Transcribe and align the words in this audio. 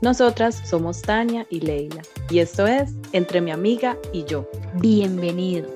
Nosotras 0.00 0.54
somos 0.64 1.02
Tania 1.02 1.44
y 1.50 1.58
Leila 1.58 2.02
y 2.30 2.38
esto 2.38 2.68
es 2.68 2.94
Entre 3.10 3.40
mi 3.40 3.50
amiga 3.50 3.96
y 4.12 4.24
yo. 4.24 4.48
Bienvenidos. 4.74 5.72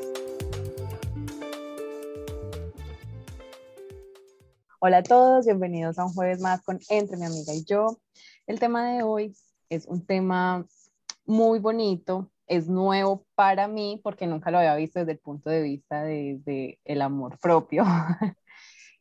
Hola 4.79 4.99
a 4.99 5.03
todos, 5.03 5.45
bienvenidos 5.47 5.99
a 5.99 6.05
un 6.05 6.13
jueves 6.13 6.41
más 6.41 6.63
con 6.63 6.79
Entre 6.89 7.17
mi 7.17 7.25
amiga 7.25 7.53
y 7.53 7.65
yo. 7.65 7.99
El 8.47 8.61
tema 8.61 8.93
de 8.93 9.03
hoy 9.03 9.35
es 9.69 9.87
un 9.87 10.07
tema 10.07 10.67
muy 11.27 11.59
bonito, 11.59 12.31
es 12.47 12.69
nuevo 12.69 13.27
para 13.35 13.67
mí 13.67 14.01
porque 14.05 14.29
nunca 14.29 14.53
lo 14.53 14.59
había 14.59 14.77
visto 14.77 15.01
desde 15.01 15.13
el 15.13 15.19
punto 15.19 15.51
de 15.51 15.63
vista 15.63 16.05
de, 16.05 16.41
de 16.45 16.79
el 16.85 17.03
amor 17.03 17.41
propio. 17.41 17.83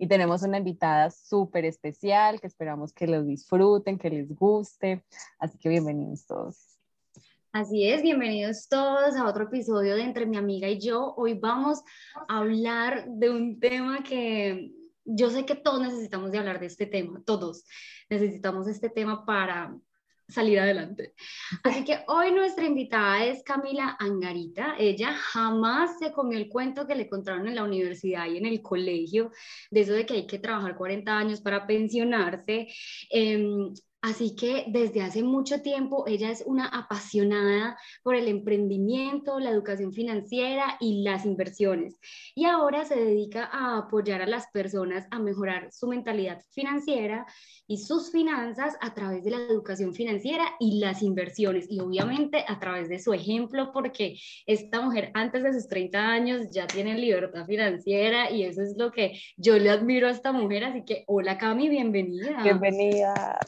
y 0.01 0.07
tenemos 0.07 0.41
una 0.41 0.57
invitada 0.57 1.11
súper 1.11 1.63
especial 1.63 2.41
que 2.41 2.47
esperamos 2.47 2.91
que 2.91 3.05
los 3.05 3.23
disfruten, 3.27 3.99
que 3.99 4.09
les 4.09 4.33
guste. 4.33 5.05
Así 5.37 5.59
que 5.59 5.69
bienvenidos 5.69 6.25
todos. 6.25 6.79
Así 7.51 7.87
es, 7.87 8.01
bienvenidos 8.01 8.67
todos 8.67 9.15
a 9.15 9.27
otro 9.27 9.43
episodio 9.43 9.93
de 9.93 10.01
Entre 10.01 10.25
mi 10.25 10.37
amiga 10.37 10.67
y 10.67 10.79
yo. 10.79 11.13
Hoy 11.17 11.35
vamos 11.35 11.83
a 12.27 12.39
hablar 12.39 13.05
de 13.09 13.29
un 13.29 13.59
tema 13.59 14.01
que 14.01 14.71
yo 15.05 15.29
sé 15.29 15.45
que 15.45 15.53
todos 15.53 15.79
necesitamos 15.79 16.31
de 16.31 16.39
hablar 16.39 16.59
de 16.59 16.65
este 16.65 16.87
tema, 16.87 17.21
todos 17.23 17.63
necesitamos 18.09 18.67
este 18.67 18.89
tema 18.89 19.23
para 19.23 19.77
salir 20.31 20.59
adelante. 20.59 21.13
Así 21.63 21.83
que 21.83 21.99
hoy 22.07 22.31
nuestra 22.31 22.65
invitada 22.65 23.25
es 23.25 23.43
Camila 23.43 23.97
Angarita. 23.99 24.75
Ella 24.79 25.13
jamás 25.13 25.99
se 25.99 26.11
comió 26.11 26.37
el 26.37 26.49
cuento 26.49 26.87
que 26.87 26.95
le 26.95 27.09
contaron 27.09 27.47
en 27.47 27.55
la 27.55 27.63
universidad 27.63 28.27
y 28.27 28.37
en 28.37 28.45
el 28.45 28.61
colegio, 28.61 29.31
de 29.69 29.81
eso 29.81 29.93
de 29.93 30.05
que 30.05 30.13
hay 30.15 30.27
que 30.27 30.39
trabajar 30.39 30.75
40 30.75 31.17
años 31.17 31.41
para 31.41 31.67
pensionarse. 31.67 32.67
Eh, 33.11 33.71
Así 34.03 34.35
que 34.35 34.65
desde 34.67 35.03
hace 35.03 35.21
mucho 35.21 35.61
tiempo 35.61 36.05
ella 36.07 36.31
es 36.31 36.43
una 36.47 36.65
apasionada 36.65 37.77
por 38.01 38.15
el 38.15 38.27
emprendimiento, 38.27 39.39
la 39.39 39.51
educación 39.51 39.93
financiera 39.93 40.77
y 40.79 41.03
las 41.03 41.23
inversiones. 41.23 41.99
Y 42.33 42.45
ahora 42.45 42.83
se 42.83 42.95
dedica 42.95 43.47
a 43.51 43.77
apoyar 43.77 44.23
a 44.23 44.25
las 44.25 44.47
personas 44.47 45.05
a 45.11 45.19
mejorar 45.19 45.71
su 45.71 45.87
mentalidad 45.87 46.41
financiera 46.49 47.27
y 47.67 47.77
sus 47.77 48.11
finanzas 48.11 48.75
a 48.81 48.95
través 48.95 49.23
de 49.23 49.31
la 49.31 49.37
educación 49.37 49.93
financiera 49.93 50.45
y 50.59 50.79
las 50.79 51.03
inversiones. 51.03 51.67
Y 51.69 51.79
obviamente 51.79 52.43
a 52.47 52.59
través 52.59 52.89
de 52.89 52.97
su 52.97 53.13
ejemplo, 53.13 53.71
porque 53.71 54.17
esta 54.47 54.81
mujer 54.81 55.11
antes 55.13 55.43
de 55.43 55.53
sus 55.53 55.67
30 55.67 55.99
años 55.99 56.47
ya 56.51 56.65
tiene 56.65 56.97
libertad 56.97 57.45
financiera 57.45 58.31
y 58.31 58.45
eso 58.45 58.63
es 58.63 58.75
lo 58.77 58.91
que 58.91 59.19
yo 59.37 59.59
le 59.59 59.69
admiro 59.69 60.07
a 60.07 60.11
esta 60.11 60.31
mujer. 60.31 60.63
Así 60.63 60.83
que 60.85 61.03
hola 61.05 61.37
Cami, 61.37 61.69
bienvenida. 61.69 62.41
Bienvenida. 62.41 63.39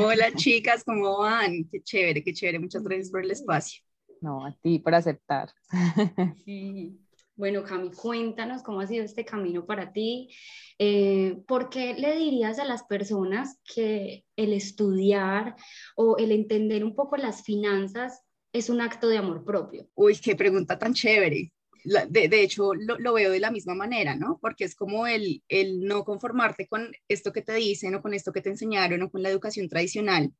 Hola 0.00 0.32
chicas, 0.34 0.84
¿cómo 0.84 1.18
van? 1.18 1.68
Qué 1.70 1.82
chévere, 1.82 2.22
qué 2.22 2.32
chévere. 2.32 2.58
Muchas 2.58 2.82
gracias 2.82 3.10
por 3.10 3.24
el 3.24 3.30
espacio. 3.30 3.82
No, 4.20 4.44
a 4.46 4.52
ti 4.62 4.78
por 4.78 4.94
aceptar. 4.94 5.50
Sí. 6.44 6.98
Bueno, 7.34 7.62
Cami, 7.62 7.92
cuéntanos 7.92 8.64
cómo 8.64 8.80
ha 8.80 8.86
sido 8.88 9.04
este 9.04 9.24
camino 9.24 9.64
para 9.64 9.92
ti. 9.92 10.28
Eh, 10.76 11.40
¿Por 11.46 11.68
qué 11.70 11.94
le 11.94 12.16
dirías 12.16 12.58
a 12.58 12.64
las 12.64 12.82
personas 12.82 13.60
que 13.62 14.24
el 14.34 14.52
estudiar 14.52 15.54
o 15.94 16.16
el 16.16 16.32
entender 16.32 16.84
un 16.84 16.96
poco 16.96 17.16
las 17.16 17.44
finanzas 17.44 18.22
es 18.52 18.70
un 18.70 18.80
acto 18.80 19.06
de 19.06 19.18
amor 19.18 19.44
propio? 19.44 19.88
Uy, 19.94 20.16
qué 20.16 20.34
pregunta 20.34 20.76
tan 20.78 20.94
chévere. 20.94 21.52
De, 21.84 22.28
de, 22.28 22.42
hecho, 22.42 22.74
lo, 22.74 22.98
lo, 22.98 23.12
veo 23.14 23.30
de 23.30 23.40
la 23.40 23.50
misma 23.50 23.74
manera, 23.74 24.14
¿no? 24.16 24.38
Porque 24.40 24.64
es 24.64 24.74
como 24.74 25.06
el, 25.06 25.42
el 25.48 25.80
no 25.80 26.04
conformarte 26.04 26.66
con 26.66 26.92
esto 27.08 27.32
que 27.32 27.42
te 27.42 27.54
dicen 27.54 27.94
o 27.94 28.02
con 28.02 28.14
esto 28.14 28.32
que 28.32 28.42
te 28.42 28.50
enseñaron 28.50 29.02
o 29.02 29.10
con 29.10 29.22
la 29.22 29.30
educación 29.30 29.68
tradicional. 29.68 30.32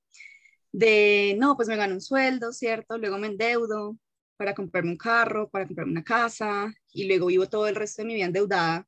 De, 0.72 1.36
no, 1.38 1.56
pues 1.56 1.68
me 1.68 1.76
gano 1.76 1.94
un 1.94 2.00
sueldo, 2.00 2.52
¿cierto? 2.52 2.98
Luego 2.98 3.18
me 3.18 3.28
endeudo 3.28 3.98
para 4.36 4.54
comprarme 4.54 4.90
un 4.92 4.96
carro, 4.96 5.48
para 5.50 5.66
comprarme 5.66 5.92
una 5.92 6.04
casa 6.04 6.72
y 6.92 7.06
luego 7.08 7.26
vivo 7.26 7.46
todo 7.48 7.68
el 7.68 7.74
resto 7.76 8.02
de 8.02 8.08
mi 8.08 8.14
vida 8.14 8.26
endeudada. 8.26 8.86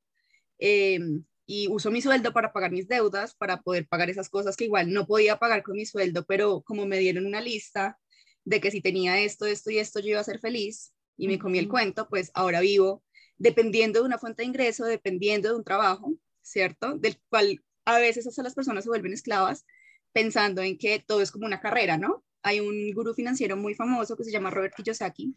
Eh, 0.59 0.99
y 1.47 1.69
uso 1.69 1.91
mi 1.91 2.01
sueldo 2.01 2.33
para 2.33 2.53
pagar 2.53 2.71
mis 2.71 2.87
deudas, 2.87 3.35
para 3.35 3.61
poder 3.63 3.89
pagar 3.89 4.09
esas 4.11 4.29
cosas 4.31 4.57
que 4.57 4.65
igual 4.67 4.93
no 4.93 5.07
podía 5.07 5.39
pagar 5.39 5.65
con 5.65 5.77
mi 5.77 5.85
sueldo, 5.85 6.25
pero 6.27 6.63
como 6.63 6.87
me 6.87 6.99
dieron 6.99 7.27
una 7.27 7.41
lista 7.41 7.99
de 8.45 8.61
que 8.61 8.71
si 8.71 8.81
tenía 8.81 9.21
esto, 9.21 9.47
esto 9.47 9.71
y 9.71 9.79
esto, 9.79 10.01
yo 10.01 10.11
iba 10.11 10.21
a 10.21 10.25
ser 10.25 10.39
feliz 10.39 10.93
y 11.21 11.29
me 11.29 11.39
comí 11.39 11.59
el 11.59 11.69
cuento, 11.69 12.09
pues 12.09 12.31
ahora 12.33 12.61
vivo 12.61 13.05
dependiendo 13.37 14.01
de 14.01 14.07
una 14.07 14.19
fuente 14.19 14.43
de 14.43 14.49
ingreso, 14.49 14.87
dependiendo 14.87 15.51
de 15.51 15.55
un 15.55 15.65
trabajo, 15.65 16.15
¿cierto? 16.43 16.97
Del 16.97 17.21
cual 17.29 17.63
a 17.85 17.99
veces 17.99 18.27
hasta 18.27 18.43
las 18.43 18.55
personas 18.55 18.85
se 18.85 18.91
vuelven 18.91 19.13
esclavas 19.13 19.67
pensando 20.13 20.63
en 20.63 20.79
que 20.79 20.99
todo 20.99 21.21
es 21.21 21.31
como 21.31 21.47
una 21.47 21.61
carrera, 21.61 21.99
¿no? 21.99 22.25
Hay 22.43 22.61
un 22.61 22.91
gurú 22.93 23.13
financiero 23.15 23.57
muy 23.57 23.75
famoso 23.75 24.17
que 24.17 24.25
se 24.25 24.31
llama 24.31 24.51
Robert 24.51 24.75
Kiyosaki, 24.75 25.35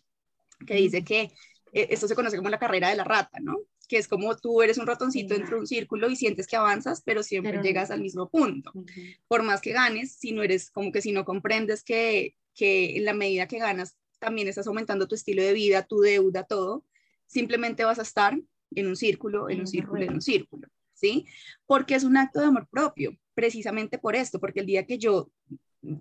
que 0.66 0.76
dice 0.76 1.04
que 1.04 1.32
eh, 1.74 1.88
esto 1.90 2.08
se 2.08 2.16
conoce 2.16 2.38
como 2.38 2.50
la 2.50 2.60
carrera 2.60 2.90
de 2.90 2.96
la 2.96 3.04
rata, 3.04 3.40
¿no? 3.42 3.58
Que 3.90 3.98
es 3.98 4.08
como 4.08 4.38
tú 4.38 4.62
eres 4.62 4.78
un 4.78 4.88
ratoncito 4.88 5.34
dentro 5.34 5.58
de 5.58 5.62
un 5.62 5.68
círculo 5.68 6.10
y 6.10 6.16
sientes 6.16 6.48
que 6.48 6.56
avanzas, 6.56 7.02
pero 7.06 7.24
siempre 7.24 7.52
pero 7.52 7.64
llegas 7.64 7.92
al 7.92 8.02
mismo 8.02 8.30
punto. 8.30 8.72
Uh 8.74 8.84
-huh. 8.84 9.20
Por 9.28 9.44
más 9.44 9.60
que 9.60 9.74
ganes, 9.74 10.16
si 10.16 10.32
no 10.32 10.44
eres 10.44 10.72
como 10.72 10.94
que 10.94 11.02
si 11.02 11.12
no 11.12 11.26
comprendes 11.26 11.84
que, 11.84 12.38
que 12.54 12.98
en 12.98 13.06
la 13.06 13.14
medida 13.14 13.48
que 13.48 13.60
ganas 13.60 13.98
también 14.24 14.48
estás 14.48 14.68
aumentando 14.68 15.08
tu 15.08 15.16
estilo 15.16 15.44
de 15.44 15.54
vida, 15.54 15.84
tu 15.84 16.00
deuda, 16.00 16.44
todo, 16.44 16.86
simplemente 17.28 17.84
vas 17.84 18.00
a 18.00 18.04
estar 18.04 18.40
en 18.72 18.88
un 18.88 18.96
círculo, 18.96 19.50
en 19.50 19.60
un 19.60 19.68
círculo, 19.68 20.02
en 20.02 20.14
un 20.14 20.22
círculo, 20.22 20.68
¿sí? 20.94 21.26
Porque 21.66 21.96
es 21.96 22.04
un 22.04 22.16
acto 22.16 22.40
de 22.40 22.46
amor 22.46 22.68
propio, 22.70 23.18
precisamente 23.34 23.98
por 23.98 24.16
esto, 24.16 24.40
porque 24.40 24.62
el 24.62 24.66
día 24.66 24.86
que 24.86 24.98
yo, 24.98 25.30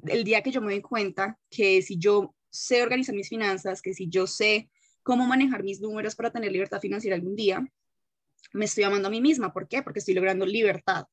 el 0.07 0.23
día 0.23 0.43
que 0.43 0.53
yo 0.53 0.61
me 0.61 0.73
doy 0.73 0.83
cuenta 0.83 1.39
que 1.51 1.83
si 1.83 1.99
yo 1.99 2.35
sé 2.49 2.83
organizar 2.83 3.15
mis 3.15 3.29
finanzas, 3.29 3.83
que 3.83 3.93
si 3.93 4.09
yo 4.09 4.27
sé 4.27 4.71
cómo 5.03 5.27
manejar 5.27 5.65
mis 5.65 5.81
números 5.81 6.15
para 6.15 6.31
tener 6.31 6.53
libertad 6.53 6.81
financiera 6.81 7.17
algún 7.17 7.35
día, 7.35 7.67
me 8.53 8.67
estoy 8.67 8.85
amando 8.85 9.09
a 9.09 9.11
mí 9.11 9.21
misma. 9.21 9.53
¿Por 9.53 9.67
qué? 9.67 9.83
Porque 9.83 9.99
estoy 9.99 10.15
logrando 10.15 10.47
libertad. 10.47 11.07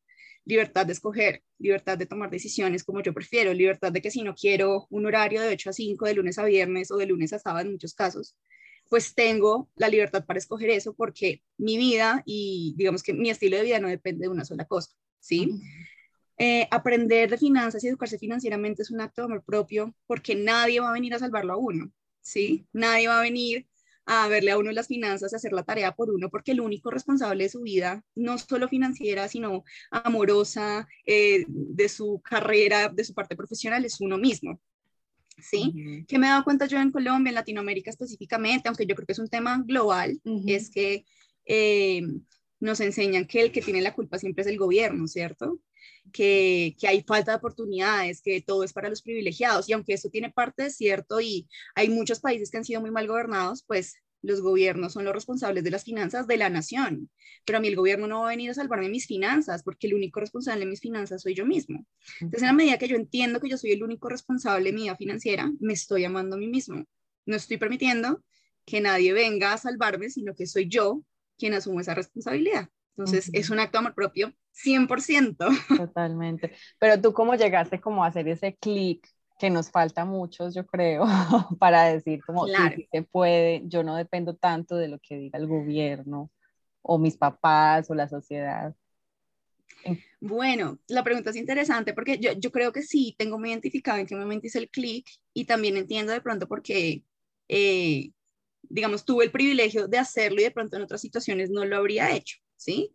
Libertad 0.49 0.87
de 0.87 0.93
escoger, 0.93 1.43
libertad 1.59 1.95
de 1.95 2.07
tomar 2.07 2.31
decisiones 2.31 2.83
como 2.83 3.03
yo 3.03 3.13
prefiero, 3.13 3.53
libertad 3.53 3.91
de 3.91 4.01
que 4.01 4.09
si 4.09 4.23
no 4.23 4.33
quiero 4.33 4.87
un 4.89 5.05
horario 5.05 5.41
de 5.41 5.49
8 5.49 5.69
a 5.69 5.73
5 5.73 6.05
de 6.07 6.15
lunes 6.15 6.39
a 6.39 6.43
viernes 6.43 6.89
o 6.89 6.97
de 6.97 7.05
lunes 7.05 7.33
a 7.33 7.37
sábado 7.39 7.67
en 7.67 7.73
muchos 7.73 7.93
casos, 7.93 8.35
pues 8.89 9.13
tengo 9.13 9.69
la 9.75 9.89
libertad 9.89 10.25
para 10.25 10.39
escoger 10.39 10.71
eso 10.71 10.95
porque 10.95 11.43
mi 11.59 11.77
vida 11.77 12.23
y 12.25 12.73
digamos 12.77 13.03
que 13.03 13.13
mi 13.13 13.29
estilo 13.29 13.57
de 13.57 13.63
vida 13.63 13.79
no 13.79 13.89
depende 13.89 14.23
de 14.23 14.29
una 14.29 14.43
sola 14.43 14.65
cosa, 14.65 14.89
¿sí? 15.19 15.61
Eh, 16.39 16.67
aprender 16.71 17.29
de 17.29 17.37
finanzas 17.37 17.83
y 17.83 17.87
educarse 17.87 18.17
financieramente 18.17 18.81
es 18.81 18.89
un 18.89 19.01
acto 19.01 19.21
de 19.21 19.25
amor 19.25 19.43
propio 19.45 19.93
porque 20.07 20.33
nadie 20.33 20.79
va 20.79 20.89
a 20.89 20.93
venir 20.93 21.13
a 21.13 21.19
salvarlo 21.19 21.53
a 21.53 21.57
uno, 21.57 21.91
¿sí? 22.21 22.65
Nadie 22.73 23.07
va 23.07 23.19
a 23.19 23.21
venir 23.21 23.67
a 24.05 24.27
verle 24.27 24.51
a 24.51 24.57
uno 24.57 24.71
las 24.71 24.87
finanzas, 24.87 25.33
a 25.33 25.37
hacer 25.37 25.53
la 25.53 25.63
tarea 25.63 25.93
por 25.95 26.09
uno, 26.09 26.29
porque 26.29 26.51
el 26.51 26.61
único 26.61 26.89
responsable 26.89 27.43
de 27.43 27.49
su 27.49 27.61
vida, 27.61 28.03
no 28.15 28.37
solo 28.37 28.67
financiera, 28.67 29.27
sino 29.27 29.63
amorosa, 29.91 30.87
eh, 31.05 31.45
de 31.47 31.89
su 31.89 32.21
carrera, 32.23 32.89
de 32.89 33.03
su 33.03 33.13
parte 33.13 33.35
profesional, 33.35 33.85
es 33.85 34.01
uno 34.01 34.17
mismo. 34.17 34.59
¿Sí? 35.41 35.71
Uh 35.73 35.77
-huh. 35.77 36.05
Que 36.05 36.17
me 36.17 36.27
he 36.27 36.29
dado 36.29 36.43
cuenta 36.43 36.65
yo 36.65 36.79
en 36.79 36.91
Colombia, 36.91 37.29
en 37.29 37.35
Latinoamérica 37.35 37.89
específicamente, 37.89 38.67
aunque 38.67 38.85
yo 38.85 38.95
creo 38.95 39.05
que 39.05 39.13
es 39.13 39.19
un 39.19 39.29
tema 39.29 39.63
global, 39.65 40.19
uh 40.25 40.41
-huh. 40.41 40.55
es 40.55 40.69
que 40.69 41.05
eh, 41.45 42.01
nos 42.59 42.79
enseñan 42.81 43.25
que 43.25 43.41
el 43.41 43.51
que 43.51 43.61
tiene 43.61 43.81
la 43.81 43.93
culpa 43.93 44.17
siempre 44.19 44.41
es 44.41 44.47
el 44.47 44.57
gobierno, 44.57 45.07
¿cierto? 45.07 45.59
Que, 46.11 46.75
que, 46.79 46.87
hay 46.87 47.03
falta 47.03 47.31
de 47.31 47.37
oportunidades, 47.37 48.21
que 48.21 48.41
todo 48.41 48.63
es 48.63 48.73
para 48.73 48.89
los 48.89 49.01
privilegiados. 49.01 49.69
Y 49.69 49.73
aunque 49.73 49.93
eso 49.93 50.09
tiene 50.09 50.31
parte 50.31 50.63
de 50.63 50.69
cierto 50.71 51.21
y 51.21 51.47
hay 51.75 51.89
muchos 51.89 52.19
países 52.19 52.49
que 52.49 52.57
han 52.57 52.65
sido 52.65 52.81
muy 52.81 52.91
mal 52.91 53.07
gobernados, 53.07 53.63
pues 53.67 53.95
los 54.21 54.41
gobiernos 54.41 54.93
son 54.93 55.05
los 55.05 55.13
responsables 55.13 55.63
de 55.63 55.71
las 55.71 55.83
finanzas 55.83 56.27
de 56.27 56.37
la 56.37 56.49
nación. 56.49 57.09
Pero 57.45 57.57
a 57.57 57.61
mí 57.61 57.67
el 57.67 57.75
gobierno 57.75 58.07
no 58.07 58.21
va 58.21 58.27
a 58.27 58.29
venir 58.29 58.49
a 58.49 58.53
salvarme 58.53 58.89
mis 58.89 59.07
finanzas, 59.07 59.63
porque 59.63 59.87
el 59.87 59.93
único 59.93 60.19
responsable 60.19 60.65
de 60.65 60.71
mis 60.71 60.81
finanzas 60.81 61.21
soy 61.21 61.35
yo 61.35 61.45
mismo. 61.45 61.85
Entonces, 62.19 62.41
en 62.41 62.47
la 62.47 62.53
medida 62.53 62.77
que 62.77 62.87
yo 62.87 62.95
entiendo 62.95 63.39
que 63.39 63.49
yo 63.49 63.57
soy 63.57 63.71
el 63.71 63.83
único 63.83 64.09
responsable 64.09 64.65
de 64.65 64.73
mi 64.73 64.83
vida 64.83 64.95
financiera, 64.95 65.51
me 65.59 65.73
estoy 65.73 66.03
amando 66.03 66.35
a 66.35 66.39
mí 66.39 66.47
mismo. 66.47 66.85
No 67.25 67.35
estoy 67.35 67.57
permitiendo 67.57 68.23
que 68.65 68.81
nadie 68.81 69.13
venga 69.13 69.53
a 69.53 69.57
salvarme, 69.57 70.09
sino 70.09 70.35
que 70.35 70.45
soy 70.47 70.67
yo 70.67 71.03
quien 71.37 71.53
asumo 71.53 71.79
esa 71.79 71.95
responsabilidad. 71.95 72.69
Entonces, 72.97 73.29
es 73.31 73.49
un 73.49 73.59
acto 73.59 73.77
de 73.77 73.79
amor 73.79 73.95
propio 73.95 74.33
100%. 74.51 75.47
Totalmente. 75.77 76.53
Pero 76.79 77.01
tú 77.01 77.13
cómo 77.13 77.35
llegaste 77.35 77.79
como 77.79 78.03
a 78.03 78.07
hacer 78.07 78.27
ese 78.27 78.55
clic 78.55 79.07
que 79.39 79.49
nos 79.49 79.71
falta 79.71 80.03
muchos, 80.03 80.53
yo 80.53 80.65
creo, 80.65 81.05
para 81.59 81.85
decir 81.85 82.21
como 82.25 82.43
claro. 82.43 82.75
sí, 82.75 82.87
se 82.91 83.03
puede, 83.03 83.61
yo 83.65 83.83
no 83.83 83.95
dependo 83.95 84.35
tanto 84.35 84.75
de 84.75 84.89
lo 84.89 84.99
que 84.99 85.17
diga 85.17 85.39
el 85.39 85.47
gobierno 85.47 86.29
o 86.81 86.99
mis 86.99 87.15
papás 87.15 87.89
o 87.89 87.95
la 87.95 88.09
sociedad. 88.09 88.75
Bueno, 90.19 90.79
la 90.89 91.03
pregunta 91.03 91.29
es 91.29 91.37
interesante 91.37 91.93
porque 91.93 92.17
yo, 92.19 92.33
yo 92.33 92.51
creo 92.51 92.73
que 92.73 92.81
sí, 92.81 93.15
tengo 93.17 93.39
muy 93.39 93.49
identificado 93.49 93.97
en 93.97 94.07
qué 94.07 94.15
momento 94.15 94.47
hice 94.47 94.59
el 94.59 94.69
clic 94.69 95.07
y 95.33 95.45
también 95.45 95.77
entiendo 95.77 96.11
de 96.11 96.21
pronto 96.21 96.47
porque, 96.47 97.03
eh, 97.47 98.11
digamos, 98.63 99.05
tuve 99.05 99.23
el 99.23 99.31
privilegio 99.31 99.87
de 99.87 99.97
hacerlo 99.97 100.41
y 100.41 100.43
de 100.43 100.51
pronto 100.51 100.75
en 100.75 100.83
otras 100.83 100.99
situaciones 100.99 101.49
no 101.49 101.63
lo 101.63 101.77
habría 101.77 102.13
hecho, 102.13 102.39
¿sí? 102.57 102.93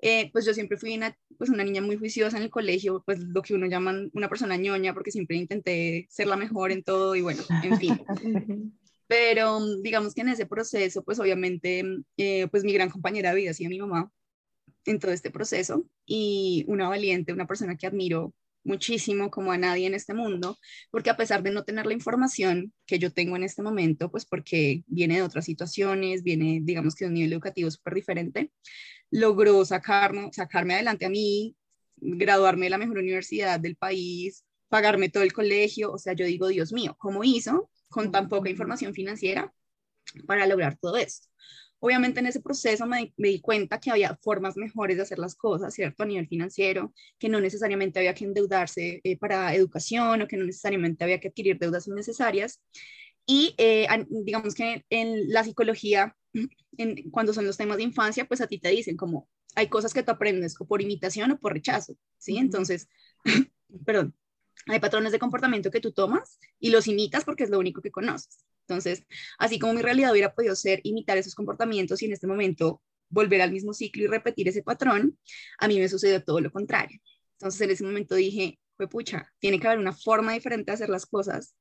Eh, 0.00 0.30
pues 0.32 0.44
yo 0.44 0.52
siempre 0.52 0.76
fui 0.76 0.94
una, 0.94 1.16
pues 1.38 1.50
una 1.50 1.64
niña 1.64 1.80
muy 1.80 1.96
juiciosa 1.96 2.36
en 2.36 2.44
el 2.44 2.50
colegio, 2.50 3.02
pues 3.06 3.18
lo 3.20 3.42
que 3.42 3.54
uno 3.54 3.66
llama 3.66 3.94
una 4.12 4.28
persona 4.28 4.56
ñoña, 4.56 4.94
porque 4.94 5.10
siempre 5.10 5.36
intenté 5.36 6.06
ser 6.10 6.26
la 6.26 6.36
mejor 6.36 6.70
en 6.70 6.82
todo 6.82 7.14
y 7.16 7.22
bueno, 7.22 7.42
en 7.62 7.78
fin. 7.78 8.00
Pero 9.08 9.60
digamos 9.82 10.14
que 10.14 10.22
en 10.22 10.30
ese 10.30 10.46
proceso, 10.46 11.04
pues 11.04 11.18
obviamente, 11.20 11.84
eh, 12.16 12.48
pues 12.48 12.64
mi 12.64 12.72
gran 12.72 12.90
compañera 12.90 13.30
de 13.30 13.36
vida, 13.36 13.54
sí, 13.54 13.66
mi 13.68 13.78
mamá, 13.78 14.10
en 14.84 14.98
todo 14.98 15.12
este 15.12 15.30
proceso 15.30 15.86
y 16.04 16.64
una 16.68 16.88
valiente, 16.88 17.32
una 17.32 17.46
persona 17.46 17.76
que 17.76 17.86
admiro 17.86 18.34
muchísimo 18.66 19.30
como 19.30 19.52
a 19.52 19.58
nadie 19.58 19.86
en 19.86 19.94
este 19.94 20.12
mundo, 20.12 20.58
porque 20.90 21.10
a 21.10 21.16
pesar 21.16 21.42
de 21.42 21.52
no 21.52 21.64
tener 21.64 21.86
la 21.86 21.92
información 21.92 22.72
que 22.84 22.98
yo 22.98 23.12
tengo 23.12 23.36
en 23.36 23.44
este 23.44 23.62
momento, 23.62 24.10
pues 24.10 24.26
porque 24.26 24.82
viene 24.86 25.16
de 25.16 25.22
otras 25.22 25.44
situaciones, 25.44 26.22
viene, 26.22 26.60
digamos 26.62 26.94
que 26.94 27.04
de 27.04 27.08
un 27.10 27.14
nivel 27.14 27.32
educativo 27.32 27.70
súper 27.70 27.94
diferente, 27.94 28.50
logró 29.10 29.64
sacarme, 29.64 30.30
sacarme 30.32 30.74
adelante 30.74 31.06
a 31.06 31.10
mí, 31.10 31.56
graduarme 31.96 32.66
de 32.66 32.70
la 32.70 32.78
mejor 32.78 32.98
universidad 32.98 33.60
del 33.60 33.76
país, 33.76 34.44
pagarme 34.68 35.08
todo 35.08 35.22
el 35.22 35.32
colegio, 35.32 35.92
o 35.92 35.98
sea, 35.98 36.12
yo 36.12 36.26
digo, 36.26 36.48
Dios 36.48 36.72
mío, 36.72 36.96
¿cómo 36.98 37.24
hizo 37.24 37.70
con 37.88 38.10
tan 38.10 38.28
poca 38.28 38.50
información 38.50 38.94
financiera 38.94 39.52
para 40.26 40.46
lograr 40.46 40.76
todo 40.78 40.96
esto? 40.96 41.28
Obviamente 41.78 42.20
en 42.20 42.26
ese 42.26 42.40
proceso 42.40 42.86
me, 42.86 43.12
di 43.16 43.40
cuenta 43.40 43.78
que 43.78 43.90
había 43.90 44.16
formas 44.22 44.56
mejores 44.56 44.96
de 44.96 45.02
hacer 45.02 45.18
las 45.18 45.34
cosas, 45.34 45.74
¿cierto? 45.74 46.02
A 46.02 46.06
nivel 46.06 46.26
financiero, 46.26 46.92
que 47.18 47.28
no 47.28 47.40
necesariamente 47.40 47.98
había 47.98 48.14
que 48.14 48.24
endeudarse 48.24 49.00
eh, 49.04 49.18
para 49.18 49.54
educación 49.54 50.22
o 50.22 50.26
que 50.26 50.36
no 50.36 50.44
necesariamente 50.44 51.04
había 51.04 51.20
que 51.20 51.28
adquirir 51.28 51.58
deudas 51.58 51.86
innecesarias. 51.86 52.62
Y 53.26 53.54
eh, 53.58 53.86
digamos 54.08 54.54
que 54.54 54.84
en 54.88 55.30
la 55.30 55.44
psicología 55.44 56.16
cuando 57.10 57.32
son 57.32 57.46
los 57.46 57.56
temas 57.56 57.76
de 57.76 57.84
infancia, 57.84 58.26
pues 58.26 58.40
a 58.40 58.46
ti 58.46 58.58
te 58.58 58.68
dicen 58.70 58.96
como 58.96 59.28
hay 59.54 59.68
cosas 59.68 59.94
que 59.94 60.02
tú 60.02 60.10
aprendes 60.10 60.54
por 60.54 60.82
imitación 60.82 61.32
o 61.32 61.38
por 61.38 61.54
rechazo, 61.54 61.96
¿sí? 62.18 62.36
Entonces, 62.36 62.88
perdón, 63.86 64.14
hay 64.66 64.80
patrones 64.80 65.12
de 65.12 65.18
comportamiento 65.18 65.70
que 65.70 65.80
tú 65.80 65.92
tomas 65.92 66.38
y 66.58 66.70
los 66.70 66.86
imitas 66.86 67.24
porque 67.24 67.44
es 67.44 67.50
lo 67.50 67.58
único 67.58 67.80
que 67.80 67.90
conoces. 67.90 68.44
Entonces, 68.68 69.04
así 69.38 69.58
como 69.58 69.74
mi 69.74 69.82
realidad 69.82 70.12
hubiera 70.12 70.34
podido 70.34 70.56
ser 70.56 70.80
imitar 70.82 71.16
esos 71.18 71.34
comportamientos 71.34 72.02
y 72.02 72.06
en 72.06 72.12
este 72.12 72.26
momento 72.26 72.82
volver 73.08 73.40
al 73.40 73.52
mismo 73.52 73.72
ciclo 73.72 74.02
y 74.02 74.06
repetir 74.08 74.48
ese 74.48 74.62
patrón, 74.62 75.18
a 75.58 75.68
mí 75.68 75.78
me 75.78 75.88
sucedió 75.88 76.22
todo 76.22 76.40
lo 76.40 76.50
contrario. 76.50 77.00
Entonces, 77.38 77.60
en 77.60 77.70
ese 77.70 77.84
momento 77.84 78.14
dije, 78.14 78.58
fue 78.76 78.88
pucha, 78.88 79.32
tiene 79.38 79.60
que 79.60 79.66
haber 79.68 79.78
una 79.78 79.92
forma 79.92 80.32
diferente 80.32 80.70
de 80.70 80.74
hacer 80.74 80.88
las 80.88 81.06
cosas 81.06 81.56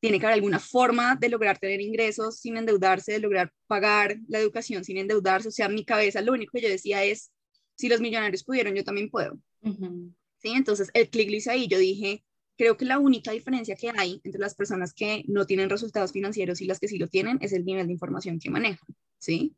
tiene 0.00 0.20
que 0.20 0.26
haber 0.26 0.34
alguna 0.34 0.60
forma 0.60 1.16
de 1.16 1.28
lograr 1.28 1.58
tener 1.58 1.80
ingresos 1.80 2.38
sin 2.38 2.56
endeudarse, 2.56 3.12
de 3.12 3.18
lograr 3.18 3.52
pagar 3.66 4.18
la 4.28 4.38
educación 4.38 4.84
sin 4.84 4.96
endeudarse. 4.98 5.48
O 5.48 5.52
sea, 5.52 5.66
en 5.66 5.74
mi 5.74 5.84
cabeza 5.84 6.20
lo 6.20 6.32
único 6.32 6.52
que 6.52 6.62
yo 6.62 6.68
decía 6.68 7.04
es, 7.04 7.32
si 7.76 7.88
los 7.88 8.00
millonarios 8.00 8.44
pudieron, 8.44 8.74
yo 8.74 8.84
también 8.84 9.10
puedo. 9.10 9.38
¿Sí? 9.62 10.50
Entonces, 10.50 10.90
el 10.94 11.08
clic 11.10 11.30
lo 11.30 11.36
hice 11.36 11.50
ahí. 11.50 11.66
Yo 11.68 11.78
dije, 11.78 12.24
creo 12.56 12.76
que 12.76 12.84
la 12.84 12.98
única 12.98 13.32
diferencia 13.32 13.76
que 13.76 13.90
hay 13.96 14.20
entre 14.24 14.40
las 14.40 14.54
personas 14.54 14.92
que 14.94 15.24
no 15.26 15.46
tienen 15.46 15.70
resultados 15.70 16.12
financieros 16.12 16.60
y 16.60 16.66
las 16.66 16.78
que 16.78 16.88
sí 16.88 16.98
lo 16.98 17.08
tienen 17.08 17.38
es 17.40 17.52
el 17.52 17.64
nivel 17.64 17.86
de 17.86 17.92
información 17.92 18.38
que 18.38 18.50
manejan. 18.50 18.88
¿Sí? 19.18 19.56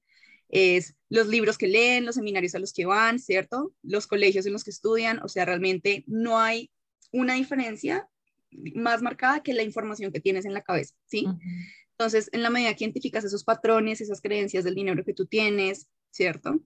Es 0.49 0.97
los 1.09 1.29
libros 1.29 1.59
que 1.59 1.69
leen, 1.69 2.07
los 2.07 2.17
seminarios 2.17 2.55
a 2.55 2.59
los 2.59 2.73
que 2.73 2.87
van, 2.87 3.19
¿cierto? 3.19 3.75
Los 3.83 4.07
colegios 4.07 4.47
en 4.47 4.53
los 4.53 4.65
que 4.65 4.71
estudian. 4.71 5.21
O 5.23 5.29
sea, 5.29 5.45
realmente 5.45 6.05
no 6.07 6.39
hay 6.39 6.71
una 7.13 7.35
diferencia 7.35 8.09
más 8.75 9.03
marcada 9.03 9.43
que 9.43 9.55
la 9.55 9.63
información 9.63 10.13
que 10.13 10.21
tienes 10.21 10.45
en 10.45 10.55
la 10.55 10.63
cabeza, 10.63 10.95
¿sí? 11.07 11.27
Entonces, 11.93 12.31
en 12.33 12.43
la 12.43 12.51
medida 12.51 12.75
que 12.75 12.85
identificas 12.85 13.25
esos 13.25 13.45
patrones, 13.45 14.01
esas 14.01 14.21
creencias 14.21 14.65
del 14.65 14.75
dinero 14.75 15.05
que 15.05 15.13
tú 15.13 15.27
tienes, 15.27 15.87
¿cierto? 16.11 16.61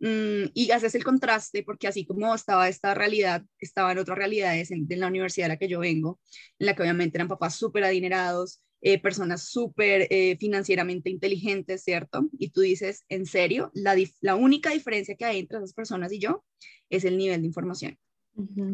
Mm, 0.00 0.50
y 0.54 0.70
haces 0.72 0.94
el 0.94 1.04
contraste, 1.04 1.62
porque 1.62 1.86
así 1.86 2.06
como 2.06 2.34
estaba 2.34 2.68
esta 2.68 2.94
realidad, 2.94 3.44
estaban 3.60 3.98
otras 3.98 4.18
realidades 4.18 4.70
en, 4.70 4.86
la 4.88 5.08
universidad 5.08 5.46
a 5.46 5.48
la 5.50 5.58
que 5.58 5.68
yo 5.68 5.78
vengo, 5.80 6.18
en 6.58 6.66
la 6.66 6.74
que 6.74 6.82
obviamente 6.82 7.18
eran 7.18 7.28
papás 7.28 7.54
súper 7.56 7.84
adinerados, 7.84 8.62
eh, 8.80 9.00
personas 9.00 9.44
súper 9.48 10.08
eh, 10.10 10.36
financieramente 10.40 11.10
inteligentes, 11.10 11.84
¿cierto? 11.84 12.28
Y 12.38 12.50
tú 12.50 12.62
dices, 12.62 13.04
en 13.10 13.26
serio, 13.26 13.70
la, 13.74 13.94
la 14.22 14.36
única 14.36 14.70
diferencia 14.70 15.16
que 15.16 15.26
hay 15.26 15.38
entre 15.40 15.58
esas 15.58 15.74
personas 15.74 16.12
y 16.12 16.18
yo 16.18 16.44
es 16.88 17.04
el 17.04 17.18
nivel 17.18 17.42
de 17.42 17.46
información 17.46 17.98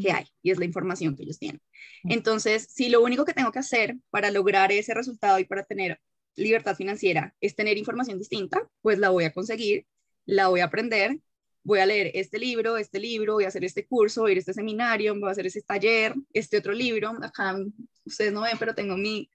que 0.01 0.13
hay 0.13 0.27
y 0.43 0.51
es 0.51 0.59
la 0.59 0.65
información 0.65 1.17
que 1.17 1.23
ellos 1.23 1.39
tienen. 1.39 1.61
Entonces, 2.05 2.69
si 2.71 2.89
lo 2.89 3.03
único 3.03 3.25
que 3.25 3.33
tengo 3.35 3.53
que 3.53 3.59
hacer 3.59 3.97
para 4.11 4.31
lograr 4.31 4.73
ese 4.73 4.95
resultado 4.95 5.39
y 5.39 5.45
para 5.45 5.65
tener 5.65 6.01
libertad 6.37 6.77
financiera 6.77 7.35
es 7.41 7.55
tener 7.55 7.79
información 7.79 8.19
distinta, 8.19 8.69
pues 8.83 8.99
la 8.99 9.11
voy 9.11 9.25
a 9.25 9.33
conseguir, 9.33 9.87
la 10.27 10.49
voy 10.49 10.61
a 10.61 10.67
aprender, 10.67 11.19
voy 11.67 11.81
a 11.81 11.87
leer 11.87 12.13
este 12.15 12.39
libro, 12.39 12.77
este 12.77 13.01
libro, 13.01 13.35
voy 13.35 13.45
a 13.45 13.49
hacer 13.49 13.65
este 13.65 13.87
curso, 13.87 14.21
voy 14.23 14.31
a 14.31 14.33
ir 14.33 14.39
a 14.39 14.41
este 14.41 14.55
seminario, 14.55 15.19
voy 15.19 15.29
a 15.29 15.33
hacer 15.33 15.47
este 15.47 15.63
taller, 15.63 16.15
este 16.33 16.59
otro 16.59 16.73
libro. 16.73 17.13
Acá 17.23 17.57
ustedes 18.05 18.33
no 18.33 18.43
ven, 18.43 18.57
pero 18.57 18.75
tengo 18.75 18.97
mi, 18.97 19.29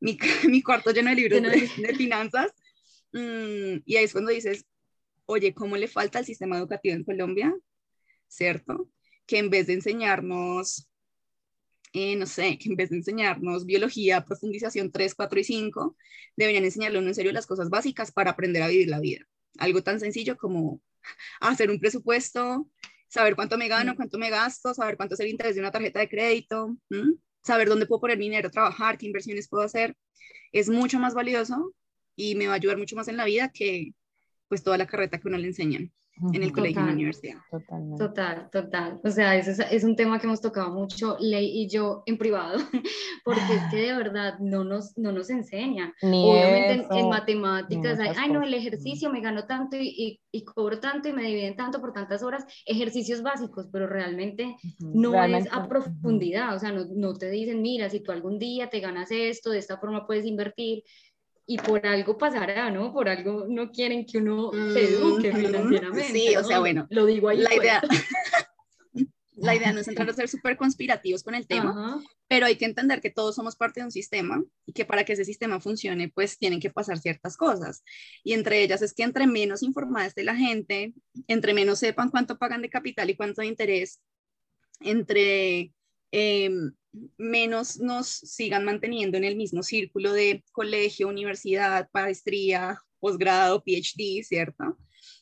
mi, 0.00 0.18
mi 0.48 0.60
cuarto 0.60 0.90
lleno 0.90 1.10
de 1.10 1.16
libros 1.16 1.40
de, 1.40 1.94
finanzas. 1.94 2.52
Mm, 3.12 3.82
y 3.84 3.96
ahí 3.96 4.04
es 4.04 4.12
cuando 4.12 4.32
dices, 4.32 4.66
oye, 5.26 5.54
¿cómo 5.54 5.76
le 5.76 5.86
falta 5.86 6.18
al 6.18 6.24
sistema 6.24 6.58
educativo 6.58 6.96
en 6.96 7.04
Colombia? 7.04 7.54
¿Cierto? 8.26 8.90
Que 9.28 9.38
en 9.38 9.50
vez 9.50 9.66
de 9.68 9.74
enseñarnos, 9.74 10.88
eh, 11.92 12.16
no 12.16 12.26
sé, 12.26 12.58
que 12.58 12.70
en 12.70 12.76
vez 12.76 12.90
de 12.90 12.96
enseñarnos 12.96 13.66
biología, 13.66 14.24
profundización 14.24 14.90
3, 14.90 15.14
4 15.14 15.38
y 15.38 15.44
5, 15.44 15.96
deberían 16.34 16.64
enseñarle 16.64 16.98
en 16.98 17.14
serio 17.14 17.30
las 17.32 17.46
cosas 17.46 17.68
básicas 17.68 18.10
para 18.10 18.32
aprender 18.32 18.62
a 18.62 18.68
vivir 18.68 18.88
la 18.88 19.00
vida. 19.00 19.20
Algo 19.58 19.82
tan 19.82 20.00
sencillo 20.00 20.36
como 20.38 20.80
hacer 21.40 21.70
un 21.70 21.78
presupuesto, 21.78 22.70
saber 23.08 23.36
cuánto 23.36 23.58
me 23.58 23.68
gano, 23.68 23.94
cuánto 23.96 24.18
me 24.18 24.30
gasto, 24.30 24.72
saber 24.72 24.96
cuánto 24.96 25.14
es 25.14 25.20
el 25.20 25.28
interés 25.28 25.54
de 25.54 25.60
una 25.60 25.70
tarjeta 25.70 26.00
de 26.00 26.08
crédito, 26.08 26.76
saber 27.42 27.68
dónde 27.68 27.86
puedo 27.86 28.00
poner 28.00 28.16
mi 28.18 28.24
dinero 28.24 28.48
a 28.48 28.50
trabajar, 28.50 28.96
qué 28.96 29.06
inversiones 29.06 29.48
puedo 29.48 29.62
hacer, 29.62 29.94
es 30.52 30.70
mucho 30.70 30.98
más 30.98 31.12
valioso 31.12 31.74
y 32.16 32.34
me 32.34 32.46
va 32.46 32.54
a 32.54 32.56
ayudar 32.56 32.78
mucho 32.78 32.96
más 32.96 33.08
en 33.08 33.18
la 33.18 33.26
vida 33.26 33.50
que 33.52 33.92
pues 34.48 34.62
toda 34.62 34.78
la 34.78 34.86
carreta 34.86 35.18
que 35.18 35.28
uno 35.28 35.36
le 35.36 35.48
enseñan 35.48 35.92
en 36.32 36.42
el 36.42 36.52
colegio, 36.52 36.80
en 36.80 36.86
la 36.86 36.92
universidad. 36.92 37.38
Total, 37.96 38.48
total. 38.50 39.00
O 39.04 39.10
sea, 39.10 39.36
es, 39.36 39.48
es, 39.48 39.84
un 39.84 39.96
tema 39.96 40.18
que 40.18 40.26
hemos 40.26 40.40
tocado 40.40 40.70
mucho, 40.72 41.16
Ley 41.20 41.62
y 41.62 41.68
yo 41.68 42.02
en 42.06 42.18
privado, 42.18 42.58
porque 43.24 43.54
es 43.54 43.62
que 43.70 43.76
de 43.76 43.92
verdad 43.94 44.38
no 44.38 44.64
nos, 44.64 44.96
no 44.96 45.12
nos 45.12 45.30
enseña. 45.30 45.92
Obviamente 46.02 46.86
en, 46.90 47.08
matemáticas, 47.08 47.98
hay, 48.00 48.10
ay, 48.16 48.30
no, 48.30 48.42
el 48.42 48.54
ejercicio 48.54 49.10
me 49.10 49.20
gano 49.20 49.44
tanto 49.46 49.76
y, 49.76 50.20
y, 50.30 50.44
cobro 50.44 50.80
tanto 50.80 51.08
y 51.08 51.12
me 51.12 51.24
dividen 51.24 51.56
tanto 51.56 51.80
por 51.80 51.92
tantas 51.92 52.22
horas, 52.22 52.44
ejercicios 52.66 53.22
básicos, 53.22 53.68
pero 53.72 53.86
realmente 53.86 54.56
no 54.78 55.22
es 55.22 55.46
a 55.52 55.68
profundidad. 55.68 56.54
O 56.54 56.58
sea, 56.58 56.72
no, 56.72 56.86
no 56.94 57.14
te 57.14 57.30
dicen, 57.30 57.62
mira, 57.62 57.88
si 57.90 58.00
tú 58.00 58.12
algún 58.12 58.38
día 58.38 58.70
te 58.70 58.80
ganas 58.80 59.10
esto, 59.10 59.50
de 59.50 59.58
esta 59.58 59.78
forma 59.78 60.06
puedes 60.06 60.24
invertir 60.24 60.82
y 61.50 61.56
por 61.56 61.84
algo 61.86 62.18
pasará, 62.18 62.70
¿no? 62.70 62.92
Por 62.92 63.08
algo 63.08 63.46
no 63.48 63.70
quieren 63.70 64.04
que 64.04 64.18
uno 64.18 64.50
se 64.52 64.84
eduque 64.84 65.34
financieramente. 65.34 66.12
Sí, 66.12 66.36
o 66.36 66.44
sea, 66.44 66.58
bueno, 66.58 66.86
lo 66.90 67.06
digo 67.06 67.30
ahí. 67.30 67.38
La 67.38 67.54
idea, 67.54 67.82
la 69.34 69.56
idea 69.56 69.72
no 69.72 69.80
es 69.80 69.88
entrar 69.88 70.10
a 70.10 70.12
ser 70.12 70.28
súper 70.28 70.58
conspirativos 70.58 71.22
con 71.22 71.34
el 71.34 71.46
tema, 71.46 72.04
pero 72.28 72.44
hay 72.44 72.56
que 72.56 72.66
entender 72.66 73.00
que 73.00 73.08
todos 73.08 73.34
somos 73.34 73.56
parte 73.56 73.80
de 73.80 73.86
un 73.86 73.90
sistema 73.90 74.44
y 74.66 74.74
que 74.74 74.84
para 74.84 75.04
que 75.04 75.14
ese 75.14 75.24
sistema 75.24 75.58
funcione, 75.58 76.10
pues 76.10 76.36
tienen 76.36 76.60
que 76.60 76.68
pasar 76.68 76.98
ciertas 76.98 77.38
cosas. 77.38 77.82
Y 78.22 78.34
entre 78.34 78.62
ellas 78.62 78.82
es 78.82 78.92
que 78.92 79.04
entre 79.04 79.26
menos 79.26 79.62
informada 79.62 80.04
esté 80.04 80.24
la 80.24 80.36
gente, 80.36 80.92
entre 81.28 81.54
menos 81.54 81.78
sepan 81.78 82.10
cuánto 82.10 82.36
pagan 82.36 82.60
de 82.60 82.68
capital 82.68 83.08
y 83.08 83.16
cuánto 83.16 83.40
de 83.40 83.46
interés, 83.46 84.02
entre 84.80 85.72
em, 86.10 86.72
menos 87.16 87.78
nos 87.78 88.08
sigan 88.08 88.64
manteniendo 88.64 89.16
en 89.16 89.24
el 89.24 89.36
mismo 89.36 89.62
círculo 89.62 90.12
de 90.12 90.44
colegio, 90.52 91.08
universidad, 91.08 91.88
maestría, 91.92 92.80
posgrado, 93.00 93.62
PhD, 93.62 94.22
¿cierto? 94.24 94.76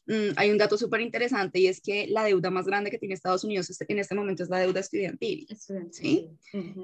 Mm, 0.07 0.35
hay 0.37 0.51
un 0.51 0.59
dato 0.59 0.79
súper 0.79 1.01
interesante 1.01 1.59
y 1.59 1.67
es 1.67 1.81
que 1.81 2.07
la 2.07 2.25
deuda 2.25 2.51
más 2.51 2.67
grande 2.67 2.91
que 2.91 2.99
tiene 2.99 3.15
Estados 3.15 3.43
Unidos 3.43 3.69
este, 3.71 3.87
en 3.89 3.99
este 3.99 4.15
momento 4.15 4.45
es 4.45 4.49
la 4.49 4.61
deuda 4.61 4.81
estudiantil. 4.81 5.47
¿sí? 5.91 6.31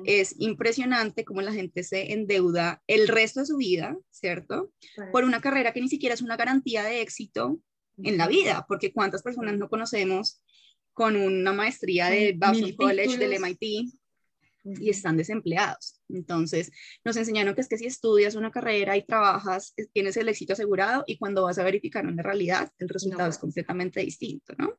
Es 0.04 0.34
impresionante 0.38 1.24
cómo 1.24 1.40
la 1.40 1.52
gente 1.52 1.84
se 1.84 2.12
endeuda 2.12 2.82
el 2.86 3.06
resto 3.08 3.40
de 3.40 3.46
su 3.46 3.56
vida, 3.56 3.96
¿cierto? 4.10 4.72
Por 5.12 5.24
una 5.24 5.40
carrera 5.40 5.72
que 5.72 5.80
ni 5.80 5.88
siquiera 5.88 6.14
es 6.14 6.22
una 6.22 6.36
garantía 6.36 6.82
de 6.82 7.00
éxito 7.00 7.60
en 8.02 8.18
la 8.18 8.26
vida, 8.26 8.64
porque 8.66 8.92
cuántas 8.92 9.22
personas 9.22 9.56
no 9.56 9.68
conocemos 9.68 10.42
con 10.92 11.16
una 11.16 11.52
maestría 11.52 12.10
de 12.10 12.34
Babson 12.36 12.72
College, 12.72 13.18
del 13.18 13.34
MIT, 13.40 13.92
y 14.64 14.90
están 14.90 15.16
desempleados. 15.16 16.00
Entonces, 16.08 16.70
nos 17.04 17.16
enseñaron 17.16 17.54
que 17.54 17.60
es 17.60 17.68
que 17.68 17.78
si 17.78 17.86
estudias 17.86 18.34
una 18.34 18.50
carrera 18.50 18.96
y 18.96 19.04
trabajas, 19.04 19.72
eh, 19.76 19.86
tienes 19.92 20.16
el 20.16 20.28
éxito 20.28 20.52
asegurado 20.52 21.04
y 21.06 21.18
cuando 21.18 21.44
vas 21.44 21.58
a 21.58 21.64
verificar 21.64 22.04
en 22.04 22.16
la 22.16 22.22
realidad, 22.22 22.70
el 22.78 22.88
resultado 22.88 23.30
es 23.30 23.38
completamente 23.38 24.00
distinto, 24.00 24.54
¿no? 24.58 24.74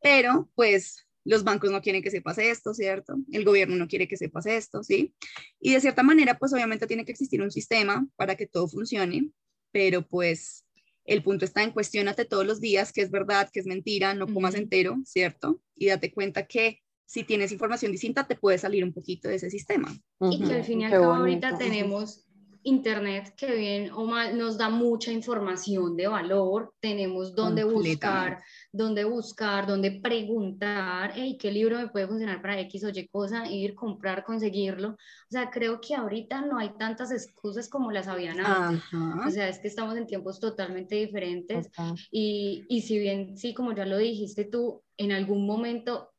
Pero, 0.00 0.50
pues, 0.54 1.06
los 1.24 1.42
bancos 1.42 1.70
no 1.70 1.82
quieren 1.82 2.02
que 2.02 2.10
sepas 2.10 2.38
esto, 2.38 2.72
¿cierto? 2.72 3.16
El 3.32 3.44
gobierno 3.44 3.74
no 3.76 3.88
quiere 3.88 4.06
que 4.06 4.16
sepas 4.16 4.46
esto, 4.46 4.82
¿sí? 4.84 5.14
Y 5.60 5.72
de 5.72 5.80
cierta 5.80 6.04
manera, 6.04 6.38
pues 6.38 6.52
obviamente 6.52 6.86
tiene 6.86 7.04
que 7.04 7.12
existir 7.12 7.42
un 7.42 7.50
sistema 7.50 8.06
para 8.14 8.36
que 8.36 8.46
todo 8.46 8.68
funcione, 8.68 9.30
pero 9.72 10.06
pues 10.06 10.64
el 11.04 11.22
punto 11.22 11.44
está 11.44 11.62
en 11.62 11.72
cuestionate 11.72 12.24
todos 12.24 12.46
los 12.46 12.60
días 12.60 12.92
que 12.92 13.02
es 13.02 13.10
verdad, 13.10 13.48
que 13.52 13.60
es 13.60 13.66
mentira, 13.66 14.14
no 14.14 14.26
comas 14.26 14.54
entero, 14.54 14.98
¿cierto? 15.04 15.60
Y 15.74 15.86
date 15.86 16.12
cuenta 16.12 16.46
que 16.46 16.80
si 17.06 17.24
tienes 17.24 17.52
información 17.52 17.92
distinta, 17.92 18.26
te 18.26 18.34
puede 18.34 18.58
salir 18.58 18.84
un 18.84 18.92
poquito 18.92 19.28
de 19.28 19.36
ese 19.36 19.48
sistema. 19.48 19.88
Y 20.20 20.42
que 20.42 20.54
al 20.54 20.64
fin 20.64 20.80
y 20.80 20.84
al 20.84 20.90
cabo 20.90 21.14
ahorita 21.14 21.56
tenemos 21.56 22.26
Internet 22.66 23.32
que 23.36 23.54
bien 23.54 23.90
o 23.92 24.04
mal 24.06 24.36
nos 24.36 24.58
da 24.58 24.68
mucha 24.68 25.12
información 25.12 25.96
de 25.96 26.08
valor, 26.08 26.74
tenemos 26.80 27.32
dónde 27.32 27.62
buscar, 27.62 28.42
dónde 28.72 29.04
buscar, 29.04 29.68
dónde 29.68 30.00
preguntar, 30.02 31.12
hey, 31.14 31.38
¿qué 31.40 31.52
libro 31.52 31.78
me 31.78 31.86
puede 31.86 32.08
funcionar 32.08 32.42
para 32.42 32.58
X 32.62 32.82
o 32.82 32.88
Y 32.88 33.06
cosa? 33.06 33.48
Ir, 33.48 33.76
comprar, 33.76 34.24
conseguirlo. 34.24 34.88
O 34.88 35.30
sea, 35.30 35.48
creo 35.48 35.80
que 35.80 35.94
ahorita 35.94 36.40
no 36.40 36.58
hay 36.58 36.70
tantas 36.76 37.12
excusas 37.12 37.68
como 37.68 37.92
las 37.92 38.08
habían 38.08 38.40
antes. 38.40 38.82
O 39.24 39.30
sea, 39.30 39.48
es 39.48 39.60
que 39.60 39.68
estamos 39.68 39.96
en 39.96 40.08
tiempos 40.08 40.40
totalmente 40.40 40.96
diferentes 40.96 41.70
y, 42.10 42.64
y 42.68 42.82
si 42.82 42.98
bien, 42.98 43.38
sí, 43.38 43.54
como 43.54 43.76
ya 43.76 43.86
lo 43.86 43.96
dijiste 43.96 44.44
tú, 44.44 44.82
en 44.96 45.12
algún 45.12 45.46
momento 45.46 46.10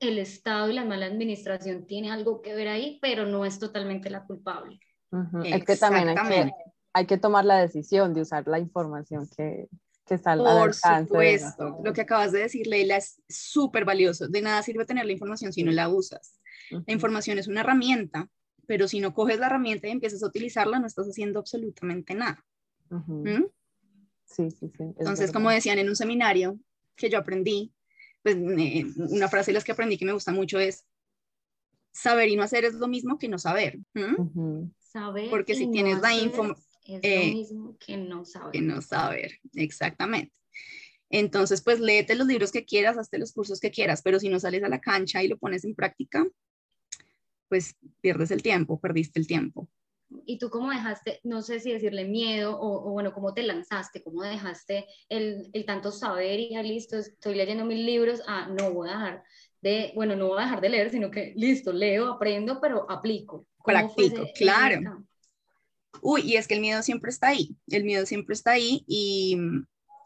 el 0.00 0.18
Estado 0.18 0.70
y 0.70 0.74
la 0.74 0.84
mala 0.84 1.06
administración 1.06 1.86
tiene 1.86 2.10
algo 2.10 2.40
que 2.40 2.54
ver 2.54 2.68
ahí, 2.68 2.98
pero 3.02 3.26
no 3.26 3.44
es 3.44 3.58
totalmente 3.58 4.10
la 4.10 4.24
culpable. 4.24 4.78
Es 5.44 5.64
que 5.64 5.76
también 5.76 6.16
hay 6.92 7.06
que, 7.06 7.18
tomar 7.18 7.44
la 7.44 7.58
decisión 7.58 8.14
de 8.14 8.22
usar 8.22 8.46
la 8.46 8.58
información 8.58 9.28
que, 9.36 9.68
que 10.06 10.14
está 10.14 10.32
al 10.32 10.38
Por 10.40 10.74
supuesto, 10.74 11.80
lo 11.84 11.92
que 11.92 12.00
acabas 12.02 12.32
de 12.32 12.40
decir, 12.40 12.66
Leila, 12.66 12.96
es 12.96 13.22
súper 13.28 13.84
valioso. 13.84 14.28
De 14.28 14.42
nada 14.42 14.62
sirve 14.62 14.84
tener 14.84 15.06
la 15.06 15.12
información 15.12 15.52
si 15.52 15.62
no 15.62 15.70
la 15.70 15.88
usas. 15.88 16.38
La 16.70 16.92
información 16.92 17.38
es 17.38 17.48
una 17.48 17.60
herramienta, 17.60 18.28
pero 18.66 18.88
si 18.88 19.00
no 19.00 19.14
coges 19.14 19.38
la 19.38 19.46
herramienta 19.46 19.88
y 19.88 19.92
empiezas 19.92 20.22
a 20.22 20.26
utilizarla, 20.26 20.78
no 20.78 20.86
estás 20.86 21.06
haciendo 21.06 21.40
absolutamente 21.40 22.14
nada. 22.14 22.44
¿Mm? 22.90 23.44
Sí, 24.24 24.50
sí, 24.50 24.70
sí. 24.76 24.84
Entonces, 24.98 25.32
como 25.32 25.50
decían 25.50 25.78
en 25.78 25.88
un 25.88 25.96
seminario 25.96 26.58
que 26.94 27.08
yo 27.08 27.18
aprendí, 27.18 27.72
pues 28.22 28.36
una 28.36 29.28
frase 29.28 29.50
de 29.50 29.54
las 29.54 29.64
que 29.64 29.72
aprendí 29.72 29.96
que 29.96 30.04
me 30.04 30.12
gusta 30.12 30.32
mucho 30.32 30.58
es, 30.58 30.84
saber 31.92 32.28
y 32.28 32.36
no 32.36 32.42
hacer 32.42 32.64
es 32.64 32.74
lo 32.74 32.88
mismo 32.88 33.18
que 33.18 33.28
no 33.28 33.38
saber. 33.38 33.78
Saber 34.78 35.30
Porque 35.30 35.54
si 35.54 35.70
tienes 35.70 36.00
la 36.00 36.14
info... 36.14 36.56
Es 36.84 36.94
lo 36.94 37.00
eh, 37.02 37.34
mismo 37.34 37.76
que 37.78 37.98
no 37.98 38.24
saber. 38.24 38.52
Que 38.52 38.60
no 38.62 38.80
saber, 38.80 39.32
exactamente. 39.54 40.32
Entonces, 41.10 41.62
pues 41.62 41.80
léete 41.80 42.14
los 42.14 42.26
libros 42.26 42.50
que 42.50 42.64
quieras, 42.64 42.96
hazte 42.96 43.18
los 43.18 43.32
cursos 43.32 43.60
que 43.60 43.70
quieras, 43.70 44.00
pero 44.02 44.18
si 44.18 44.28
no 44.28 44.40
sales 44.40 44.62
a 44.62 44.68
la 44.68 44.80
cancha 44.80 45.22
y 45.22 45.28
lo 45.28 45.36
pones 45.36 45.64
en 45.64 45.74
práctica, 45.74 46.26
pues 47.48 47.76
pierdes 48.00 48.30
el 48.30 48.42
tiempo, 48.42 48.80
perdiste 48.80 49.18
el 49.18 49.26
tiempo. 49.26 49.68
¿Y 50.24 50.38
tú 50.38 50.48
cómo 50.48 50.70
dejaste, 50.70 51.20
no 51.22 51.42
sé 51.42 51.60
si 51.60 51.72
decirle 51.72 52.04
miedo 52.04 52.58
o, 52.58 52.90
bueno, 52.90 53.12
cómo 53.12 53.34
te 53.34 53.42
lanzaste, 53.42 54.02
cómo 54.02 54.22
dejaste 54.22 54.86
el, 55.08 55.50
el, 55.52 55.66
tanto 55.66 55.92
saber 55.92 56.40
y 56.40 56.50
ya 56.50 56.62
listo, 56.62 56.96
estoy 56.96 57.34
leyendo 57.34 57.64
mil 57.64 57.84
libros, 57.84 58.22
ah, 58.26 58.48
no 58.50 58.72
voy 58.72 58.88
a 58.88 58.92
dejar 58.92 59.22
de, 59.60 59.92
bueno, 59.94 60.16
no 60.16 60.28
voy 60.28 60.38
a 60.38 60.44
dejar 60.44 60.60
de 60.60 60.68
leer, 60.70 60.90
sino 60.90 61.10
que 61.10 61.32
listo, 61.36 61.72
leo, 61.72 62.12
aprendo, 62.12 62.60
pero 62.60 62.90
aplico. 62.90 63.46
Practico, 63.64 64.26
claro. 64.34 65.04
Uy, 66.00 66.22
y 66.22 66.36
es 66.36 66.46
que 66.46 66.54
el 66.54 66.60
miedo 66.60 66.82
siempre 66.82 67.10
está 67.10 67.28
ahí, 67.28 67.56
el 67.68 67.84
miedo 67.84 68.06
siempre 68.06 68.34
está 68.34 68.52
ahí 68.52 68.84
y 68.86 69.36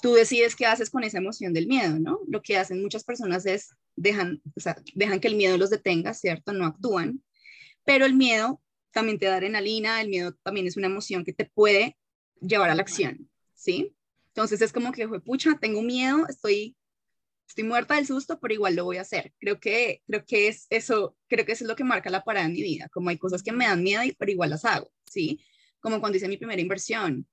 tú 0.00 0.14
decides 0.14 0.56
qué 0.56 0.66
haces 0.66 0.90
con 0.90 1.04
esa 1.04 1.18
emoción 1.18 1.52
del 1.52 1.66
miedo, 1.66 1.98
¿no? 1.98 2.20
Lo 2.26 2.42
que 2.42 2.56
hacen 2.56 2.82
muchas 2.82 3.04
personas 3.04 3.46
es 3.46 3.70
dejan, 3.94 4.40
o 4.56 4.60
sea, 4.60 4.76
dejan 4.94 5.20
que 5.20 5.28
el 5.28 5.36
miedo 5.36 5.58
los 5.58 5.70
detenga, 5.70 6.14
¿cierto? 6.14 6.52
No 6.52 6.66
actúan, 6.66 7.22
pero 7.84 8.06
el 8.06 8.14
miedo 8.14 8.60
también 8.92 9.18
te 9.18 9.26
da 9.26 9.36
adrenalina, 9.36 10.00
el 10.00 10.08
miedo 10.08 10.34
también 10.42 10.66
es 10.66 10.76
una 10.76 10.86
emoción 10.86 11.24
que 11.24 11.32
te 11.32 11.46
puede 11.46 11.96
llevar 12.40 12.70
a 12.70 12.74
la 12.74 12.82
acción, 12.82 13.30
¿sí? 13.54 13.94
Entonces 14.28 14.60
es 14.62 14.72
como 14.72 14.92
que, 14.92 15.08
pucha, 15.08 15.58
tengo 15.60 15.82
miedo, 15.82 16.26
estoy, 16.28 16.76
estoy 17.46 17.64
muerta 17.64 17.96
del 17.96 18.06
susto, 18.06 18.38
pero 18.40 18.54
igual 18.54 18.76
lo 18.76 18.84
voy 18.84 18.96
a 18.96 19.02
hacer. 19.02 19.32
Creo 19.38 19.60
que, 19.60 20.02
creo 20.06 20.24
que 20.24 20.48
es 20.48 20.66
eso, 20.70 21.16
creo 21.28 21.44
que 21.44 21.52
es 21.52 21.62
lo 21.62 21.76
que 21.76 21.84
marca 21.84 22.10
la 22.10 22.24
parada 22.24 22.46
en 22.46 22.52
mi 22.52 22.62
vida, 22.62 22.88
como 22.90 23.10
hay 23.10 23.18
cosas 23.18 23.42
que 23.42 23.52
me 23.52 23.66
dan 23.66 23.82
miedo, 23.82 24.02
pero 24.18 24.30
igual 24.30 24.50
las 24.50 24.64
hago, 24.64 24.90
¿sí? 25.10 25.40
Como 25.80 26.00
cuando 26.00 26.16
hice 26.16 26.28
mi 26.28 26.36
primera 26.36 26.62
inversión, 26.62 27.26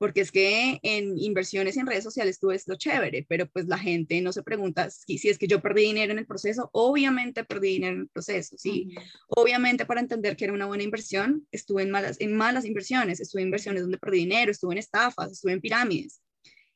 porque 0.00 0.22
es 0.22 0.32
que 0.32 0.80
en 0.82 1.18
inversiones 1.18 1.76
en 1.76 1.86
redes 1.86 2.04
sociales 2.04 2.40
tú 2.40 2.46
ves 2.46 2.66
lo 2.66 2.76
chévere, 2.76 3.26
pero 3.28 3.46
pues 3.50 3.66
la 3.66 3.76
gente 3.76 4.18
no 4.22 4.32
se 4.32 4.42
pregunta 4.42 4.88
si, 4.88 5.18
si 5.18 5.28
es 5.28 5.36
que 5.36 5.46
yo 5.46 5.60
perdí 5.60 5.82
dinero 5.82 6.10
en 6.10 6.18
el 6.18 6.26
proceso, 6.26 6.70
obviamente 6.72 7.44
perdí 7.44 7.72
dinero 7.72 7.96
en 7.96 8.00
el 8.00 8.08
proceso, 8.08 8.56
sí, 8.56 8.94
obviamente 9.28 9.84
para 9.84 10.00
entender 10.00 10.38
que 10.38 10.44
era 10.44 10.54
una 10.54 10.64
buena 10.64 10.84
inversión, 10.84 11.46
estuve 11.52 11.82
en 11.82 11.90
malas, 11.90 12.16
en 12.18 12.34
malas 12.34 12.64
inversiones, 12.64 13.20
estuve 13.20 13.42
en 13.42 13.48
inversiones 13.48 13.82
donde 13.82 13.98
perdí 13.98 14.20
dinero, 14.20 14.50
estuve 14.50 14.72
en 14.72 14.78
estafas, 14.78 15.32
estuve 15.32 15.52
en 15.52 15.60
pirámides, 15.60 16.22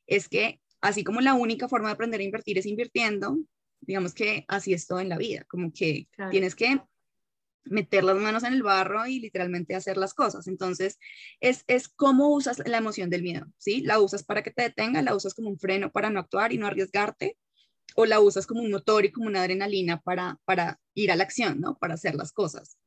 es 0.05 0.29
que 0.29 0.61
así 0.79 1.03
como 1.03 1.19
la 1.19 1.33
única 1.33 1.67
forma 1.67 1.87
de 1.87 1.93
aprender 1.93 2.19
a 2.19 2.23
invertir 2.23 2.59
es 2.59 2.67
invirtiendo, 2.67 3.39
digamos 3.81 4.13
que 4.13 4.45
así 4.47 4.71
es 4.71 4.85
todo 4.85 4.99
en 4.99 5.09
la 5.09 5.17
vida, 5.17 5.45
como 5.47 5.73
que 5.73 6.07
tienes 6.29 6.53
que 6.53 6.79
meter 7.65 8.03
las 8.03 8.17
manos 8.17 8.43
en 8.43 8.53
el 8.53 8.63
barro 8.63 9.05
y 9.07 9.19
literalmente 9.19 9.75
hacer 9.75 9.97
las 9.97 10.13
cosas. 10.13 10.47
Entonces, 10.47 10.99
es, 11.39 11.63
es 11.67 11.87
cómo 11.87 12.29
usas 12.29 12.61
la 12.65 12.77
emoción 12.77 13.09
del 13.09 13.23
miedo, 13.23 13.47
¿sí? 13.57 13.81
La 13.81 13.99
usas 13.99 14.23
para 14.23 14.43
que 14.43 14.51
te 14.51 14.63
detenga, 14.63 15.01
la 15.01 15.15
usas 15.15 15.33
como 15.33 15.49
un 15.49 15.59
freno 15.59 15.91
para 15.91 16.09
no 16.09 16.19
actuar 16.19 16.53
y 16.53 16.57
no 16.57 16.67
arriesgarte, 16.67 17.37
o 17.95 18.05
la 18.05 18.19
usas 18.19 18.45
como 18.45 18.61
un 18.61 18.71
motor 18.71 19.05
y 19.05 19.11
como 19.11 19.27
una 19.27 19.41
adrenalina 19.41 20.01
para, 20.01 20.37
para 20.45 20.79
ir 20.93 21.11
a 21.11 21.15
la 21.15 21.23
acción, 21.23 21.61
¿no? 21.61 21.77
Para 21.77 21.93
hacer 21.93 22.15
las 22.15 22.31
cosas. 22.31 22.77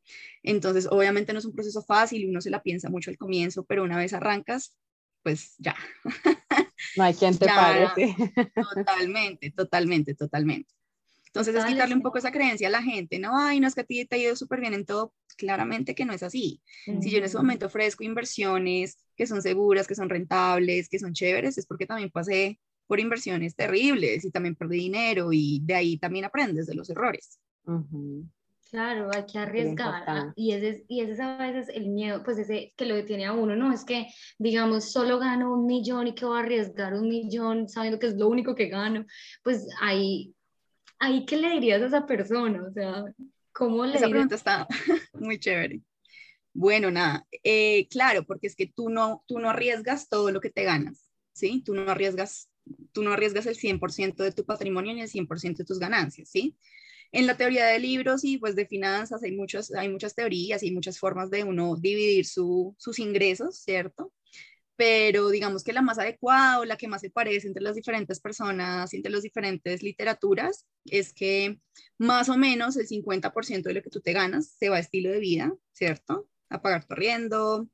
Entonces, 0.43 0.87
obviamente 0.91 1.33
no 1.33 1.39
es 1.39 1.45
un 1.45 1.55
proceso 1.55 1.83
fácil, 1.83 2.29
uno 2.29 2.41
se 2.41 2.51
la 2.51 2.63
piensa 2.63 2.91
mucho 2.91 3.11
al 3.11 3.17
comienzo, 3.17 3.65
pero 3.65 3.85
una 3.85 3.97
vez 3.97 4.13
arrancas, 4.13 4.77
pues 5.23 5.55
ya. 5.59 5.77
No 6.97 7.05
hay 7.05 7.15
quien 7.15 7.39
te 7.39 7.47
pare. 7.47 7.89
Totalmente, 8.55 9.51
totalmente, 9.51 10.15
totalmente. 10.15 10.75
Entonces 11.39 11.63
es 11.63 11.71
quitarle 11.71 11.95
un 11.95 12.03
poco 12.03 12.19
esa 12.19 12.33
creencia 12.33 12.67
a 12.67 12.71
la 12.71 12.83
gente, 12.83 13.21
no, 13.21 13.39
ay, 13.39 13.61
no 13.61 13.69
es 13.69 13.75
que 13.77 13.83
a 13.83 13.85
ti 13.85 14.05
te 14.05 14.17
ha 14.17 14.19
ido 14.19 14.35
súper 14.35 14.61
bien 14.61 14.75
en 14.75 14.85
todo, 14.85 15.15
claramente 15.37 15.95
que 15.95 16.05
no 16.05 16.13
es 16.13 16.25
así. 16.25 16.61
Si 17.01 17.11
yo 17.11 17.19
en 17.19 17.25
ese 17.25 17.37
momento 17.37 17.67
ofrezco 17.67 18.03
inversiones 18.03 18.99
que 19.17 19.27
son 19.27 19.41
seguras, 19.41 19.87
que 19.87 19.95
son 19.95 20.09
rentables, 20.09 20.89
que 20.89 20.99
son 20.99 21.13
chéveres, 21.13 21.57
es 21.57 21.67
porque 21.67 21.87
también 21.87 22.11
pasé 22.11 22.59
por 22.89 22.99
inversiones 22.99 23.55
terribles 23.55 24.25
y 24.25 24.33
también 24.33 24.57
perdí 24.57 24.79
dinero 24.79 25.33
y 25.33 25.61
de 25.63 25.75
ahí 25.75 25.99
también 25.99 26.25
aprendes 26.25 26.67
de 26.67 26.75
los 26.75 26.91
errores. 26.91 27.39
Claro, 28.71 29.11
hay 29.15 29.25
que 29.25 29.39
arriesgar. 29.39 30.05
Ah, 30.07 30.33
y 30.37 30.53
ese, 30.53 30.85
y 30.89 31.01
ese 31.01 31.13
es 31.13 31.21
a 31.21 31.39
veces 31.39 31.69
el 31.75 31.89
miedo, 31.89 32.23
pues 32.23 32.37
ese 32.39 32.75
que 32.77 32.85
lo 32.85 32.97
detiene 32.97 33.27
a 33.27 33.33
uno, 33.33 33.57
¿no? 33.57 33.73
Es 33.73 33.85
que, 33.85 34.09
digamos, 34.39 34.93
solo 34.93 35.19
gano 35.19 35.55
un 35.55 35.67
millón 35.67 36.09
y 36.09 36.15
que 36.15 36.27
voy 36.27 36.37
a 36.37 36.41
arriesgar 36.41 36.95
un 36.95 37.09
millón 37.09 37.69
sabiendo 37.69 37.99
que 37.99 38.09
es 38.09 38.17
lo 38.17 38.29
único 38.29 38.55
que 38.55 38.67
gano. 38.69 39.07
Pues 39.43 39.67
ahí 39.81 40.35
¿ahí 40.99 41.25
qué 41.25 41.37
le 41.37 41.51
dirías 41.51 41.83
a 41.83 41.87
esa 41.87 42.07
persona? 42.07 42.65
O 42.67 42.73
sea, 42.73 43.05
¿cómo 43.53 43.87
le 43.87 43.97
Esa 43.97 44.09
pregunta 44.09 44.35
está 44.35 44.67
muy 45.15 45.39
chévere. 45.39 45.81
Bueno, 46.53 46.91
nada, 46.91 47.27
eh, 47.45 47.87
claro, 47.89 48.25
porque 48.25 48.49
es 48.49 48.57
que 48.57 48.67
tú 48.67 48.89
no, 48.89 49.25
tú 49.29 49.39
no 49.39 49.51
arriesgas 49.51 50.09
todo 50.09 50.31
lo 50.31 50.41
que 50.41 50.51
te 50.51 50.65
ganas, 50.65 51.11
¿sí? 51.33 51.63
Tú 51.65 51.75
no 51.75 51.91
arriesgas, 51.91 52.51
tú 52.93 53.03
no 53.03 53.13
arriesgas 53.13 53.47
el 53.47 53.57
100% 53.57 54.17
de 54.17 54.33
tu 54.33 54.45
patrimonio 54.45 54.93
ni 54.93 55.03
el 55.03 55.09
100% 55.09 55.59
de 55.59 55.65
tus 55.65 55.79
ganancias, 55.79 56.29
¿sí? 56.29 56.57
En 57.13 57.27
la 57.27 57.37
teoría 57.37 57.67
de 57.67 57.79
libros 57.79 58.25
y 58.25 58.39
pues 58.39 58.57
de 58.57 58.67
finanzas 58.67 59.23
hay, 59.23 59.33
muchos, 59.33 59.73
hay 59.73 59.89
muchas 59.89 60.15
teorías 60.15 60.63
y 60.63 60.73
muchas 60.73 60.99
formas 60.99 61.31
de 61.31 61.45
uno 61.45 61.77
dividir 61.77 62.27
sus 62.27 62.99
ingresos, 62.99 63.61
¿cierto? 63.61 64.13
Pero 64.79 65.31
digamos 65.31 65.65
que 65.65 65.73
la 65.73 65.83
más 65.83 65.99
adecuada 65.99 66.61
o 66.61 66.65
la 66.65 66.77
que 66.77 66.87
más 66.87 67.01
se 67.01 67.11
parece 67.11 67.49
entre 67.49 67.65
las 67.65 67.75
diferentes 67.75 68.21
personas, 68.21 68.95
entre 68.95 69.11
las 69.11 69.25
diferentes 69.25 69.83
literaturas, 69.83 70.67
es 70.85 71.13
que 71.13 71.59
más 71.99 72.29
o 72.29 72.37
menos 72.37 72.77
el 72.77 72.87
50% 72.87 73.63
de 73.65 73.75
lo 73.75 73.83
que 73.83 73.91
tú 73.91 74.01
te 74.01 74.13
ganas 74.13 74.55
se 74.57 74.69
va 74.69 74.77
a 74.77 74.79
estilo 74.79 75.11
de 75.11 75.19
vida, 75.19 75.53
¿cierto? 75.73 76.29
A 76.49 76.63
pagar 76.63 76.85
tu 76.85 76.95
arriendo, 76.95 77.69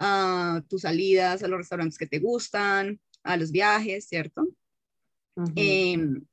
a 0.00 0.60
tus 0.68 0.82
salidas, 0.82 1.44
a 1.44 1.48
los 1.48 1.58
restaurantes 1.58 1.96
que 1.96 2.08
te 2.08 2.18
gustan, 2.18 3.00
a 3.22 3.36
los 3.36 3.52
viajes, 3.52 4.08
¿cierto? 4.08 4.48
Em, 5.54 6.26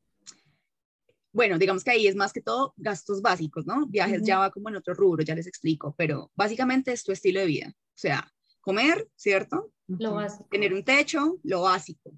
bueno, 1.32 1.60
digamos 1.60 1.84
que 1.84 1.91
ahí 1.91 2.08
es 2.08 2.15
más 2.15 2.34
que 2.34 2.41
todo 2.41 2.74
gastos 2.77 3.22
básicos, 3.22 3.67
¿no? 3.67 3.86
Viajes 3.86 4.24
ya 4.24 4.39
va 4.39 4.50
como 4.50 4.70
en 4.70 4.77
otro 4.77 4.96
rubro, 4.96 5.22
ya 5.22 5.36
les 5.36 5.46
explico, 5.46 5.94
pero 5.96 6.32
básicamente 6.34 6.91
es 6.91 7.03
tu 7.03 7.12
estilo 7.12 7.41
de 7.41 7.46
vida, 7.46 7.67
o 7.70 7.98
sea, 7.98 8.35
comer, 8.65 9.07
¿cierto? 9.15 9.72
Lo 9.88 10.15
básico. 10.15 10.48
Tener 10.50 10.74
un 10.74 10.84
techo, 10.84 11.38
lo 11.43 11.62
básico. 11.62 12.12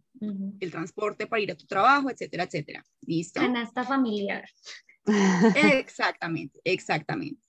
El 0.59 0.71
transporte 0.71 1.27
para 1.27 1.41
ir 1.41 1.51
a 1.51 1.57
tu 1.57 1.67
trabajo, 1.67 2.09
etcétera, 2.09 2.45
etcétera. 2.45 2.83
¿Listo? 3.01 3.41
Canasta 3.41 3.83
familiar. 3.83 4.49
Exactamente, 5.55 6.59
exactamente. 6.63 7.41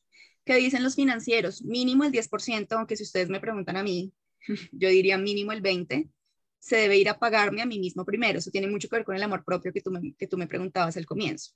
¿Qué 0.44 0.56
dicen 0.56 0.82
los 0.82 0.96
financieros? 0.96 1.62
Mínimo 1.62 2.04
el 2.04 2.12
10%, 2.12 2.66
aunque 2.72 2.96
si 2.96 3.04
ustedes 3.04 3.28
me 3.28 3.40
preguntan 3.40 3.76
a 3.76 3.82
mí, 3.82 4.12
yo 4.72 4.88
diría 4.88 5.16
mínimo 5.16 5.52
el 5.52 5.62
20%, 5.62 6.10
se 6.58 6.76
debe 6.76 6.98
ir 6.98 7.08
a 7.08 7.20
pagarme 7.20 7.62
a 7.62 7.66
mí 7.66 7.78
mismo 7.78 8.04
primero. 8.04 8.40
Eso 8.40 8.50
tiene 8.50 8.66
mucho 8.66 8.88
que 8.88 8.96
ver 8.96 9.04
con 9.04 9.14
el 9.14 9.22
amor 9.22 9.44
propio 9.44 9.72
que 9.72 9.80
tú 9.80 9.92
me, 9.92 10.14
que 10.14 10.26
tú 10.26 10.36
me 10.36 10.48
preguntabas 10.48 10.96
al 10.96 11.06
comienzo. 11.06 11.52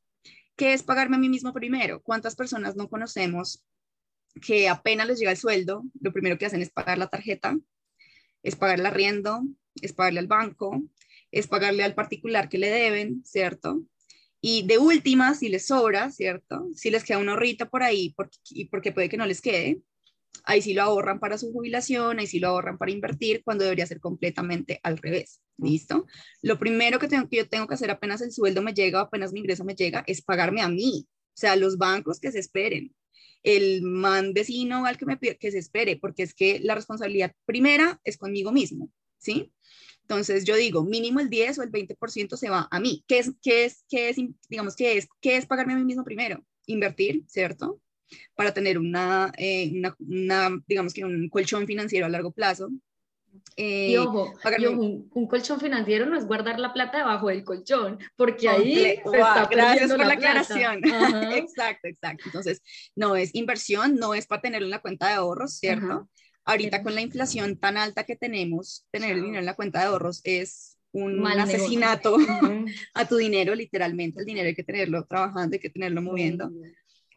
¿Qué 0.54 0.75
es 0.75 0.84
pagarme 0.84 1.16
a 1.16 1.18
mí 1.18 1.28
mismo 1.28 1.52
primero? 1.52 2.00
¿Cuántas 2.02 2.37
personas 2.37 2.76
no 2.76 2.88
conocemos 2.88 3.64
que 4.41 4.69
apenas 4.69 5.07
les 5.07 5.19
llega 5.19 5.31
el 5.31 5.37
sueldo, 5.37 5.85
lo 6.01 6.12
primero 6.12 6.39
que 6.39 6.47
hacen 6.47 6.62
es 6.62 6.71
pagar 6.71 6.99
la 6.99 7.09
tarjeta, 7.09 7.59
es 8.43 8.57
pagar 8.57 8.81
el 8.81 8.87
arriendo, 8.87 9.43
es 9.81 9.93
pagarle 9.93 10.21
al 10.21 10.27
banco, 10.27 10.83
es 11.31 11.47
pagarle 11.47 11.85
al 11.85 11.95
particular 11.95 12.49
que 12.49 12.59
le 12.59 12.71
deben, 12.71 13.23
¿cierto? 13.25 13.83
Y 14.41 14.67
de 14.67 14.79
última, 14.79 15.35
si 15.35 15.49
les 15.49 15.67
sobra, 15.67 16.11
¿cierto? 16.11 16.69
Si 16.75 16.91
les 16.91 17.05
queda 17.05 17.19
una 17.19 17.35
horrita 17.35 17.69
por 17.71 17.83
ahí, 17.83 18.12
porque, 18.17 18.37
porque 18.71 18.93
puede 18.93 19.09
que 19.09 19.17
no 19.17 19.27
les 19.27 19.41
quede, 19.41 19.81
ahí 20.45 20.61
sí 20.62 20.75
lo 20.75 20.83
ahorran 20.83 21.21
para 21.21 21.39
su 21.39 21.53
jubilación, 21.53 22.19
ahí 22.19 22.27
sí 22.27 22.41
lo 22.41 22.49
ahorran 22.49 22.79
para 22.79 22.91
invertir, 22.91 23.43
cuando 23.45 23.65
debería 23.65 23.87
ser 23.87 24.01
completamente 24.01 24.81
al 24.83 24.99
revés. 24.99 25.41
¿Listo? 25.59 26.07
Lo 26.41 26.59
primero 26.59 26.99
que, 26.99 27.07
tengo, 27.07 27.29
que 27.29 27.37
yo 27.37 27.49
tengo 27.49 27.69
que 27.69 27.75
hacer 27.75 27.91
apenas 27.91 28.21
el 28.21 28.33
sueldo 28.33 28.62
me 28.62 28.75
llega, 28.75 29.01
apenas 29.01 29.33
mi 29.33 29.41
ingreso 29.41 29.65
me 29.65 29.77
llega, 29.77 30.03
es 30.07 30.23
pagarme 30.23 30.61
a 30.61 30.69
mí. 30.69 31.07
O 31.09 31.37
sea, 31.37 31.55
los 31.55 31.79
bancos 31.79 32.19
que 32.19 32.33
se 32.33 32.41
esperen 32.41 32.93
el 33.42 33.82
man 33.82 34.32
vecino 34.34 34.87
al 34.87 34.96
que 34.96 35.06
me 35.06 35.16
pide 35.16 35.37
que 35.37 35.50
se 35.50 35.58
espere, 35.58 35.96
porque 35.96 36.22
es 36.22 36.34
que 36.34 36.61
la 36.61 36.75
responsabilidad 36.75 37.32
primera 37.44 38.00
es 38.04 38.16
conmigo 38.16 38.52
mismo, 38.52 38.90
¿sí? 39.18 39.52
Entonces 40.02 40.44
yo 40.44 40.56
digo, 40.56 40.84
mínimo 40.84 41.20
el 41.20 41.30
10 41.30 41.58
o 41.58 41.62
el 41.62 41.70
20% 41.70 42.37
se 42.37 42.50
va 42.50 42.68
a 42.70 42.80
mí. 42.80 43.04
¿Qué 43.06 43.18
es, 43.18 43.32
qué 43.42 43.64
es, 43.64 43.84
qué 43.88 44.08
es, 44.08 44.16
digamos, 44.49 44.76
qué 44.76 44.99
es, 44.99 45.08
qué 45.20 45.37
es 45.37 45.46
pagarme 45.46 45.72
a 45.72 45.76
mí 45.76 45.84
mismo 45.84 46.04
primero? 46.04 46.44
Invertir, 46.66 47.25
¿cierto? 47.28 47.80
Para 48.34 48.52
tener 48.52 48.78
una, 48.78 49.32
eh, 49.38 49.70
una, 49.75 49.96
una, 49.99 50.62
digamos 50.66 50.92
que 50.92 51.04
un 51.04 51.28
colchón 51.28 51.66
financiero 51.66 52.06
a 52.06 52.11
largo 52.11 52.32
plazo, 52.32 52.70
eh, 53.57 53.91
y 53.91 53.97
ojo, 53.97 54.33
un, 55.12 55.27
colchón 55.27 55.61
financiero 55.61 56.07
no 56.07 56.17
es 56.17 56.27
guardar 56.27 56.59
la 56.59 56.73
plata 56.73 56.99
debajo 56.99 57.29
del 57.29 57.45
colchón, 57.45 57.99
porque 58.17 58.49
ahí 58.49 59.01
Gracias 59.51 59.91
por 59.91 60.07
la, 60.07 60.15
aclaración. 60.15 60.81
exacto, 61.35 61.89
exacto. 61.89 62.25
Entonces, 62.27 62.62
no 62.97 63.17
es 63.17 63.35
inversión, 63.35 63.97
no 63.97 64.15
es 64.15 64.27
para 64.27 64.43
tenerlo 64.43 64.67
en 64.67 64.71
la 64.71 64.81
cuenta 64.81 65.09
de 65.09 65.15
ahorros, 65.15 65.59
¿cierto? 65.59 66.09
Ahorita 66.45 66.83
con 66.83 66.95
la 66.95 67.03
inflación 67.03 67.57
tan 67.57 67.77
alta 67.77 68.05
que 68.05 68.17
tenemos, 68.17 68.87
tener 68.91 69.12
el 69.12 69.23
dinero 69.23 69.41
en 69.41 69.47
la 69.47 69.55
cuenta 69.55 69.81
de 69.81 69.87
ahorros 69.87 70.21
es 70.25 70.79
un 70.93 71.27
asesinato 71.27 72.17
a 72.95 73.09
tu 73.09 73.17
dinero, 73.17 73.55
literalmente. 73.55 74.21
El 74.21 74.27
dinero 74.27 74.49
hay 74.49 74.55
que 74.55 74.65
tenerlo 74.65 75.05
trabajando, 75.05 75.55
hay 75.55 75.61
que 75.61 75.71
tenerlo 75.71 76.03
moviendo 76.03 76.51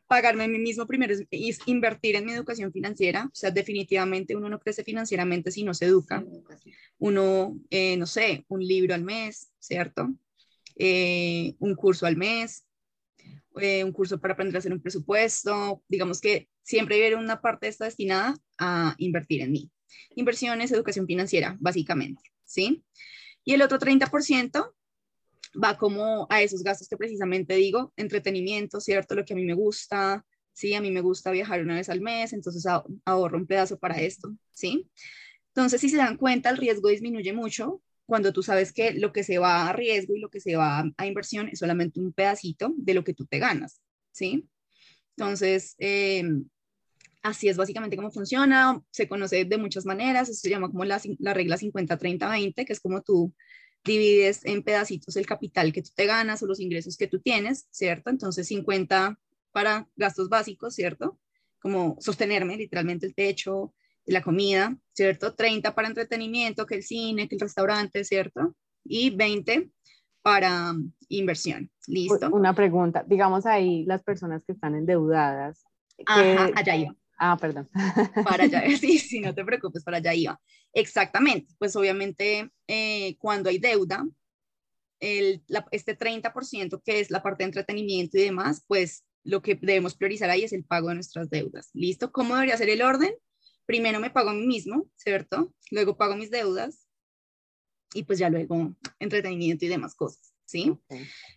pagarme 0.08 0.44
a 0.44 0.48
mí 0.48 0.60
mismo 0.60 0.86
primero 0.86 1.14
es, 1.14 1.60
invertir 1.66 2.16
en 2.16 2.26
mi 2.26 2.34
educación 2.34 2.72
financiera. 2.72 3.26
O 3.26 3.36
sea, 3.36 3.52
definitivamente 3.52 4.36
uno 4.36 4.50
no 4.50 4.60
crece 4.60 4.84
financieramente 4.84 5.52
si 5.52 5.64
no 5.64 5.74
se 5.74 5.86
educa. 5.86 6.24
Uno, 6.98 7.58
eh, 7.70 7.98
no 7.98 8.06
sé, 8.06 8.46
un 8.48 8.66
libro 8.66 8.94
al 8.94 9.04
mes, 9.04 9.52
¿cierto? 9.60 10.14
Eh, 10.76 11.56
un 11.60 11.76
curso 11.76 12.06
al 12.06 12.18
mes, 12.18 12.66
eh, 13.60 13.84
un 13.84 13.92
curso 13.92 14.20
para 14.20 14.34
aprender 14.34 14.56
a 14.58 14.60
hacer 14.60 14.74
un 14.74 14.82
presupuesto. 14.82 15.84
Digamos 15.88 16.22
que 16.22 16.50
siempre 16.62 17.04
hay 17.04 17.14
una 17.14 17.42
parte 17.42 17.66
de 17.66 17.72
esta 17.72 17.86
destinada 17.86 18.36
a 18.60 18.96
invertir 18.98 19.42
en 19.42 19.52
mí. 19.52 19.72
Inversiones, 20.16 20.72
educación 20.72 21.08
financiera, 21.08 21.58
básicamente, 21.60 22.22
¿sí? 22.44 22.84
Y 23.44 23.54
el 23.54 23.62
otro 23.62 23.80
30% 23.80 24.75
va 25.62 25.78
como 25.78 26.28
a 26.30 26.42
esos 26.42 26.64
gastos 26.64 26.88
que 26.88 26.98
precisamente 26.98 27.56
digo, 27.56 27.94
entretenimiento, 27.98 28.80
¿cierto? 28.80 29.16
Lo 29.16 29.26
que 29.26 29.34
a 29.34 29.36
mí 29.36 29.46
me 29.46 29.54
gusta, 29.54 30.26
¿sí? 30.54 30.74
A 30.74 30.82
mí 30.82 30.92
me 30.92 31.02
gusta 31.02 31.32
viajar 31.32 31.62
una 31.62 31.76
vez 31.76 31.90
al 31.90 32.02
mes, 32.02 32.34
entonces 32.34 32.66
ahorro 33.06 33.38
un 33.38 33.48
pedazo 33.48 33.78
para 33.78 34.00
esto, 34.02 34.36
¿sí? 34.52 34.90
Entonces, 35.50 35.82
si 35.82 35.90
se 35.90 35.98
dan 35.98 36.18
cuenta, 36.18 36.50
el 36.50 36.58
riesgo 36.58 36.90
disminuye 36.90 37.34
mucho 37.34 37.82
cuando 38.06 38.34
tú 38.34 38.44
sabes 38.44 38.72
que 38.72 38.94
lo 38.94 39.12
que 39.12 39.24
se 39.24 39.38
va 39.38 39.68
a 39.68 39.74
riesgo 39.74 40.16
y 40.16 40.20
lo 40.20 40.30
que 40.30 40.40
se 40.40 40.56
va 40.56 40.84
a 40.98 41.08
inversión 41.08 41.50
es 41.50 41.60
solamente 41.60 42.00
un 42.00 42.14
pedacito 42.14 42.74
de 42.78 42.94
lo 42.94 43.04
que 43.04 43.14
tú 43.14 43.26
te 43.26 43.40
ganas, 43.40 43.82
¿sí? 44.12 44.48
Entonces, 45.18 45.76
em, 45.80 46.48
así 47.24 47.50
es 47.50 47.58
básicamente 47.58 47.96
cómo 47.96 48.12
funciona, 48.12 48.82
se 48.92 49.08
conoce 49.08 49.46
de 49.46 49.58
muchas 49.58 49.86
maneras, 49.86 50.40
se 50.40 50.50
llama 50.50 50.70
como 50.70 50.86
la, 50.86 51.02
la 51.20 51.34
regla 51.34 51.58
50-30-20, 51.58 52.66
que 52.66 52.74
es 52.74 52.80
como 52.80 53.02
tú 53.02 53.34
divides 53.86 54.44
en 54.46 54.64
pedacitos 54.64 55.16
el 55.16 55.26
capital 55.26 55.72
que 55.72 55.82
tú 55.82 55.90
te 55.96 56.06
ganas 56.06 56.42
o 56.42 56.48
los 56.48 56.60
ingresos 56.60 56.98
que 56.98 57.08
tú 57.08 57.20
tienes, 57.20 57.68
¿cierto? 57.72 58.10
Entonces 58.10 58.48
50 58.48 59.20
para 59.52 59.88
gastos 59.96 60.30
básicos, 60.30 60.76
¿cierto? 60.76 61.20
Como 61.60 61.98
sostenerme, 62.00 62.58
literalmente 62.58 63.06
el 63.06 63.16
techo, 63.16 63.74
la 64.06 64.22
comida, 64.22 64.78
¿cierto? 64.94 65.34
30 65.36 65.74
para 65.74 65.88
entretenimiento, 65.88 66.66
que 66.66 66.76
el 66.76 66.84
cine, 66.84 67.28
que 67.28 67.36
el 67.36 67.42
restaurante, 67.42 68.04
¿cierto? 68.04 68.56
Y 68.84 69.12
20 69.12 69.70
para 70.22 70.74
inversión. 71.10 71.70
¿Listo? 71.88 72.30
Una 72.32 72.54
pregunta, 72.56 73.04
digamos 73.08 73.46
ahí 73.46 73.86
las 73.86 74.04
personas 74.04 74.44
que 74.44 74.54
están 74.54 74.76
endeudadas. 74.76 75.64
Ajá, 76.06 76.50
allá 76.56 76.76
iba. 76.76 76.96
Ah, 77.18 77.38
perdón. 77.40 77.70
Para 78.24 78.44
allá, 78.44 78.64
sí, 78.80 79.00
sí, 79.00 79.20
no 79.20 79.34
te 79.34 79.46
preocupes, 79.46 79.84
para 79.84 79.98
allá 79.98 80.14
iba. 80.14 80.40
Exactamente, 80.74 81.54
pues 81.58 81.76
obviamente 81.76 82.50
eh, 82.68 83.16
cuando 83.20 83.50
hay 83.50 83.58
deuda, 83.60 84.06
el, 85.00 85.44
este 85.72 85.98
30% 85.98 86.82
que 86.84 87.00
es 87.00 87.12
la 87.12 87.22
parte 87.22 87.44
de 87.44 87.50
entretenimiento 87.50 88.18
y 88.18 88.24
demás, 88.24 88.64
pues 88.68 89.06
lo 89.24 89.42
que 89.42 89.56
debemos 89.56 89.96
priorizar 89.96 90.30
ahí 90.30 90.44
es 90.44 90.54
el 90.54 90.64
pago 90.64 90.90
de 90.90 90.96
nuestras 90.96 91.30
deudas. 91.30 91.70
¿Listo? 91.74 92.12
¿Cómo 92.12 92.36
debería 92.36 92.58
ser 92.58 92.70
el 92.70 92.82
orden? 92.82 93.14
Primero 93.66 94.00
me 94.00 94.12
pago 94.12 94.30
a 94.30 94.34
mí 94.34 94.46
mismo, 94.46 94.88
¿cierto? 94.96 95.54
Luego 95.72 95.98
pago 95.98 96.16
mis 96.16 96.30
deudas 96.30 96.88
y 97.94 98.04
pues 98.04 98.20
ya 98.20 98.30
luego 98.30 98.76
entretenimiento 99.00 99.66
y 99.66 99.70
demás 99.70 99.96
cosas, 99.96 100.34
¿sí? 100.46 100.78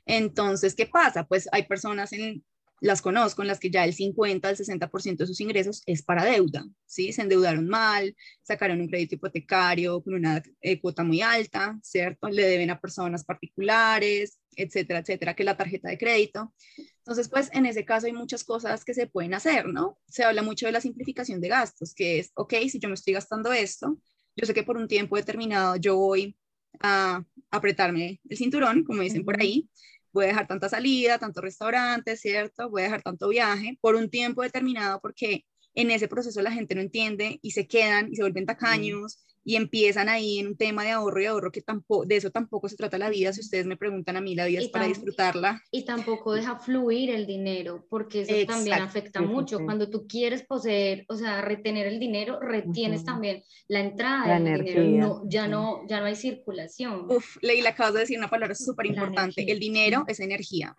Entonces, 0.05 0.75
¿qué 0.75 0.87
pasa? 0.87 1.25
Pues 1.25 1.49
hay 1.53 1.67
personas 1.67 2.13
en, 2.13 2.45
las 2.81 3.03
conozco, 3.03 3.43
en 3.43 3.49
las 3.49 3.59
que 3.59 3.71
ya 3.71 3.85
el 3.85 3.93
50 3.93 4.49
al 4.49 4.57
60% 4.57 5.17
de 5.17 5.27
sus 5.27 5.41
ingresos 5.41 5.83
es 5.87 6.03
para 6.03 6.25
deuda, 6.25 6.65
¿sí? 6.87 7.13
Se 7.13 7.23
endeudaron 7.23 7.69
mal, 7.69 8.15
sacaron 8.43 8.81
un 8.81 8.89
crédito 8.89 9.17
hipotecario 9.17 10.03
con 10.03 10.15
una 10.15 10.43
eh, 10.61 10.81
cuota 10.81 11.03
muy 11.03 11.21
alta, 11.21 11.79
¿cierto? 11.83 12.29
Le 12.29 12.47
deben 12.47 12.71
a 12.71 12.81
personas 12.81 13.25
particulares, 13.25 14.39
etcétera, 14.55 15.01
etcétera, 15.01 15.35
que 15.35 15.45
la 15.45 15.57
tarjeta 15.57 15.89
de 15.89 15.99
crédito. 15.99 16.53
Entonces, 16.99 17.29
pues 17.29 17.51
en 17.53 17.67
ese 17.67 17.85
caso 17.85 18.07
hay 18.07 18.13
muchas 18.13 18.45
cosas 18.45 18.85
que 18.85 18.95
se 18.95 19.07
pueden 19.07 19.35
hacer, 19.35 19.67
¿no? 19.67 19.99
Se 20.09 20.25
habla 20.25 20.43
mucho 20.43 20.67
de 20.67 20.73
la 20.73 20.81
simplificación 20.81 21.41
de 21.41 21.49
gastos, 21.49 21.95
que 21.95 22.19
es, 22.19 22.33
ok, 22.35 22.55
si 22.69 22.79
yo 22.79 22.89
me 22.89 22.95
estoy 22.95 23.15
gastando 23.15 23.53
esto, 23.53 23.99
yo 24.37 24.47
sé 24.47 24.55
que 24.55 24.63
por 24.63 24.77
un 24.77 24.87
tiempo 24.89 25.17
determinado 25.17 25.77
yo 25.77 25.97
voy 25.97 26.37
a 26.81 27.25
apretarme 27.51 28.21
el 28.29 28.37
cinturón, 28.37 28.85
como 28.85 29.03
dicen 29.03 29.25
por 29.25 29.41
ahí, 29.41 29.69
voy 30.13 30.25
a 30.25 30.29
dejar 30.29 30.47
tanta 30.47 30.69
salida, 30.69 31.19
tanto 31.19 31.41
restaurante, 31.41 32.17
¿cierto? 32.17 32.71
Voy 32.71 32.83
a 32.83 32.85
dejar 32.85 33.03
tanto 33.03 33.29
viaje 33.29 33.79
por 33.81 33.95
un 33.95 34.11
tiempo 34.11 34.43
determinado 34.43 35.01
porque 35.01 35.45
en 35.75 35.91
ese 35.91 36.09
proceso 36.09 36.43
la 36.43 36.53
gente 36.53 36.75
no 36.75 36.81
entiende 36.81 37.39
y 37.43 37.53
se 37.53 37.67
quedan 37.67 38.09
y 38.11 38.17
se 38.17 38.23
vuelven 38.23 38.47
tacaños 38.47 39.25
y 39.45 39.57
empiezan 39.57 40.09
ahí 40.09 40.39
en 40.39 40.49
un 40.49 40.57
tema 40.57 40.85
de 40.85 40.91
ahorro 40.91 41.23
y 41.23 41.27
ahorro 41.27 41.51
que 41.51 41.63
tampoco, 41.63 42.05
de 42.05 42.17
eso 42.17 42.31
tampoco 42.31 42.69
se 42.69 42.77
trata 42.77 42.99
la 42.99 43.09
vida. 43.09 43.33
Si 43.33 43.41
ustedes 43.41 43.67
me 43.67 43.77
preguntan 43.77 44.17
a 44.17 44.21
mí, 44.21 44.35
la 44.35 44.47
vida 44.47 44.61
es 44.61 44.69
para 44.69 44.87
disfrutarla. 44.87 45.63
Y 45.71 45.85
tampoco 45.85 46.35
deja 46.35 46.59
fluir 46.59 47.11
el 47.11 47.27
dinero, 47.27 47.87
porque 47.89 48.23
eso 48.23 48.47
también 48.47 48.81
afecta 48.81 49.21
mucho. 49.23 49.61
Cuando 49.61 49.89
tú 49.89 50.07
quieres 50.07 50.45
poseer, 50.47 51.05
o 51.09 51.17
sea, 51.17 51.41
retener 51.41 51.87
el 51.87 51.99
dinero, 51.99 52.39
retienes 52.41 53.05
también 53.05 53.43
la 53.69 53.81
entrada 53.81 54.39
del 54.39 54.65
dinero. 54.65 55.23
ya, 55.27 55.49
no, 55.49 55.87
ya 55.89 56.01
no 56.01 56.07
hay 56.07 56.17
circulación. 56.17 57.07
Uf, 57.11 57.37
Leila, 57.43 57.71
acabas 57.71 57.95
de 57.95 58.01
decir 58.01 58.19
una 58.19 58.31
palabra 58.31 58.55
súper 58.55 58.87
importante. 58.87 59.51
El 59.51 59.59
dinero 59.59 60.05
es 60.09 60.21
energía, 60.21 60.77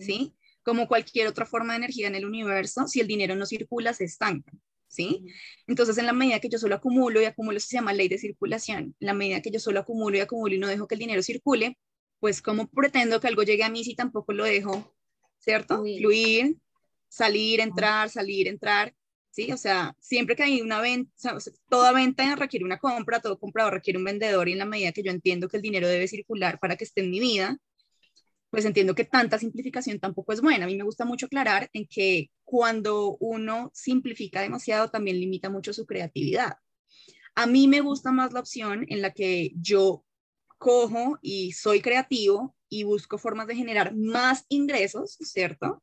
¿sí? 0.00 0.34
Como 0.62 0.86
cualquier 0.86 1.28
otra 1.28 1.46
forma 1.46 1.72
de 1.72 1.78
energía 1.78 2.08
en 2.08 2.14
el 2.14 2.26
universo, 2.26 2.86
si 2.86 3.00
el 3.00 3.06
dinero 3.06 3.34
no 3.34 3.46
circula, 3.46 3.94
se 3.94 4.04
estanca. 4.04 4.52
¿Sí? 4.88 5.26
Entonces, 5.66 5.98
en 5.98 6.06
la 6.06 6.12
medida 6.12 6.40
que 6.40 6.48
yo 6.48 6.58
solo 6.58 6.74
acumulo 6.74 7.20
y 7.20 7.26
acumulo, 7.26 7.60
se 7.60 7.76
llama 7.76 7.92
ley 7.92 8.08
de 8.08 8.18
circulación. 8.18 8.96
En 8.98 9.06
la 9.06 9.14
medida 9.14 9.40
que 9.42 9.50
yo 9.50 9.60
solo 9.60 9.80
acumulo 9.80 10.16
y 10.16 10.20
acumulo 10.20 10.54
y 10.54 10.58
no 10.58 10.66
dejo 10.66 10.88
que 10.88 10.94
el 10.94 11.00
dinero 11.00 11.22
circule, 11.22 11.78
pues 12.20 12.42
¿cómo 12.42 12.68
pretendo 12.68 13.20
que 13.20 13.28
algo 13.28 13.42
llegue 13.42 13.64
a 13.64 13.70
mí 13.70 13.84
si 13.84 13.94
tampoco 13.94 14.32
lo 14.32 14.44
dejo, 14.44 14.94
¿cierto? 15.38 15.82
Fluir, 15.82 16.56
salir, 17.08 17.60
entrar, 17.60 18.10
salir, 18.10 18.48
entrar, 18.48 18.94
¿sí? 19.30 19.52
O 19.52 19.56
sea, 19.56 19.94
siempre 20.00 20.34
que 20.36 20.42
hay 20.42 20.60
una 20.60 20.80
venta, 20.80 21.36
toda 21.68 21.92
venta 21.92 22.34
requiere 22.36 22.64
una 22.64 22.78
compra, 22.78 23.20
todo 23.20 23.38
comprador 23.38 23.74
requiere 23.74 23.98
un 23.98 24.04
vendedor 24.04 24.48
y 24.48 24.52
en 24.52 24.58
la 24.58 24.64
medida 24.64 24.92
que 24.92 25.02
yo 25.02 25.10
entiendo 25.10 25.48
que 25.48 25.58
el 25.58 25.62
dinero 25.62 25.88
debe 25.88 26.08
circular 26.08 26.58
para 26.58 26.76
que 26.76 26.84
esté 26.84 27.02
en 27.02 27.10
mi 27.10 27.20
vida, 27.20 27.58
pues 28.50 28.64
entiendo 28.64 28.94
que 28.94 29.04
tanta 29.04 29.38
simplificación 29.38 29.98
tampoco 30.00 30.32
es 30.32 30.40
buena. 30.40 30.64
A 30.64 30.68
mí 30.68 30.76
me 30.76 30.84
gusta 30.84 31.04
mucho 31.04 31.26
aclarar 31.26 31.68
en 31.72 31.86
que 31.86 32.30
cuando 32.44 33.16
uno 33.20 33.70
simplifica 33.74 34.40
demasiado 34.40 34.90
también 34.90 35.20
limita 35.20 35.50
mucho 35.50 35.72
su 35.72 35.86
creatividad. 35.86 36.54
A 37.34 37.46
mí 37.46 37.68
me 37.68 37.80
gusta 37.80 38.10
más 38.10 38.32
la 38.32 38.40
opción 38.40 38.86
en 38.88 39.02
la 39.02 39.12
que 39.12 39.52
yo 39.54 40.04
cojo 40.58 41.18
y 41.22 41.52
soy 41.52 41.80
creativo 41.80 42.56
y 42.68 42.84
busco 42.84 43.18
formas 43.18 43.46
de 43.46 43.54
generar 43.54 43.94
más 43.94 44.44
ingresos, 44.48 45.16
¿cierto? 45.20 45.82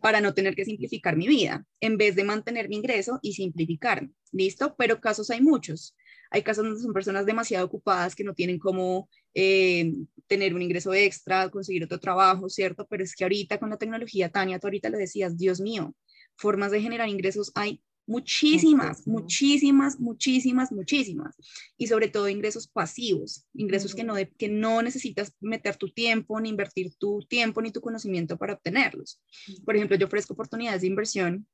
Para 0.00 0.20
no 0.20 0.34
tener 0.34 0.54
que 0.54 0.64
simplificar 0.64 1.16
mi 1.16 1.28
vida, 1.28 1.66
en 1.80 1.98
vez 1.98 2.16
de 2.16 2.24
mantener 2.24 2.68
mi 2.68 2.76
ingreso 2.76 3.18
y 3.22 3.34
simplificar. 3.34 4.08
¿Listo? 4.32 4.74
Pero 4.78 5.00
casos 5.00 5.30
hay 5.30 5.42
muchos. 5.42 5.94
Hay 6.30 6.42
casos 6.42 6.64
donde 6.64 6.80
son 6.80 6.94
personas 6.94 7.26
demasiado 7.26 7.66
ocupadas 7.66 8.14
que 8.14 8.24
no 8.24 8.32
tienen 8.32 8.58
cómo 8.58 9.10
eh, 9.34 9.92
tener 10.32 10.54
un 10.54 10.62
ingreso 10.62 10.94
extra, 10.94 11.50
conseguir 11.50 11.84
otro 11.84 12.00
trabajo, 12.00 12.48
¿cierto? 12.48 12.86
Pero 12.88 13.04
es 13.04 13.14
que 13.14 13.24
ahorita 13.24 13.58
con 13.58 13.68
la 13.68 13.76
tecnología, 13.76 14.30
Tania, 14.30 14.58
tú 14.58 14.66
ahorita 14.66 14.88
le 14.88 14.96
decías, 14.96 15.36
Dios 15.36 15.60
mío, 15.60 15.94
formas 16.36 16.72
de 16.72 16.80
generar 16.80 17.06
ingresos 17.10 17.52
hay 17.54 17.82
muchísimas, 18.06 19.06
muchísimas, 19.06 20.00
muchísimas, 20.00 20.72
muchísimas. 20.72 21.36
Y 21.76 21.86
sobre 21.86 22.08
todo 22.08 22.30
ingresos 22.30 22.66
pasivos, 22.66 23.44
ingresos 23.52 23.94
que, 23.94 24.04
no 24.04 24.14
que 24.38 24.48
no 24.48 24.80
necesitas 24.80 25.34
meter 25.42 25.76
tu 25.76 25.90
tiempo, 25.90 26.40
ni 26.40 26.48
invertir 26.48 26.94
tu 26.94 27.20
tiempo, 27.28 27.60
ni 27.60 27.70
tu 27.70 27.82
conocimiento 27.82 28.38
para 28.38 28.54
obtenerlos. 28.54 29.20
Por 29.66 29.76
ejemplo, 29.76 29.98
yo 29.98 30.06
ofrezco 30.06 30.32
oportunidades 30.32 30.80
de 30.80 30.86
inversión 30.86 31.46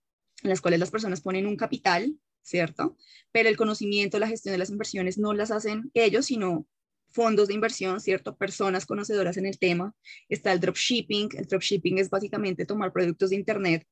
en 0.44 0.50
las 0.50 0.60
cuales 0.60 0.78
las 0.78 0.92
personas 0.92 1.20
ponen 1.20 1.48
un 1.48 1.56
capital, 1.56 2.16
¿cierto? 2.42 2.96
Pero 3.32 3.48
el 3.48 3.56
conocimiento, 3.56 4.20
la 4.20 4.28
gestión 4.28 4.52
de 4.52 4.58
las 4.58 4.70
inversiones 4.70 5.18
no 5.18 5.34
las 5.34 5.50
hacen 5.50 5.90
ellos, 5.94 6.26
sino 6.26 6.64
fondos 7.10 7.48
de 7.48 7.54
inversión, 7.54 8.00
¿cierto? 8.00 8.36
Personas 8.36 8.86
conocedoras 8.86 9.36
en 9.36 9.46
el 9.46 9.58
tema. 9.58 9.94
Está 10.28 10.52
el 10.52 10.60
dropshipping. 10.60 11.30
El 11.36 11.46
dropshipping 11.46 11.98
es 11.98 12.10
básicamente 12.10 12.66
tomar 12.66 12.92
productos 12.92 13.30
de 13.30 13.36
Internet 13.36 13.86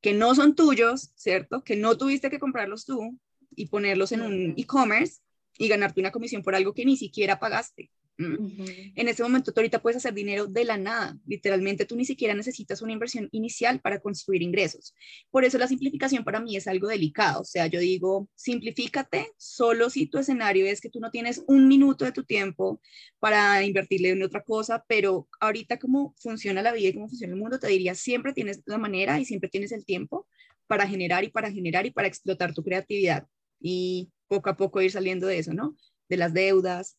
que 0.00 0.14
no 0.14 0.34
son 0.34 0.54
tuyos, 0.54 1.12
¿cierto? 1.14 1.62
Que 1.62 1.76
no 1.76 1.96
tuviste 1.96 2.30
que 2.30 2.38
comprarlos 2.38 2.84
tú 2.86 3.18
y 3.54 3.66
ponerlos 3.66 4.12
en 4.12 4.22
un 4.22 4.54
e-commerce 4.56 5.20
y 5.58 5.68
ganarte 5.68 6.00
una 6.00 6.10
comisión 6.10 6.42
por 6.42 6.54
algo 6.54 6.72
que 6.72 6.84
ni 6.84 6.96
siquiera 6.96 7.38
pagaste. 7.38 7.90
En 8.20 9.08
ese 9.08 9.22
momento 9.22 9.52
tú 9.52 9.60
ahorita 9.60 9.80
puedes 9.80 9.96
hacer 9.96 10.12
dinero 10.12 10.46
de 10.46 10.64
la 10.64 10.76
nada. 10.76 11.16
Literalmente 11.26 11.86
tú 11.86 11.96
ni 11.96 12.04
siquiera 12.04 12.34
necesitas 12.34 12.82
una 12.82 12.92
inversión 12.92 13.28
inicial 13.32 13.80
para 13.80 14.00
construir 14.00 14.42
ingresos. 14.42 14.94
Por 15.30 15.44
eso 15.44 15.58
la 15.58 15.66
simplificación 15.66 16.22
para 16.24 16.40
mí 16.40 16.56
es 16.56 16.66
algo 16.66 16.88
delicado. 16.88 17.40
O 17.40 17.44
sea, 17.44 17.66
yo 17.66 17.80
digo, 17.80 18.28
simplifícate 18.34 19.28
solo 19.36 19.88
si 19.90 20.06
tu 20.06 20.18
escenario 20.18 20.66
es 20.66 20.80
que 20.80 20.90
tú 20.90 21.00
no 21.00 21.10
tienes 21.10 21.42
un 21.46 21.66
minuto 21.68 22.04
de 22.04 22.12
tu 22.12 22.24
tiempo 22.24 22.80
para 23.18 23.64
invertirle 23.64 24.10
en 24.10 24.22
otra 24.22 24.42
cosa, 24.42 24.84
pero 24.86 25.28
ahorita 25.40 25.78
cómo 25.78 26.14
funciona 26.18 26.62
la 26.62 26.72
vida 26.72 26.88
y 26.88 26.94
cómo 26.94 27.08
funciona 27.08 27.32
el 27.32 27.40
mundo, 27.40 27.58
te 27.58 27.68
diría, 27.68 27.94
siempre 27.94 28.32
tienes 28.32 28.62
la 28.66 28.78
manera 28.78 29.18
y 29.18 29.24
siempre 29.24 29.48
tienes 29.48 29.72
el 29.72 29.84
tiempo 29.84 30.26
para 30.66 30.86
generar 30.86 31.24
y 31.24 31.30
para 31.30 31.50
generar 31.50 31.86
y 31.86 31.90
para 31.90 32.08
explotar 32.08 32.54
tu 32.54 32.62
creatividad 32.62 33.26
y 33.60 34.10
poco 34.28 34.50
a 34.50 34.56
poco 34.56 34.80
ir 34.80 34.90
saliendo 34.90 35.26
de 35.26 35.38
eso, 35.38 35.52
¿no? 35.52 35.76
De 36.08 36.16
las 36.16 36.32
deudas, 36.32 36.96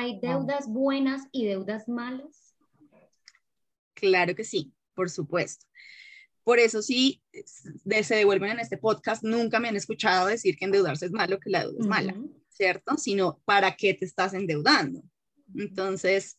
¿Hay 0.00 0.20
deudas 0.20 0.68
buenas 0.68 1.22
y 1.32 1.44
deudas 1.44 1.88
malas? 1.88 2.54
Claro 3.94 4.32
que 4.36 4.44
sí, 4.44 4.72
por 4.94 5.10
supuesto. 5.10 5.66
Por 6.44 6.60
eso 6.60 6.82
sí, 6.82 7.20
se 7.32 8.14
devuelven 8.14 8.52
en 8.52 8.60
este 8.60 8.78
podcast, 8.78 9.24
nunca 9.24 9.58
me 9.58 9.66
han 9.66 9.74
escuchado 9.74 10.28
decir 10.28 10.56
que 10.56 10.66
endeudarse 10.66 11.06
es 11.06 11.10
malo, 11.10 11.40
que 11.40 11.50
la 11.50 11.64
deuda 11.64 11.78
es 11.80 11.86
mala, 11.88 12.14
¿cierto? 12.48 12.96
Sino, 12.96 13.40
¿para 13.44 13.74
qué 13.74 13.92
te 13.92 14.04
estás 14.04 14.34
endeudando? 14.34 15.02
Entonces, 15.56 16.38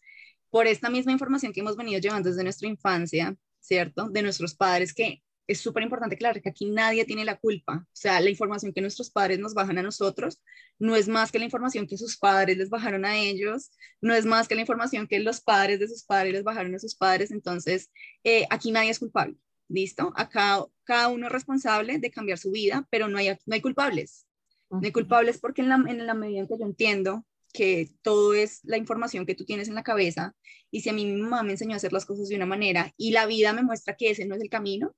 por 0.50 0.66
esta 0.66 0.90
misma 0.90 1.12
información 1.12 1.52
que 1.52 1.60
hemos 1.60 1.76
venido 1.76 2.00
llevando 2.00 2.30
desde 2.30 2.44
nuestra 2.44 2.70
infancia, 2.70 3.36
¿cierto? 3.60 4.08
De 4.08 4.22
nuestros 4.22 4.56
padres 4.56 4.94
que 4.94 5.22
es 5.50 5.60
súper 5.60 5.82
importante 5.82 6.16
claro 6.16 6.40
que 6.42 6.50
aquí 6.50 6.70
nadie 6.70 7.06
tiene 7.06 7.26
la 7.26 7.36
culpa. 7.36 7.78
O 7.84 7.90
sea, 7.92 8.22
la 8.22 8.30
información 8.30 8.72
que 8.72 8.82
nuestros 8.82 9.10
padres 9.10 9.40
nos 9.40 9.56
bajan 9.56 9.80
a 9.80 9.82
nosotros 9.82 10.40
no 10.78 10.96
es 10.96 11.08
más 11.08 11.32
que 11.32 11.40
la 11.40 11.46
información 11.46 11.88
que 11.88 11.98
sus 11.98 12.18
padres 12.18 12.56
les 12.56 12.70
bajaron 12.70 13.04
a 13.04 13.18
ellos, 13.18 13.72
no 14.00 14.14
es 14.14 14.26
más 14.26 14.48
que 14.48 14.54
la 14.54 14.62
información 14.62 15.08
que 15.08 15.20
los 15.20 15.42
padres 15.42 15.80
de 15.80 15.88
sus 15.88 16.04
padres 16.04 16.34
les 16.34 16.44
bajaron 16.44 16.76
a 16.76 16.80
sus 16.80 16.94
padres. 16.94 17.32
Entonces, 17.32 17.90
eh, 18.24 18.46
aquí 18.52 18.72
nadie 18.72 18.92
es 18.92 19.00
culpable. 19.00 19.38
¿Listo? 19.68 20.14
Acá 20.16 20.64
cada 20.84 21.08
uno 21.08 21.26
es 21.26 21.32
responsable 21.32 21.98
de 21.98 22.12
cambiar 22.12 22.38
su 22.38 22.52
vida, 22.52 22.88
pero 22.92 23.08
no 23.08 23.18
hay, 23.18 23.30
no 23.48 23.56
hay 23.56 23.62
culpables. 23.62 24.28
No 24.70 24.82
hay 24.84 24.92
culpables 24.92 25.40
porque 25.40 25.64
en 25.64 25.70
la, 25.70 25.84
en 25.88 26.06
la 26.06 26.14
medida 26.14 26.42
en 26.42 26.48
que 26.48 26.60
yo 26.60 26.66
entiendo 26.66 27.26
que 27.52 27.90
todo 28.04 28.36
es 28.36 28.60
la 28.66 28.78
información 28.78 29.26
que 29.26 29.34
tú 29.34 29.46
tienes 29.46 29.68
en 29.68 29.74
la 29.74 29.82
cabeza 29.82 30.36
y 30.70 30.82
si 30.82 30.90
a 30.90 30.94
mí 30.94 31.06
mi 31.06 31.20
mamá 31.20 31.42
me 31.42 31.54
enseñó 31.54 31.74
a 31.74 31.78
hacer 31.78 31.92
las 31.92 32.06
cosas 32.06 32.30
de 32.30 32.36
una 32.36 32.46
manera 32.46 32.94
y 32.98 33.10
la 33.10 33.26
vida 33.26 33.52
me 33.54 33.64
muestra 33.64 33.96
que 33.96 34.12
ese 34.12 34.28
no 34.28 34.36
es 34.36 34.42
el 34.42 34.50
camino, 34.50 34.94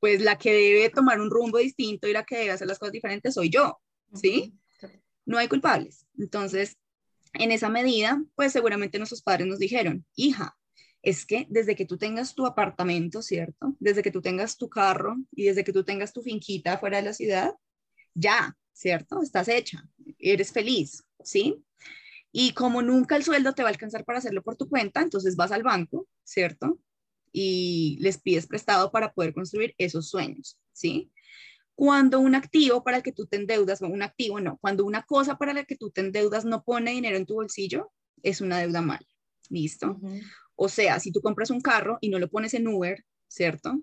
pues 0.00 0.20
la 0.20 0.38
que 0.38 0.52
debe 0.52 0.90
tomar 0.90 1.20
un 1.20 1.30
rumbo 1.30 1.58
distinto 1.58 2.08
y 2.08 2.12
la 2.12 2.24
que 2.24 2.38
debe 2.38 2.50
hacer 2.52 2.68
las 2.68 2.78
cosas 2.78 2.92
diferentes 2.92 3.34
soy 3.34 3.50
yo, 3.50 3.80
¿sí? 4.14 4.54
No 5.24 5.38
hay 5.38 5.48
culpables. 5.48 6.06
Entonces, 6.18 6.76
en 7.34 7.52
esa 7.52 7.68
medida, 7.68 8.22
pues 8.34 8.52
seguramente 8.52 8.98
nuestros 8.98 9.22
padres 9.22 9.46
nos 9.46 9.58
dijeron, 9.58 10.06
hija, 10.14 10.56
es 11.02 11.26
que 11.26 11.46
desde 11.48 11.76
que 11.76 11.84
tú 11.84 11.96
tengas 11.96 12.34
tu 12.34 12.46
apartamento, 12.46 13.22
¿cierto? 13.22 13.76
Desde 13.78 14.02
que 14.02 14.10
tú 14.10 14.20
tengas 14.20 14.56
tu 14.56 14.68
carro 14.68 15.16
y 15.32 15.44
desde 15.44 15.64
que 15.64 15.72
tú 15.72 15.84
tengas 15.84 16.12
tu 16.12 16.22
finquita 16.22 16.78
fuera 16.78 16.98
de 16.98 17.04
la 17.04 17.14
ciudad, 17.14 17.54
ya, 18.14 18.56
¿cierto? 18.72 19.22
Estás 19.22 19.48
hecha, 19.48 19.84
eres 20.18 20.52
feliz, 20.52 21.04
¿sí? 21.22 21.64
Y 22.32 22.52
como 22.52 22.82
nunca 22.82 23.16
el 23.16 23.24
sueldo 23.24 23.54
te 23.54 23.62
va 23.62 23.68
a 23.68 23.72
alcanzar 23.72 24.04
para 24.04 24.18
hacerlo 24.18 24.42
por 24.42 24.56
tu 24.56 24.68
cuenta, 24.68 25.00
entonces 25.00 25.36
vas 25.36 25.52
al 25.52 25.62
banco, 25.62 26.06
¿cierto? 26.24 26.78
Y 27.40 27.96
les 28.00 28.18
pides 28.18 28.48
prestado 28.48 28.90
para 28.90 29.12
poder 29.12 29.32
construir 29.32 29.72
esos 29.78 30.08
sueños, 30.08 30.58
¿sí? 30.72 31.12
Cuando 31.76 32.18
un 32.18 32.34
activo 32.34 32.82
para 32.82 32.96
el 32.96 33.04
que 33.04 33.12
tú 33.12 33.26
te 33.26 33.36
endeudas, 33.36 33.80
un 33.80 34.02
activo 34.02 34.40
no, 34.40 34.58
cuando 34.58 34.84
una 34.84 35.04
cosa 35.04 35.38
para 35.38 35.52
la 35.52 35.62
que 35.62 35.76
tú 35.76 35.92
te 35.92 36.00
endeudas 36.00 36.44
no 36.44 36.64
pone 36.64 36.90
dinero 36.90 37.16
en 37.16 37.26
tu 37.26 37.34
bolsillo, 37.34 37.92
es 38.24 38.40
una 38.40 38.58
deuda 38.58 38.82
mala, 38.82 39.06
¿listo? 39.50 40.00
O 40.56 40.68
sea, 40.68 40.98
si 40.98 41.12
tú 41.12 41.20
compras 41.20 41.50
un 41.50 41.60
carro 41.60 41.98
y 42.00 42.08
no 42.08 42.18
lo 42.18 42.28
pones 42.28 42.54
en 42.54 42.66
Uber, 42.66 43.04
¿cierto? 43.28 43.80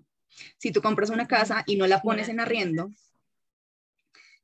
Si 0.58 0.70
tú 0.70 0.82
compras 0.82 1.08
una 1.08 1.26
casa 1.26 1.64
y 1.66 1.76
no 1.76 1.86
la 1.86 2.02
pones 2.02 2.28
en 2.28 2.40
arriendo, 2.40 2.92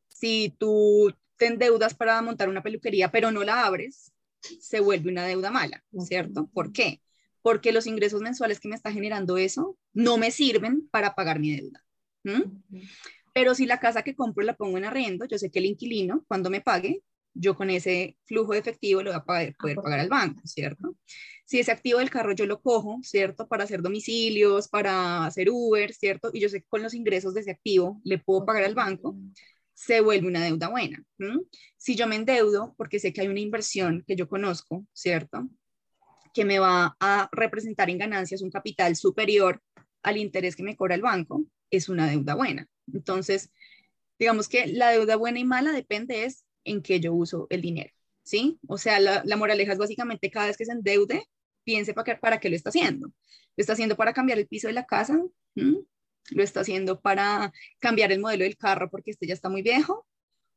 si 0.09 0.57
tú 0.59 1.15
te 1.37 1.49
endeudas 1.49 1.93
para 1.93 2.23
montar 2.23 2.49
una 2.49 2.63
peluquería 2.63 3.11
pero 3.11 3.31
no 3.31 3.45
la 3.45 3.67
abres, 3.67 4.11
se 4.41 4.81
vuelve 4.81 5.11
una 5.11 5.27
deuda 5.27 5.51
mala, 5.51 5.85
¿cierto? 6.01 6.49
¿Por 6.55 6.73
qué? 6.73 7.03
Porque 7.43 7.73
los 7.73 7.87
ingresos 7.87 8.23
mensuales 8.23 8.61
que 8.61 8.69
me 8.69 8.77
está 8.77 8.93
generando 8.93 9.37
eso 9.37 9.77
no 9.93 10.17
me 10.17 10.31
sirven 10.31 10.89
para 10.91 11.15
pagar 11.15 11.39
mi 11.41 11.57
deuda. 11.57 11.85
Pero 13.35 13.55
si 13.55 13.67
la 13.67 13.81
casa 13.81 14.03
que 14.03 14.15
compro 14.15 14.45
la 14.45 14.57
pongo 14.57 14.79
en 14.79 14.85
arriendo, 14.85 15.25
yo 15.27 15.39
sé 15.39 15.51
que 15.51 15.59
el 15.59 15.67
inquilino, 15.67 16.25
cuando 16.29 16.51
me 16.51 16.61
pague, 16.61 17.03
yo 17.35 17.57
con 17.57 17.71
ese 17.71 18.19
flujo 18.25 18.53
de 18.53 18.59
efectivo 18.59 19.03
lo 19.03 19.11
voy 19.11 19.19
a 19.19 19.25
poder, 19.25 19.57
poder 19.59 19.77
pagar 19.77 20.01
al 20.01 20.09
banco, 20.09 20.43
¿cierto? 20.45 20.97
Si 21.47 21.59
ese 21.59 21.73
activo 21.73 21.99
del 21.99 22.11
carro 22.11 22.35
yo 22.35 22.47
lo 22.47 22.61
cojo, 22.61 23.01
¿cierto? 23.03 23.49
Para 23.49 23.65
hacer 23.65 23.83
domicilios, 23.83 24.69
para 24.69 25.27
hacer 25.27 25.49
Uber, 25.51 25.93
¿cierto? 25.93 26.31
Y 26.33 26.41
yo 26.41 26.49
sé 26.49 26.61
que 26.61 26.69
con 26.69 26.83
los 26.83 26.95
ingresos 26.95 27.35
de 27.35 27.41
ese 27.41 27.51
activo 27.51 28.01
le 28.05 28.19
puedo 28.19 28.45
pagar 28.45 28.65
al 28.65 28.75
banco, 28.75 29.17
se 29.75 30.01
vuelve 30.01 30.29
una 30.29 30.45
deuda 30.45 30.69
buena. 30.69 31.03
Si 31.79 31.97
yo 31.97 32.07
me 32.07 32.17
endeudo 32.17 32.75
porque 32.77 33.01
sé 33.01 33.13
que 33.13 33.23
hay 33.23 33.29
una 33.29 33.41
inversión 33.41 34.05
que 34.07 34.15
yo 34.15 34.29
conozco, 34.29 34.87
¿cierto? 34.93 35.49
Que 36.33 36.45
me 36.45 36.59
va 36.59 36.97
a 37.01 37.29
representar 37.33 37.91
en 37.91 37.99
ganancias 37.99 38.43
un 38.43 38.51
capital 38.51 38.97
superior 38.97 39.63
al 40.03 40.17
interés 40.17 40.57
que 40.57 40.63
me 40.63 40.77
cobra 40.77 40.95
el 40.95 41.03
banco, 41.03 41.45
es 41.71 41.89
una 41.89 42.09
deuda 42.09 42.35
buena. 42.35 42.67
Entonces, 42.93 43.51
digamos 44.19 44.49
que 44.49 44.67
la 44.67 44.91
deuda 44.91 45.17
buena 45.17 45.39
y 45.39 45.45
mala 45.45 45.73
depende 45.73 46.25
es 46.25 46.45
en 46.65 46.83
qué 46.83 47.01
yo 47.01 47.13
uso 47.13 47.47
el 47.51 47.61
dinero, 47.61 47.93
¿sí? 48.23 48.59
O 48.67 48.79
sea, 48.79 49.01
la, 49.01 49.37
moraleja 49.37 49.73
es 49.73 49.79
básicamente 49.79 50.31
cada 50.31 50.47
vez 50.47 50.57
que 50.57 50.65
se 50.65 50.73
endeude, 50.73 51.29
piense 51.65 51.95
para 51.95 52.05
qué, 52.05 52.21
para 52.21 52.41
qué 52.41 52.49
lo 52.49 52.57
está 52.57 52.71
haciendo. 52.71 53.09
¿Lo 53.57 53.61
está 53.61 53.75
haciendo 53.75 53.97
para 53.97 54.13
cambiar 54.13 54.39
el 54.39 54.49
piso 54.49 54.69
de 54.69 54.75
la 54.75 54.87
casa? 54.87 55.21
¿Lo 55.55 56.43
está 56.43 56.61
haciendo 56.61 57.01
para 57.01 57.53
cambiar 57.79 58.13
el 58.13 58.21
modelo 58.21 58.45
del 58.45 58.57
carro 58.57 58.91
porque 58.91 59.11
este 59.11 59.27
ya 59.27 59.35
está 59.35 59.49
muy 59.49 59.63
viejo? 59.63 60.07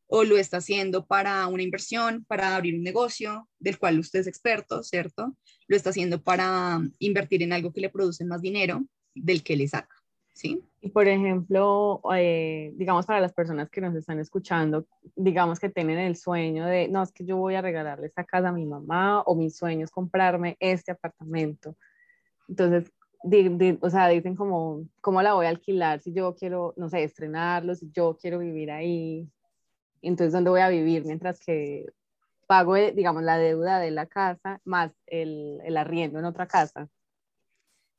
O 0.08 0.24
lo 0.24 0.38
está 0.38 0.58
haciendo 0.58 1.06
para 1.06 1.48
una 1.48 1.64
inversión, 1.64 2.26
para 2.26 2.56
abrir 2.56 2.76
un 2.76 2.84
negocio 2.84 3.48
del 3.60 3.80
cual 3.80 4.00
usted 4.00 4.20
es 4.20 4.28
experto, 4.28 4.84
¿cierto? 4.84 5.36
Lo 5.68 5.76
está 5.76 5.90
haciendo 5.90 6.22
para 6.22 6.80
invertir 7.00 7.44
en 7.44 7.54
algo 7.54 7.74
que 7.74 7.82
le 7.82 7.90
produce 7.90 8.26
más 8.26 8.42
dinero 8.42 8.84
del 9.16 9.44
que 9.44 9.56
le 9.56 9.68
saca, 9.68 9.96
¿sí? 10.34 10.64
Y 10.82 10.90
por 10.90 11.08
ejemplo, 11.08 12.02
eh, 12.16 12.72
digamos 12.76 13.06
para 13.08 13.20
las 13.20 13.34
personas 13.34 13.70
que 13.70 13.82
nos 13.82 13.96
están 13.96 14.20
escuchando, 14.20 14.86
digamos 15.16 15.60
que 15.60 15.70
tienen 15.70 15.98
el 15.98 16.16
sueño 16.16 16.66
de, 16.66 16.88
no, 16.88 17.02
es 17.02 17.12
que 17.12 17.26
yo 17.26 17.38
voy 17.38 17.56
a 17.56 17.62
regalarle 17.62 18.08
esta 18.08 18.24
casa 18.24 18.50
a 18.50 18.54
mi 18.54 18.66
mamá 18.66 19.22
o 19.22 19.36
mi 19.36 19.50
sueño 19.50 19.86
es 19.86 19.92
comprarme 19.92 20.56
este 20.60 20.92
apartamento. 20.92 21.76
Entonces, 22.48 22.92
o 23.82 23.90
sea, 23.90 24.08
dicen 24.10 24.36
como, 24.36 24.88
¿cómo 25.02 25.22
la 25.24 25.34
voy 25.34 25.48
a 25.48 25.50
alquilar 25.50 26.00
si 26.00 26.14
yo 26.14 26.36
quiero, 26.36 26.76
no 26.78 26.90
sé, 26.90 27.04
estrenarlo, 27.04 27.74
si 27.74 27.90
yo 27.92 28.18
quiero 28.22 28.38
vivir 28.38 28.70
ahí? 28.70 29.28
Entonces, 30.08 30.34
¿dónde 30.34 30.50
voy 30.50 30.62
a 30.62 30.70
vivir 30.70 31.06
mientras 31.06 31.40
que 31.40 31.86
pago, 32.48 32.78
eh, 32.78 32.94
digamos, 32.96 33.24
la 33.24 33.38
deuda 33.38 33.80
de 33.80 33.92
la 33.92 34.06
casa 34.06 34.62
más 34.64 34.92
el, 35.08 35.62
arriendo 35.78 36.20
en 36.20 36.26
otra 36.26 36.48
casa? 36.48 36.90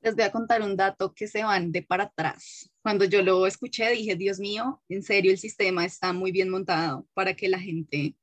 les 0.02 0.14
voy 0.14 0.24
a 0.24 0.30
contar 0.30 0.62
un 0.62 0.76
dato 0.76 1.12
que 1.12 1.26
se 1.26 1.42
van 1.42 1.72
de 1.72 1.82
para 1.82 2.04
atrás. 2.04 2.70
Cuando 2.80 3.04
yo 3.06 3.22
lo 3.22 3.44
escuché 3.44 3.90
dije, 3.90 4.14
Dios 4.14 4.38
mío, 4.38 4.80
en 4.88 5.02
serio 5.02 5.32
el 5.32 5.38
sistema 5.38 5.84
está 5.84 6.12
muy 6.12 6.30
bien 6.30 6.48
montado 6.48 7.08
para 7.12 7.34
que 7.34 7.48
la 7.48 7.58
gente 7.58 8.14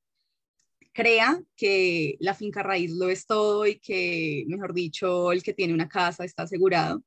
crea 0.93 1.41
que 1.57 2.15
la 2.19 2.35
finca 2.35 2.63
raíz 2.63 2.91
lo 2.91 3.09
es 3.09 3.25
todo 3.25 3.65
y 3.65 3.79
que, 3.79 4.45
mejor 4.47 4.73
dicho, 4.73 5.33
el 5.33 5.43
que 5.43 5.53
tiene 5.53 5.73
una 5.73 5.89
casa 5.89 6.23
está 6.23 6.43
asegurado. 6.43 7.03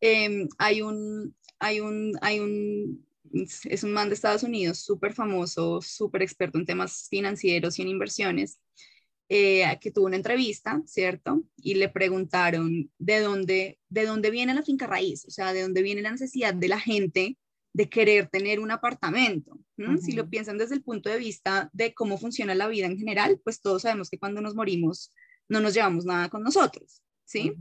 Em, 0.00 0.48
hay 0.58 0.82
un, 0.82 1.36
hay 1.58 1.80
un, 1.80 2.18
hay 2.22 2.40
un, 2.40 3.06
es 3.32 3.84
un 3.84 3.92
man 3.92 4.08
de 4.08 4.14
Estados 4.14 4.42
Unidos 4.42 4.78
súper 4.78 5.12
famoso, 5.12 5.80
súper 5.80 6.22
experto 6.22 6.58
en 6.58 6.66
temas 6.66 7.06
financieros 7.08 7.78
y 7.78 7.82
en 7.82 7.88
inversiones, 7.88 8.60
eh, 9.28 9.78
que 9.80 9.92
tuvo 9.92 10.06
una 10.06 10.16
entrevista, 10.16 10.82
¿cierto? 10.86 11.44
Y 11.56 11.74
le 11.74 11.88
preguntaron 11.88 12.90
de 12.98 13.20
dónde, 13.20 13.78
de 13.88 14.04
dónde 14.04 14.30
viene 14.30 14.54
la 14.54 14.62
finca 14.62 14.86
raíz, 14.86 15.24
o 15.26 15.30
sea, 15.30 15.52
de 15.52 15.62
dónde 15.62 15.82
viene 15.82 16.02
la 16.02 16.10
necesidad 16.10 16.52
de 16.52 16.68
la 16.68 16.80
gente 16.80 17.38
de 17.72 17.88
querer 17.88 18.28
tener 18.28 18.58
un 18.58 18.72
apartamento. 18.72 19.58
Si 20.02 20.12
lo 20.12 20.28
piensan 20.28 20.58
desde 20.58 20.74
el 20.74 20.82
punto 20.82 21.08
de 21.08 21.18
vista 21.18 21.70
de 21.72 21.94
cómo 21.94 22.18
funciona 22.18 22.54
la 22.54 22.68
vida 22.68 22.86
en 22.86 22.98
general, 22.98 23.40
pues 23.42 23.60
todos 23.60 23.82
sabemos 23.82 24.10
que 24.10 24.18
cuando 24.18 24.40
nos 24.40 24.54
morimos 24.54 25.14
no 25.48 25.60
nos 25.60 25.74
llevamos 25.74 26.04
nada 26.04 26.28
con 26.28 26.42
nosotros, 26.42 27.02
¿sí? 27.24 27.52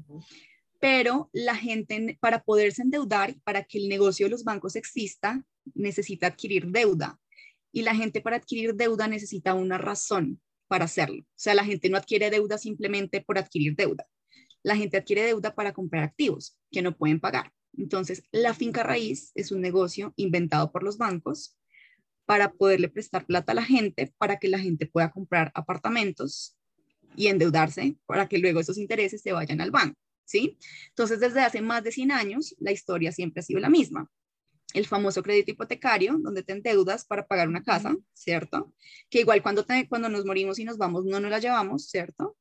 Pero 0.79 1.29
la 1.33 1.55
gente, 1.55 2.17
para 2.21 2.43
poderse 2.43 2.81
endeudar, 2.81 3.35
para 3.43 3.63
que 3.63 3.77
el 3.77 3.89
negocio 3.89 4.25
de 4.25 4.31
los 4.31 4.43
bancos 4.43 4.75
exista, 4.75 5.43
necesita 5.75 6.27
adquirir 6.27 6.67
deuda. 6.67 7.19
Y 7.71 7.81
la 7.83 7.93
gente 7.93 8.21
para 8.21 8.37
adquirir 8.37 8.75
deuda 8.75 9.07
necesita 9.07 9.53
una 9.53 9.77
razón 9.77 10.41
para 10.67 10.85
hacerlo. 10.85 11.21
O 11.21 11.27
sea, 11.35 11.53
la 11.53 11.65
gente 11.65 11.89
no 11.89 11.97
adquiere 11.97 12.29
deuda 12.29 12.57
simplemente 12.57 13.21
por 13.21 13.37
adquirir 13.37 13.75
deuda. 13.75 14.07
La 14.63 14.75
gente 14.75 14.97
adquiere 14.97 15.23
deuda 15.23 15.53
para 15.53 15.73
comprar 15.73 16.03
activos 16.03 16.57
que 16.71 16.81
no 16.81 16.97
pueden 16.97 17.19
pagar. 17.19 17.51
Entonces, 17.77 18.23
la 18.31 18.53
finca 18.53 18.83
raíz 18.83 19.31
es 19.35 19.51
un 19.51 19.61
negocio 19.61 20.13
inventado 20.15 20.71
por 20.71 20.83
los 20.83 20.97
bancos 20.97 21.57
para 22.25 22.51
poderle 22.51 22.89
prestar 22.89 23.25
plata 23.25 23.51
a 23.51 23.55
la 23.55 23.63
gente, 23.63 24.13
para 24.17 24.37
que 24.37 24.47
la 24.47 24.59
gente 24.59 24.85
pueda 24.85 25.11
comprar 25.11 25.51
apartamentos 25.55 26.55
y 27.15 27.27
endeudarse 27.27 27.97
para 28.05 28.27
que 28.27 28.37
luego 28.37 28.59
esos 28.59 28.77
intereses 28.77 29.21
se 29.21 29.31
vayan 29.31 29.61
al 29.61 29.71
banco, 29.71 29.97
¿sí? 30.29 30.59
Entonces, 30.89 31.19
desde 31.19 31.41
hace 31.41 31.61
más 31.61 31.83
de 31.83 31.91
100 31.91 32.11
años, 32.11 32.55
la 32.59 32.71
historia 32.71 33.11
siempre 33.11 33.39
ha 33.39 33.43
sido 33.43 33.59
la 33.59 33.69
misma 33.69 34.09
el 34.73 34.85
famoso 34.85 35.23
crédito 35.23 35.51
hipotecario, 35.51 36.17
donde 36.19 36.43
te 36.43 36.53
endeudas 36.53 37.03
para 37.03 37.25
pagar 37.25 37.47
una 37.47 37.63
casa, 37.63 37.95
¿cierto? 38.13 38.71
Que 39.09 39.21
igual 39.21 39.41
cuando, 39.41 39.65
cuando 39.87 40.09
nos 40.09 40.25
morimos 40.25 40.59
y 40.59 40.63
nos 40.63 40.77
vamos 40.77 41.05
no 41.05 41.19
nos 41.19 41.31
la 41.31 41.39
llevamos, 41.39 41.89
¿cierto? 41.89 42.37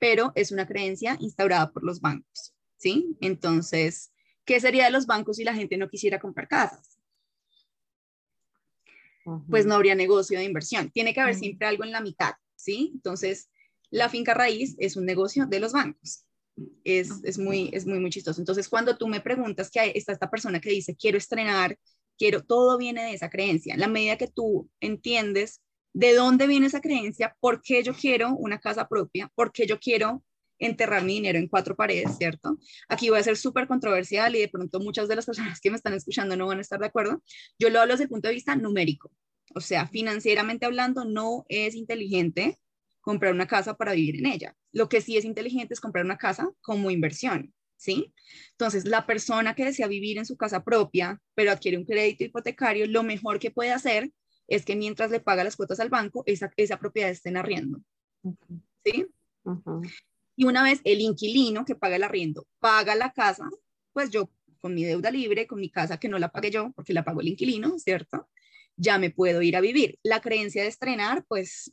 Pero 0.00 0.32
es 0.34 0.50
una 0.50 0.66
creencia 0.66 1.16
instaurada 1.20 1.70
por 1.70 1.84
los 1.84 2.00
bancos, 2.00 2.56
¿sí? 2.76 3.16
Entonces, 3.20 4.12
¿qué 4.44 4.58
sería 4.58 4.86
de 4.86 4.90
los 4.90 5.06
bancos 5.06 5.36
si 5.36 5.44
la 5.44 5.54
gente 5.54 5.76
no 5.76 5.88
quisiera 5.88 6.18
comprar 6.18 6.48
casas? 6.48 6.98
Pues 9.48 9.64
no 9.64 9.74
habría 9.74 9.94
negocio 9.94 10.38
de 10.38 10.44
inversión. 10.44 10.90
Tiene 10.90 11.14
que 11.14 11.20
haber 11.20 11.36
siempre 11.36 11.68
algo 11.68 11.84
en 11.84 11.92
la 11.92 12.00
mitad, 12.00 12.32
¿sí? 12.56 12.90
Entonces, 12.94 13.48
la 13.90 14.08
finca 14.08 14.34
raíz 14.34 14.74
es 14.78 14.96
un 14.96 15.04
negocio 15.04 15.46
de 15.46 15.60
los 15.60 15.72
bancos 15.72 16.24
es, 16.84 17.10
es, 17.24 17.38
muy, 17.38 17.70
es 17.72 17.86
muy, 17.86 17.98
muy 17.98 18.10
chistoso. 18.10 18.40
Entonces, 18.40 18.68
cuando 18.68 18.96
tú 18.96 19.08
me 19.08 19.20
preguntas 19.20 19.70
que 19.70 19.92
está 19.94 20.12
esta 20.12 20.30
persona 20.30 20.60
que 20.60 20.70
dice, 20.70 20.96
quiero 20.96 21.18
estrenar, 21.18 21.78
quiero, 22.16 22.42
todo 22.42 22.78
viene 22.78 23.04
de 23.04 23.14
esa 23.14 23.30
creencia. 23.30 23.74
En 23.74 23.80
la 23.80 23.88
medida 23.88 24.16
que 24.16 24.28
tú 24.28 24.68
entiendes 24.80 25.60
de 25.92 26.14
dónde 26.14 26.46
viene 26.46 26.66
esa 26.66 26.80
creencia, 26.80 27.36
por 27.40 27.62
qué 27.62 27.82
yo 27.82 27.94
quiero 27.94 28.34
una 28.36 28.58
casa 28.58 28.88
propia, 28.88 29.30
por 29.34 29.52
qué 29.52 29.66
yo 29.66 29.78
quiero 29.78 30.22
enterrar 30.58 31.04
mi 31.04 31.14
dinero 31.14 31.38
en 31.38 31.48
cuatro 31.48 31.76
paredes, 31.76 32.16
¿cierto? 32.18 32.58
Aquí 32.88 33.10
voy 33.10 33.20
a 33.20 33.22
ser 33.22 33.36
súper 33.36 33.68
controversial 33.68 34.34
y 34.34 34.40
de 34.40 34.48
pronto 34.48 34.80
muchas 34.80 35.08
de 35.08 35.16
las 35.16 35.26
personas 35.26 35.60
que 35.60 35.70
me 35.70 35.76
están 35.76 35.94
escuchando 35.94 36.36
no 36.36 36.46
van 36.46 36.58
a 36.58 36.62
estar 36.62 36.80
de 36.80 36.86
acuerdo. 36.86 37.22
Yo 37.58 37.70
lo 37.70 37.80
hablo 37.80 37.94
desde 37.94 38.04
el 38.04 38.10
punto 38.10 38.28
de 38.28 38.34
vista 38.34 38.56
numérico. 38.56 39.12
O 39.54 39.60
sea, 39.60 39.86
financieramente 39.86 40.66
hablando, 40.66 41.04
no 41.04 41.44
es 41.48 41.74
inteligente 41.74 42.58
comprar 43.08 43.32
una 43.32 43.46
casa 43.46 43.74
para 43.74 43.94
vivir 43.94 44.16
en 44.16 44.26
ella. 44.26 44.54
Lo 44.70 44.90
que 44.90 45.00
sí 45.00 45.16
es 45.16 45.24
inteligente 45.24 45.72
es 45.72 45.80
comprar 45.80 46.04
una 46.04 46.18
casa 46.18 46.50
como 46.60 46.90
inversión, 46.90 47.54
¿sí? 47.78 48.12
Entonces, 48.50 48.84
la 48.84 49.06
persona 49.06 49.54
que 49.54 49.64
desea 49.64 49.86
vivir 49.86 50.18
en 50.18 50.26
su 50.26 50.36
casa 50.36 50.62
propia, 50.62 51.18
pero 51.34 51.50
adquiere 51.50 51.78
un 51.78 51.86
crédito 51.86 52.24
hipotecario, 52.24 52.86
lo 52.86 53.02
mejor 53.02 53.38
que 53.38 53.50
puede 53.50 53.72
hacer 53.72 54.12
es 54.46 54.66
que 54.66 54.76
mientras 54.76 55.10
le 55.10 55.20
paga 55.20 55.42
las 55.42 55.56
cuotas 55.56 55.80
al 55.80 55.88
banco, 55.88 56.22
esa, 56.26 56.52
esa 56.58 56.78
propiedad 56.78 57.08
esté 57.08 57.30
en 57.30 57.38
arriendo, 57.38 57.80
¿sí? 58.84 59.06
Y 60.36 60.44
una 60.44 60.62
vez 60.62 60.82
el 60.84 61.00
inquilino 61.00 61.64
que 61.64 61.76
paga 61.76 61.96
el 61.96 62.02
arriendo 62.02 62.46
paga 62.58 62.94
la 62.94 63.14
casa, 63.14 63.48
pues 63.94 64.10
yo 64.10 64.30
con 64.60 64.74
mi 64.74 64.84
deuda 64.84 65.10
libre, 65.10 65.46
con 65.46 65.60
mi 65.60 65.70
casa 65.70 65.98
que 65.98 66.10
no 66.10 66.18
la 66.18 66.28
pague 66.28 66.50
yo, 66.50 66.72
porque 66.76 66.92
la 66.92 67.06
pago 67.06 67.22
el 67.22 67.28
inquilino, 67.28 67.78
¿cierto? 67.78 68.28
Ya 68.76 68.98
me 68.98 69.08
puedo 69.08 69.40
ir 69.40 69.56
a 69.56 69.62
vivir. 69.62 69.98
La 70.02 70.20
creencia 70.20 70.60
de 70.60 70.68
estrenar, 70.68 71.24
pues 71.26 71.72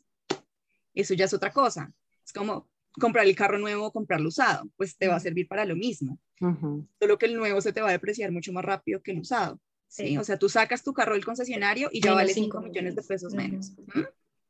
eso 0.95 1.13
ya 1.13 1.25
es 1.25 1.33
otra 1.33 1.51
cosa. 1.51 1.91
Es 2.23 2.33
como 2.33 2.69
comprar 2.99 3.25
el 3.25 3.35
carro 3.35 3.57
nuevo 3.57 3.87
o 3.87 3.91
comprarlo 3.91 4.29
usado, 4.29 4.69
pues 4.77 4.97
te 4.97 5.07
va 5.07 5.15
a 5.15 5.19
servir 5.19 5.47
para 5.47 5.65
lo 5.65 5.75
mismo. 5.75 6.19
Solo 6.39 7.17
que 7.17 7.25
el 7.25 7.35
nuevo 7.35 7.61
se 7.61 7.73
te 7.73 7.81
va 7.81 7.89
a 7.89 7.93
depreciar 7.93 8.31
mucho 8.31 8.51
más 8.53 8.65
rápido 8.65 9.01
que 9.01 9.11
el 9.11 9.19
usado. 9.19 9.59
¿sí? 9.87 10.17
O 10.17 10.23
sea, 10.23 10.37
tú 10.37 10.49
sacas 10.49 10.83
tu 10.83 10.93
carro 10.93 11.13
del 11.13 11.25
concesionario 11.25 11.89
y 11.91 12.01
ya 12.01 12.13
vale 12.13 12.33
5 12.33 12.61
millones 12.61 12.95
de 12.95 13.03
pesos 13.03 13.33
menos. 13.33 13.73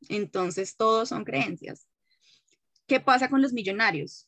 Entonces, 0.10 0.76
todos 0.76 1.10
son 1.10 1.24
creencias. 1.24 1.88
¿Qué 2.88 3.00
pasa 3.00 3.30
con 3.30 3.42
los 3.42 3.54
millonarios? 3.54 4.28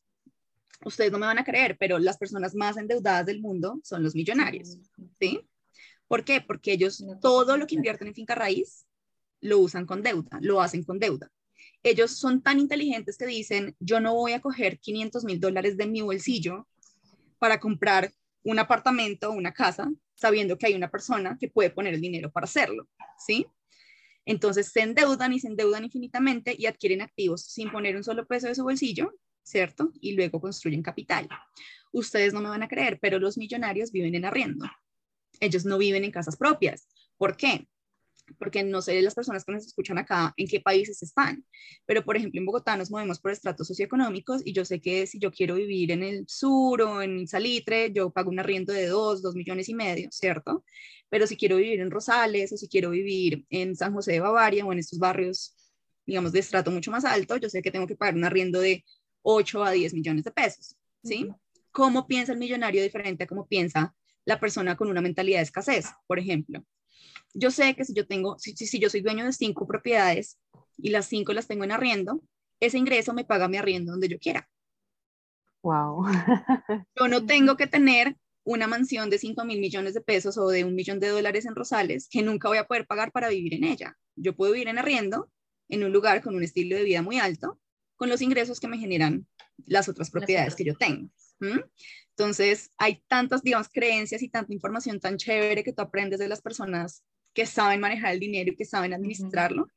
Ustedes 0.83 1.11
no 1.11 1.19
me 1.19 1.25
van 1.25 1.39
a 1.39 1.43
creer, 1.43 1.77
pero 1.79 1.99
las 1.99 2.17
personas 2.17 2.55
más 2.55 2.77
endeudadas 2.77 3.25
del 3.25 3.41
mundo 3.41 3.79
son 3.83 4.03
los 4.03 4.15
millonarios. 4.15 4.77
¿Sí? 5.19 5.47
¿Por 6.07 6.23
qué? 6.23 6.41
Porque 6.41 6.73
ellos 6.73 7.03
todo 7.21 7.57
lo 7.57 7.67
que 7.67 7.75
invierten 7.75 8.07
en 8.07 8.15
finca 8.15 8.35
raíz 8.35 8.85
lo 9.41 9.59
usan 9.59 9.85
con 9.85 10.01
deuda, 10.01 10.39
lo 10.41 10.61
hacen 10.61 10.83
con 10.83 10.97
deuda 10.97 11.31
ellos 11.89 12.11
son 12.11 12.41
tan 12.41 12.59
inteligentes 12.59 13.17
que 13.17 13.25
dicen, 13.25 13.75
yo 13.79 13.99
no 13.99 14.13
voy 14.13 14.33
a 14.33 14.41
coger 14.41 14.79
500 14.79 15.23
mil 15.23 15.39
dólares 15.39 15.77
de 15.77 15.87
mi 15.87 16.01
bolsillo 16.01 16.67
para 17.39 17.59
comprar 17.59 18.11
un 18.43 18.59
apartamento 18.59 19.29
o 19.29 19.33
una 19.33 19.53
casa, 19.53 19.91
sabiendo 20.15 20.57
que 20.57 20.67
hay 20.67 20.73
una 20.73 20.89
persona 20.89 21.37
que 21.39 21.49
puede 21.49 21.69
poner 21.69 21.93
el 21.93 22.01
dinero 22.01 22.31
para 22.31 22.45
hacerlo, 22.45 22.87
¿sí? 23.17 23.45
Entonces 24.25 24.71
se 24.71 24.81
endeudan 24.81 25.33
y 25.33 25.39
se 25.39 25.47
endeudan 25.47 25.85
infinitamente 25.85 26.55
y 26.57 26.65
adquieren 26.65 27.01
activos 27.01 27.43
sin 27.43 27.71
poner 27.71 27.95
un 27.95 28.03
solo 28.03 28.27
peso 28.27 28.47
de 28.47 28.55
su 28.55 28.63
bolsillo, 28.63 29.13
¿cierto? 29.43 29.91
Y 30.01 30.13
luego 30.13 30.41
construyen 30.41 30.81
capital. 30.81 31.29
Ustedes 31.93 32.33
no 32.33 32.41
me 32.41 32.49
van 32.49 32.63
a 32.63 32.67
creer, 32.67 32.99
pero 33.01 33.19
los 33.19 33.37
millonarios 33.37 33.91
viven 33.91 34.15
en 34.15 34.25
arriendo. 34.25 34.65
Ellos 35.39 35.63
no 35.63 35.77
viven 35.77 36.03
en 36.03 36.11
casas 36.11 36.35
propias. 36.35 36.87
¿Por 37.17 37.37
qué? 37.37 37.67
Porque 38.39 38.63
no 38.63 38.81
sé 38.81 39.01
las 39.01 39.15
personas 39.15 39.43
que 39.43 39.51
nos 39.51 39.65
escuchan 39.65 39.97
acá 39.97 40.33
en 40.37 40.47
qué 40.47 40.59
países 40.59 41.01
están, 41.03 41.45
pero 41.85 42.03
por 42.03 42.17
ejemplo 42.17 42.39
en 42.39 42.45
Bogotá 42.45 42.75
nos 42.77 42.91
movemos 42.91 43.19
por 43.19 43.31
estratos 43.31 43.67
socioeconómicos 43.67 44.41
y 44.45 44.53
yo 44.53 44.65
sé 44.65 44.81
que 44.81 45.07
si 45.07 45.19
yo 45.19 45.31
quiero 45.31 45.55
vivir 45.55 45.91
en 45.91 46.03
el 46.03 46.25
sur 46.27 46.81
o 46.81 47.01
en 47.01 47.27
Salitre, 47.27 47.91
yo 47.91 48.09
pago 48.11 48.29
un 48.29 48.39
arriendo 48.39 48.73
de 48.73 48.87
dos, 48.87 49.21
dos 49.21 49.35
millones 49.35 49.69
y 49.69 49.73
medio, 49.73 50.09
¿cierto? 50.11 50.63
Pero 51.09 51.27
si 51.27 51.37
quiero 51.37 51.57
vivir 51.57 51.79
en 51.79 51.91
Rosales 51.91 52.51
o 52.51 52.57
si 52.57 52.67
quiero 52.67 52.89
vivir 52.89 53.45
en 53.49 53.75
San 53.75 53.93
José 53.93 54.13
de 54.13 54.19
Bavaria 54.19 54.65
o 54.65 54.73
en 54.73 54.79
estos 54.79 54.99
barrios, 54.99 55.55
digamos, 56.05 56.31
de 56.31 56.39
estrato 56.39 56.71
mucho 56.71 56.91
más 56.91 57.05
alto, 57.05 57.37
yo 57.37 57.49
sé 57.49 57.61
que 57.61 57.71
tengo 57.71 57.87
que 57.87 57.95
pagar 57.95 58.15
un 58.15 58.25
arriendo 58.25 58.59
de 58.59 58.83
8 59.21 59.63
a 59.63 59.71
10 59.71 59.93
millones 59.93 60.23
de 60.23 60.31
pesos, 60.31 60.75
¿sí? 61.03 61.27
¿Cómo 61.71 62.07
piensa 62.07 62.33
el 62.33 62.39
millonario 62.39 62.81
diferente 62.81 63.23
a 63.23 63.27
cómo 63.27 63.47
piensa 63.47 63.93
la 64.25 64.39
persona 64.39 64.75
con 64.75 64.89
una 64.89 65.01
mentalidad 65.01 65.39
de 65.39 65.43
escasez, 65.43 65.85
por 66.07 66.19
ejemplo? 66.19 66.63
Yo 67.33 67.51
sé 67.51 67.75
que 67.75 67.85
si 67.85 67.93
yo 67.93 68.07
tengo, 68.07 68.37
si, 68.39 68.55
si, 68.55 68.79
yo 68.79 68.89
soy 68.89 69.01
dueño 69.01 69.25
de 69.25 69.33
cinco 69.33 69.67
propiedades 69.67 70.39
y 70.77 70.89
las 70.89 71.07
cinco 71.07 71.33
las 71.33 71.47
tengo 71.47 71.63
en 71.63 71.71
arriendo, 71.71 72.21
ese 72.59 72.77
ingreso 72.77 73.13
me 73.13 73.25
paga 73.25 73.47
mi 73.47 73.57
arriendo 73.57 73.91
donde 73.91 74.07
yo 74.07 74.19
quiera. 74.19 74.49
Wow. 75.61 76.05
yo 76.95 77.07
no 77.07 77.25
tengo 77.25 77.57
que 77.57 77.67
tener 77.67 78.15
una 78.43 78.65
mansión 78.65 79.09
de 79.09 79.19
5 79.19 79.43
mil 79.43 79.59
millones 79.59 79.93
de 79.93 79.99
pesos 79.99 80.37
o 80.37 80.47
de 80.47 80.63
un 80.63 80.73
millón 80.73 81.01
de 81.01 81.09
dólares 81.09 81.45
en 81.45 81.53
Rosales 81.53 82.07
que 82.09 82.21
nunca 82.21 82.47
voy 82.47 82.57
a 82.57 82.65
poder 82.65 82.87
pagar 82.87 83.11
para 83.11 83.27
vivir 83.27 83.53
en 83.53 83.65
ella. 83.65 83.97
Yo 84.15 84.37
puedo 84.37 84.53
vivir 84.53 84.69
en 84.69 84.77
arriendo 84.77 85.29
en 85.67 85.83
un 85.83 85.91
lugar 85.91 86.21
con 86.21 86.33
un 86.33 86.43
estilo 86.43 86.77
de 86.77 86.83
vida 86.83 87.01
muy 87.01 87.19
alto, 87.19 87.59
con 87.97 88.07
los 88.07 88.21
ingresos 88.21 88.61
que 88.61 88.69
me 88.69 88.77
generan 88.77 89.27
las 89.65 89.89
otras 89.89 90.09
propiedades 90.09 90.55
que 90.55 90.63
yo 90.63 90.75
tengo. 90.75 91.09
Entonces, 92.17 92.71
hay 92.77 93.03
tantas, 93.07 93.43
digamos, 93.43 93.67
creencias 93.67 94.21
y 94.21 94.29
tanta 94.29 94.53
información 94.53 95.01
tan 95.01 95.17
chévere 95.17 95.63
que 95.63 95.73
tú 95.73 95.81
aprendes 95.81 96.19
de 96.19 96.29
las 96.29 96.41
personas 96.41 97.03
que 97.37 97.45
saben 97.45 97.79
manejar 97.79 98.13
el 98.13 98.19
dinero 98.19 98.51
y 98.51 98.55
que 98.55 98.65
saben 98.65 98.95
administrarlo. 98.95 99.67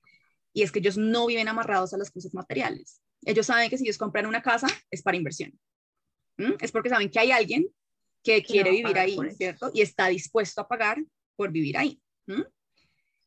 Y 0.54 0.62
es 0.62 0.72
que 0.72 0.78
ellos 0.78 0.96
no 0.96 1.26
viven 1.26 1.46
amarrados 1.46 1.92
a 1.92 1.98
las 1.98 2.10
cosas 2.10 2.32
materiales. 2.32 3.02
Ellos 3.22 3.44
saben 3.44 3.68
que 3.68 3.76
si 3.76 3.84
ellos 3.84 3.98
compran 3.98 4.24
una 4.24 4.40
casa 4.40 4.66
es 4.90 5.02
para 5.02 5.18
inversión. 5.18 5.52
Es 6.58 6.72
porque 6.72 6.88
saben 6.88 7.10
que 7.10 7.18
hay 7.18 7.32
alguien 7.32 7.68
que 8.24 8.42
quiere 8.42 8.70
vivir 8.70 8.98
ahí, 8.98 9.14
¿cierto? 9.36 9.70
Y 9.74 9.82
está 9.82 10.06
dispuesto 10.06 10.62
a 10.62 10.68
pagar 10.68 11.04
por 11.36 11.52
vivir 11.52 11.76
ahí. 11.76 12.00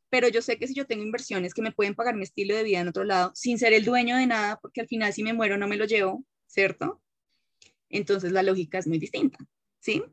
Pero 0.10 0.30
yo 0.30 0.42
sé 0.42 0.58
que 0.58 0.68
si 0.68 0.74
yo 0.74 0.88
tengo 0.88 1.04
inversiones 1.04 1.54
que 1.54 1.62
me 1.62 1.72
pueden 1.72 1.94
pagar 1.94 2.16
mi 2.16 2.24
estilo 2.24 2.56
de 2.56 2.64
vida 2.64 2.80
en 2.80 2.88
otro 2.88 3.04
lado, 3.04 3.32
sin 3.36 3.60
ser 3.60 3.72
el 3.74 3.86
dueño 3.86 4.18
de 4.18 4.26
nada, 4.26 4.60
porque 4.60 4.82
al 4.82 4.88
final 4.88 5.14
si 5.14 5.22
me 5.22 5.34
muero 5.34 5.60
no 5.60 5.68
me 5.68 5.78
lo 5.78 5.86
llevo, 5.86 6.26
¿cierto? 6.48 7.04
Entonces 7.88 8.32
la 8.32 8.42
lógica 8.42 8.80
es 8.80 8.88
muy 8.88 8.98
distinta, 8.98 9.38
¿sí? 9.80 10.04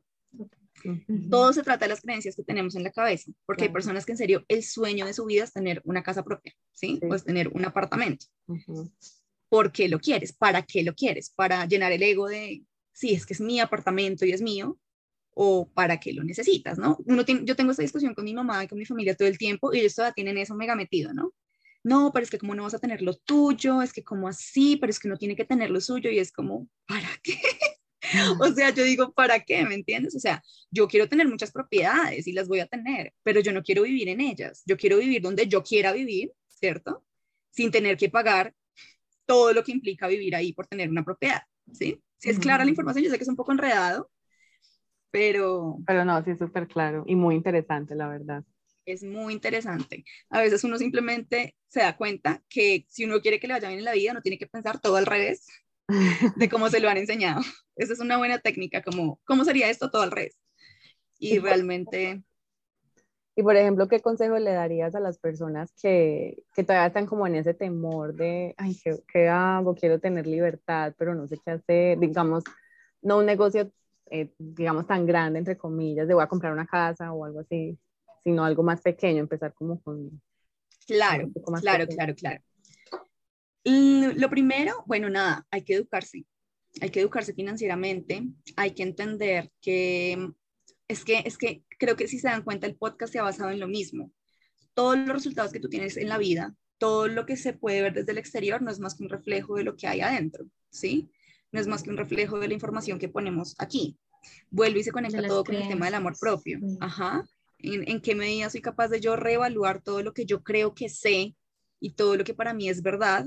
Todo 1.30 1.52
se 1.52 1.62
trata 1.62 1.84
de 1.84 1.90
las 1.90 2.00
creencias 2.00 2.36
que 2.36 2.42
tenemos 2.42 2.74
en 2.76 2.82
la 2.82 2.90
cabeza, 2.90 3.32
porque 3.46 3.64
hay 3.64 3.70
personas 3.70 4.06
que 4.06 4.12
en 4.12 4.18
serio 4.18 4.44
el 4.48 4.62
sueño 4.62 5.06
de 5.06 5.12
su 5.12 5.24
vida 5.24 5.44
es 5.44 5.52
tener 5.52 5.80
una 5.84 6.02
casa 6.02 6.22
propia, 6.24 6.54
¿sí? 6.72 7.00
O 7.08 7.14
es 7.14 7.24
tener 7.24 7.48
un 7.48 7.64
apartamento. 7.64 8.26
¿Por 9.48 9.72
qué 9.72 9.88
lo 9.88 9.98
quieres? 9.98 10.32
¿Para 10.32 10.62
qué 10.62 10.82
lo 10.82 10.94
quieres? 10.94 11.30
¿Para 11.30 11.66
llenar 11.66 11.92
el 11.92 12.02
ego 12.02 12.28
de, 12.28 12.62
sí, 12.92 13.12
es 13.12 13.26
que 13.26 13.34
es 13.34 13.40
mi 13.40 13.60
apartamento 13.60 14.24
y 14.24 14.32
es 14.32 14.42
mío? 14.42 14.78
¿O 15.34 15.68
para 15.68 15.98
qué 15.98 16.12
lo 16.12 16.22
necesitas, 16.24 16.78
no? 16.78 16.98
Uno 17.06 17.24
yo 17.24 17.56
tengo 17.56 17.70
esta 17.70 17.82
discusión 17.82 18.14
con 18.14 18.24
mi 18.24 18.34
mamá 18.34 18.64
y 18.64 18.68
con 18.68 18.78
mi 18.78 18.84
familia 18.84 19.16
todo 19.16 19.28
el 19.28 19.38
tiempo 19.38 19.72
y 19.72 19.80
ellos 19.80 19.94
todavía 19.94 20.14
tienen 20.14 20.38
eso 20.38 20.54
mega 20.54 20.74
metido, 20.74 21.12
¿no? 21.14 21.32
No, 21.82 22.10
pero 22.12 22.24
es 22.24 22.30
que 22.30 22.38
como 22.38 22.54
no 22.54 22.64
vas 22.64 22.74
a 22.74 22.78
tener 22.78 23.00
lo 23.00 23.14
tuyo, 23.14 23.80
es 23.80 23.92
que 23.92 24.04
como 24.04 24.28
así, 24.28 24.76
pero 24.76 24.90
es 24.90 24.98
que 24.98 25.08
uno 25.08 25.16
tiene 25.16 25.34
que 25.34 25.46
tener 25.46 25.70
lo 25.70 25.80
suyo 25.80 26.10
y 26.10 26.18
es 26.18 26.30
como, 26.30 26.68
¿para 26.86 27.08
qué? 27.22 27.40
o 28.40 28.52
sea, 28.52 28.70
yo 28.70 28.84
digo, 28.84 29.12
¿para 29.12 29.40
qué? 29.40 29.64
¿Me 29.64 29.74
entiendes? 29.74 30.14
O 30.14 30.20
sea, 30.20 30.42
yo 30.70 30.88
quiero 30.88 31.08
tener 31.08 31.28
muchas 31.28 31.52
propiedades 31.52 32.26
y 32.26 32.32
las 32.32 32.48
voy 32.48 32.60
a 32.60 32.66
tener, 32.66 33.12
pero 33.22 33.40
yo 33.40 33.52
no 33.52 33.62
quiero 33.62 33.82
vivir 33.82 34.08
en 34.08 34.20
ellas. 34.20 34.62
Yo 34.66 34.76
quiero 34.76 34.98
vivir 34.98 35.22
donde 35.22 35.46
yo 35.46 35.62
quiera 35.62 35.92
vivir, 35.92 36.32
¿cierto? 36.48 37.04
Sin 37.50 37.70
tener 37.70 37.96
que 37.96 38.08
pagar 38.08 38.54
todo 39.26 39.52
lo 39.52 39.62
que 39.62 39.72
implica 39.72 40.08
vivir 40.08 40.34
ahí 40.34 40.52
por 40.52 40.66
tener 40.66 40.90
una 40.90 41.04
propiedad, 41.04 41.42
¿sí? 41.72 42.02
Si 42.18 42.30
es 42.30 42.38
clara 42.38 42.64
la 42.64 42.70
información, 42.70 43.04
yo 43.04 43.10
sé 43.10 43.16
que 43.16 43.22
es 43.22 43.28
un 43.28 43.36
poco 43.36 43.52
enredado, 43.52 44.10
pero... 45.10 45.78
Pero 45.86 46.04
no, 46.04 46.22
sí 46.24 46.32
es 46.32 46.38
súper 46.38 46.68
claro 46.68 47.04
y 47.06 47.16
muy 47.16 47.34
interesante, 47.34 47.94
la 47.94 48.08
verdad. 48.08 48.44
Es 48.84 49.02
muy 49.02 49.32
interesante. 49.32 50.04
A 50.30 50.40
veces 50.40 50.64
uno 50.64 50.76
simplemente 50.78 51.56
se 51.68 51.80
da 51.80 51.96
cuenta 51.96 52.42
que 52.48 52.86
si 52.88 53.04
uno 53.04 53.20
quiere 53.20 53.38
que 53.38 53.46
le 53.46 53.54
vaya 53.54 53.68
bien 53.68 53.78
en 53.78 53.84
la 53.84 53.92
vida, 53.92 54.12
no 54.12 54.20
tiene 54.20 54.38
que 54.38 54.46
pensar 54.46 54.80
todo 54.80 54.96
al 54.96 55.06
revés, 55.06 55.46
de 56.36 56.48
cómo 56.48 56.68
se 56.68 56.80
lo 56.80 56.88
han 56.88 56.98
enseñado. 56.98 57.40
Esa 57.76 57.92
es 57.92 58.00
una 58.00 58.18
buena 58.18 58.38
técnica, 58.38 58.82
como, 58.82 59.20
¿cómo 59.24 59.44
sería 59.44 59.70
esto 59.70 59.90
todo 59.90 60.02
al 60.02 60.10
revés? 60.10 60.36
Y 61.18 61.38
realmente... 61.38 62.22
Y 63.36 63.42
por 63.42 63.56
ejemplo, 63.56 63.88
¿qué 63.88 64.00
consejo 64.00 64.38
le 64.38 64.52
darías 64.52 64.94
a 64.94 65.00
las 65.00 65.18
personas 65.18 65.72
que, 65.80 66.42
que 66.54 66.64
todavía 66.64 66.88
están 66.88 67.06
como 67.06 67.26
en 67.26 67.36
ese 67.36 67.54
temor 67.54 68.14
de, 68.14 68.54
ay, 68.58 68.76
¿qué, 68.82 68.98
¿qué, 69.10 69.28
hago? 69.28 69.74
Quiero 69.74 69.98
tener 69.98 70.26
libertad, 70.26 70.94
pero 70.98 71.14
no 71.14 71.26
sé 71.26 71.38
qué 71.42 71.52
hacer. 71.52 71.98
Digamos, 71.98 72.44
no 73.00 73.18
un 73.18 73.26
negocio, 73.26 73.72
eh, 74.10 74.30
digamos, 74.36 74.86
tan 74.86 75.06
grande, 75.06 75.38
entre 75.38 75.56
comillas, 75.56 76.06
de 76.06 76.14
voy 76.14 76.24
a 76.24 76.28
comprar 76.28 76.52
una 76.52 76.66
casa 76.66 77.12
o 77.12 77.24
algo 77.24 77.40
así, 77.40 77.78
sino 78.24 78.44
algo 78.44 78.62
más 78.62 78.82
pequeño, 78.82 79.20
empezar 79.20 79.54
como 79.54 79.80
con... 79.80 80.20
Claro, 80.86 81.30
claro, 81.62 81.86
claro, 81.86 82.14
claro. 82.14 82.42
Lo 83.64 84.30
primero, 84.30 84.84
bueno, 84.86 85.10
nada, 85.10 85.46
hay 85.50 85.62
que 85.62 85.74
educarse, 85.74 86.24
hay 86.80 86.90
que 86.90 87.00
educarse 87.00 87.34
financieramente, 87.34 88.22
hay 88.56 88.72
que 88.72 88.82
entender 88.82 89.50
que 89.60 90.32
es 90.88 91.04
que, 91.04 91.22
es 91.24 91.38
que 91.38 91.62
creo 91.78 91.94
que 91.94 92.08
si 92.08 92.18
se 92.18 92.28
dan 92.28 92.42
cuenta 92.42 92.66
el 92.66 92.76
podcast 92.76 93.12
se 93.12 93.18
ha 93.18 93.22
basado 93.22 93.50
en 93.50 93.60
lo 93.60 93.68
mismo. 93.68 94.12
Todos 94.74 94.98
los 94.98 95.08
resultados 95.08 95.52
que 95.52 95.60
tú 95.60 95.68
tienes 95.68 95.96
en 95.96 96.08
la 96.08 96.18
vida, 96.18 96.54
todo 96.78 97.06
lo 97.06 97.26
que 97.26 97.36
se 97.36 97.52
puede 97.52 97.82
ver 97.82 97.92
desde 97.92 98.12
el 98.12 98.18
exterior 98.18 98.62
no 98.62 98.70
es 98.70 98.80
más 98.80 98.96
que 98.96 99.02
un 99.02 99.10
reflejo 99.10 99.56
de 99.56 99.64
lo 99.64 99.76
que 99.76 99.86
hay 99.86 100.00
adentro, 100.00 100.46
¿sí? 100.70 101.10
No 101.52 101.60
es 101.60 101.66
más 101.66 101.82
que 101.82 101.90
un 101.90 101.96
reflejo 101.96 102.38
de 102.38 102.48
la 102.48 102.54
información 102.54 102.98
que 102.98 103.08
ponemos 103.08 103.54
aquí. 103.58 103.98
Vuelve 104.50 104.80
y 104.80 104.84
se 104.84 104.92
conecta 104.92 105.26
todo 105.26 105.44
con 105.44 105.54
el 105.54 105.68
tema 105.68 105.86
del 105.86 105.94
amor 105.94 106.18
propio. 106.18 106.58
Ajá. 106.80 107.24
¿En, 107.58 107.88
¿En 107.88 108.00
qué 108.00 108.14
medida 108.14 108.48
soy 108.48 108.62
capaz 108.62 108.88
de 108.88 109.00
yo 109.00 109.16
reevaluar 109.16 109.82
todo 109.82 110.02
lo 110.02 110.14
que 110.14 110.24
yo 110.24 110.42
creo 110.42 110.74
que 110.74 110.88
sé 110.88 111.36
y 111.78 111.90
todo 111.90 112.16
lo 112.16 112.24
que 112.24 112.34
para 112.34 112.54
mí 112.54 112.68
es 112.68 112.82
verdad 112.82 113.26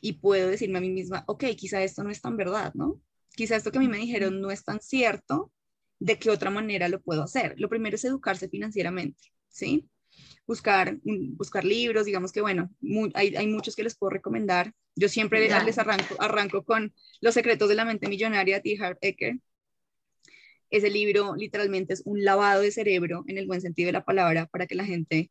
y 0.00 0.14
puedo 0.14 0.48
decirme 0.48 0.78
a 0.78 0.80
mí 0.80 0.90
misma, 0.90 1.24
ok, 1.26 1.44
quizá 1.56 1.82
esto 1.82 2.04
no 2.04 2.10
es 2.10 2.20
tan 2.20 2.36
verdad, 2.36 2.72
¿no? 2.74 3.00
Quizá 3.34 3.56
esto 3.56 3.70
que 3.70 3.78
a 3.78 3.80
mí 3.80 3.88
me 3.88 3.98
dijeron 3.98 4.40
no 4.40 4.50
es 4.50 4.64
tan 4.64 4.80
cierto, 4.80 5.52
¿de 5.98 6.18
qué 6.18 6.30
otra 6.30 6.50
manera 6.50 6.88
lo 6.88 7.00
puedo 7.00 7.22
hacer? 7.22 7.54
Lo 7.58 7.68
primero 7.68 7.96
es 7.96 8.04
educarse 8.04 8.48
financieramente, 8.48 9.32
¿sí? 9.48 9.88
Buscar, 10.46 10.98
buscar 11.02 11.64
libros, 11.64 12.06
digamos 12.06 12.32
que 12.32 12.40
bueno, 12.40 12.70
hay, 13.14 13.36
hay, 13.36 13.46
muchos 13.46 13.76
que 13.76 13.82
les 13.82 13.96
puedo 13.96 14.10
recomendar. 14.10 14.72
Yo 14.94 15.08
siempre 15.08 15.40
les 15.40 15.78
arranco, 15.78 16.16
arranco 16.18 16.64
con 16.64 16.94
Los 17.20 17.34
secretos 17.34 17.68
de 17.68 17.74
la 17.74 17.84
mente 17.84 18.08
millonaria 18.08 18.60
de 18.60 18.62
T. 18.62 18.82
Harv 18.82 18.96
Eker. 19.00 19.38
Ese 20.70 20.90
libro 20.90 21.34
literalmente 21.36 21.94
es 21.94 22.02
un 22.06 22.24
lavado 22.24 22.62
de 22.62 22.70
cerebro 22.70 23.24
en 23.26 23.38
el 23.38 23.46
buen 23.46 23.60
sentido 23.60 23.88
de 23.88 23.92
la 23.92 24.04
palabra 24.04 24.46
para 24.46 24.66
que 24.66 24.74
la 24.74 24.84
gente 24.84 25.30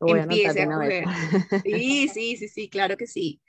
empiece 0.00 0.62
a 0.62 0.66
coger. 0.66 1.04
Sí, 1.64 2.08
sí, 2.08 2.36
sí, 2.36 2.48
sí, 2.48 2.68
claro 2.68 2.96
que 2.96 3.06
sí. 3.06 3.40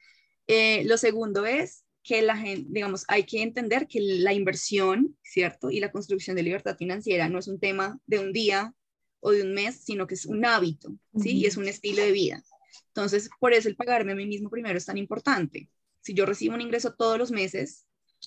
Eh, 0.48 0.84
lo 0.86 0.98
segundo 0.98 1.46
es 1.46 1.84
que 2.04 2.22
la 2.22 2.38
gente, 2.38 2.68
digamos, 2.70 3.04
hay 3.10 3.24
que 3.24 3.42
entender 3.42 3.86
que 3.88 4.00
la 4.00 4.34
inversión, 4.34 5.18
¿cierto? 5.22 5.70
Y 5.70 5.82
la 5.82 5.92
construcción 5.92 6.36
de 6.38 6.44
libertad 6.44 6.78
financiera 6.78 7.28
no 7.28 7.40
es 7.40 7.48
un 7.48 7.60
tema 7.60 8.00
de 8.06 8.20
un 8.20 8.32
día 8.32 8.74
o 9.20 9.32
de 9.32 9.44
un 9.44 9.54
mes, 9.54 9.84
sino 9.84 10.08
que 10.08 10.14
es 10.14 10.26
un 10.26 10.46
hábito, 10.46 10.96
¿sí? 11.22 11.32
Y 11.32 11.46
es 11.46 11.58
un 11.58 11.68
estilo 11.68 12.02
de 12.02 12.14
vida. 12.14 12.42
Entonces, 12.88 13.30
por 13.40 13.54
eso 13.54 13.68
el 13.68 13.76
pagarme 13.76 14.14
a 14.14 14.16
mí 14.16 14.26
mismo 14.26 14.50
primero 14.50 14.78
es 14.78 14.86
tan 14.86 14.98
importante. 14.98 15.70
Si 16.02 16.14
yo 16.14 16.26
recibo 16.26 16.56
un 16.56 16.62
ingreso 16.62 16.96
todos 16.96 17.18
los 17.18 17.32
meses, 17.32 17.86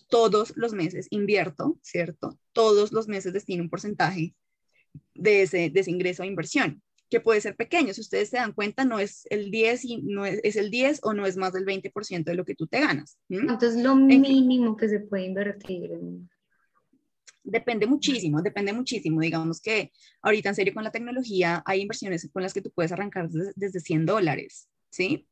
todos 0.09 0.53
los 0.57 0.75
meses 0.75 1.07
invierto, 1.11 1.79
¿cierto? 1.83 2.39
Todos 2.53 2.93
los 2.93 3.09
meses 3.09 3.33
destino 3.33 3.63
un 3.63 3.71
porcentaje 3.71 4.35
de 5.15 5.43
ese, 5.43 5.71
de 5.71 5.81
ese 5.81 5.91
ingreso 5.91 6.23
a 6.23 6.27
inversión 6.27 6.83
que 7.11 7.21
puede 7.21 7.41
ser 7.41 7.57
pequeño. 7.57 7.93
Si 7.93 8.01
ustedes 8.01 8.31
se 8.31 8.37
dan 8.37 8.53
cuenta, 8.53 8.85
no 8.85 9.01
es 9.01 9.27
el 9.31 9.51
10 9.51 9.85
y 9.85 9.97
no 10.03 10.25
es, 10.25 10.57
el 10.57 10.71
10 10.71 11.01
o 11.03 11.13
no 11.13 11.27
es 11.27 11.37
más 11.37 11.53
del 11.53 11.67
20% 11.67 12.25
de 12.25 12.35
lo 12.35 12.45
que 12.45 12.55
tú 12.55 12.67
te 12.69 12.81
ganas. 12.81 13.19
Entonces, 13.29 13.83
lo 13.83 13.97
mínimo 13.97 14.77
que 14.77 14.89
se 14.89 15.01
puede 15.01 15.25
invertir. 15.25 15.91
Depende 17.43 17.87
muchísimo, 17.87 18.41
depende 18.43 18.73
muchísimo. 18.73 19.21
Digamos 19.21 19.61
que 19.61 19.91
ahorita 20.23 20.51
en 20.51 20.55
serio 20.55 20.73
con 20.73 20.85
la 20.85 20.93
tecnología 20.93 21.63
hay 21.67 21.81
inversiones 21.81 22.29
con 22.33 22.43
las 22.43 22.55
que 22.55 22.63
tú 22.63 22.71
puedes 22.71 22.93
arrancar 22.93 23.29
desde, 23.29 23.81
100 23.81 24.07
dólares, 24.07 24.69
¿sí? 24.89 25.27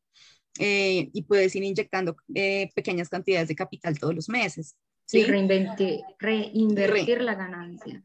Eh, 0.59 1.11
y 1.12 1.23
puedes 1.23 1.55
ir 1.55 1.62
inyectando 1.62 2.17
eh, 2.35 2.71
pequeñas 2.75 3.09
cantidades 3.09 3.47
de 3.49 3.55
capital 3.55 3.99
todos 3.99 4.14
los 4.14 4.29
meses. 4.29 4.77
¿sí? 5.05 5.21
Y 5.21 5.25
reinvertir 5.25 7.21
la 7.21 7.37
ganancia 7.37 8.03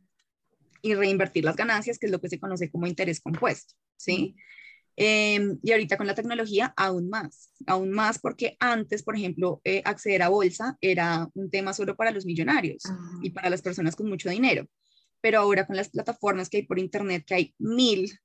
y 0.83 0.93
reinvertir 0.93 1.45
las 1.45 1.55
ganancias, 1.55 1.97
que 1.97 2.05
es 2.05 2.11
lo 2.11 2.19
que 2.19 2.29
se 2.29 2.39
conoce 2.39 2.69
como 2.69 2.85
interés 2.85 3.21
compuesto, 3.21 3.73
¿sí? 3.95 4.35
Em, 4.95 5.57
y 5.63 5.71
ahorita 5.71 5.97
con 5.97 6.05
la 6.05 6.13
tecnología 6.13 6.71
aún 6.77 7.09
más, 7.09 7.51
aún 7.65 7.89
más 7.89 8.19
porque 8.19 8.57
antes, 8.59 9.01
por 9.01 9.15
ejemplo, 9.15 9.59
eh, 9.63 9.81
acceder 9.85 10.21
a 10.21 10.27
bolsa 10.27 10.77
era 10.81 11.27
un 11.33 11.49
tema 11.49 11.73
solo 11.73 11.95
para 11.95 12.11
los 12.11 12.25
millonarios 12.25 12.83
y 13.23 13.31
para 13.31 13.49
las 13.49 13.63
personas 13.63 13.95
con 13.95 14.07
mucho 14.07 14.29
dinero, 14.29 14.67
pero 15.19 15.39
ahora 15.39 15.65
con 15.65 15.77
las 15.77 15.89
plataformas 15.89 16.49
que 16.49 16.57
hay 16.57 16.63
por 16.63 16.77
internet, 16.77 17.23
que 17.25 17.33
hay 17.33 17.55
mil, 17.57 18.19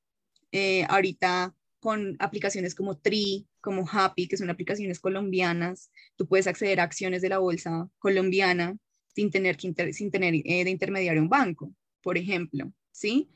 eh, 0.53 0.85
ahorita 0.89 1.55
con 1.81 2.17
aplicaciones 2.19 2.75
como 2.75 2.99
Tri, 2.99 3.47
como 3.61 3.89
Happy, 3.91 4.27
que 4.27 4.37
son 4.37 4.51
aplicaciones 4.51 4.99
colombianas, 4.99 5.91
tú 6.17 6.27
puedes 6.27 6.49
acceder 6.49 6.81
a 6.81 6.83
acciones 6.83 7.23
de 7.23 7.29
la 7.29 7.39
bolsa 7.39 7.89
colombiana 7.99 8.77
sin 9.15 9.31
tener, 9.31 9.57
que 9.57 9.93
sin 9.93 10.11
tener 10.11 10.35
eh, 10.35 10.65
de 10.65 10.71
intermediario 10.71 11.23
un 11.23 11.29
banco 11.29 11.73
por 12.03 12.19
ejemplo, 12.19 12.73
¿sí? 12.93 13.31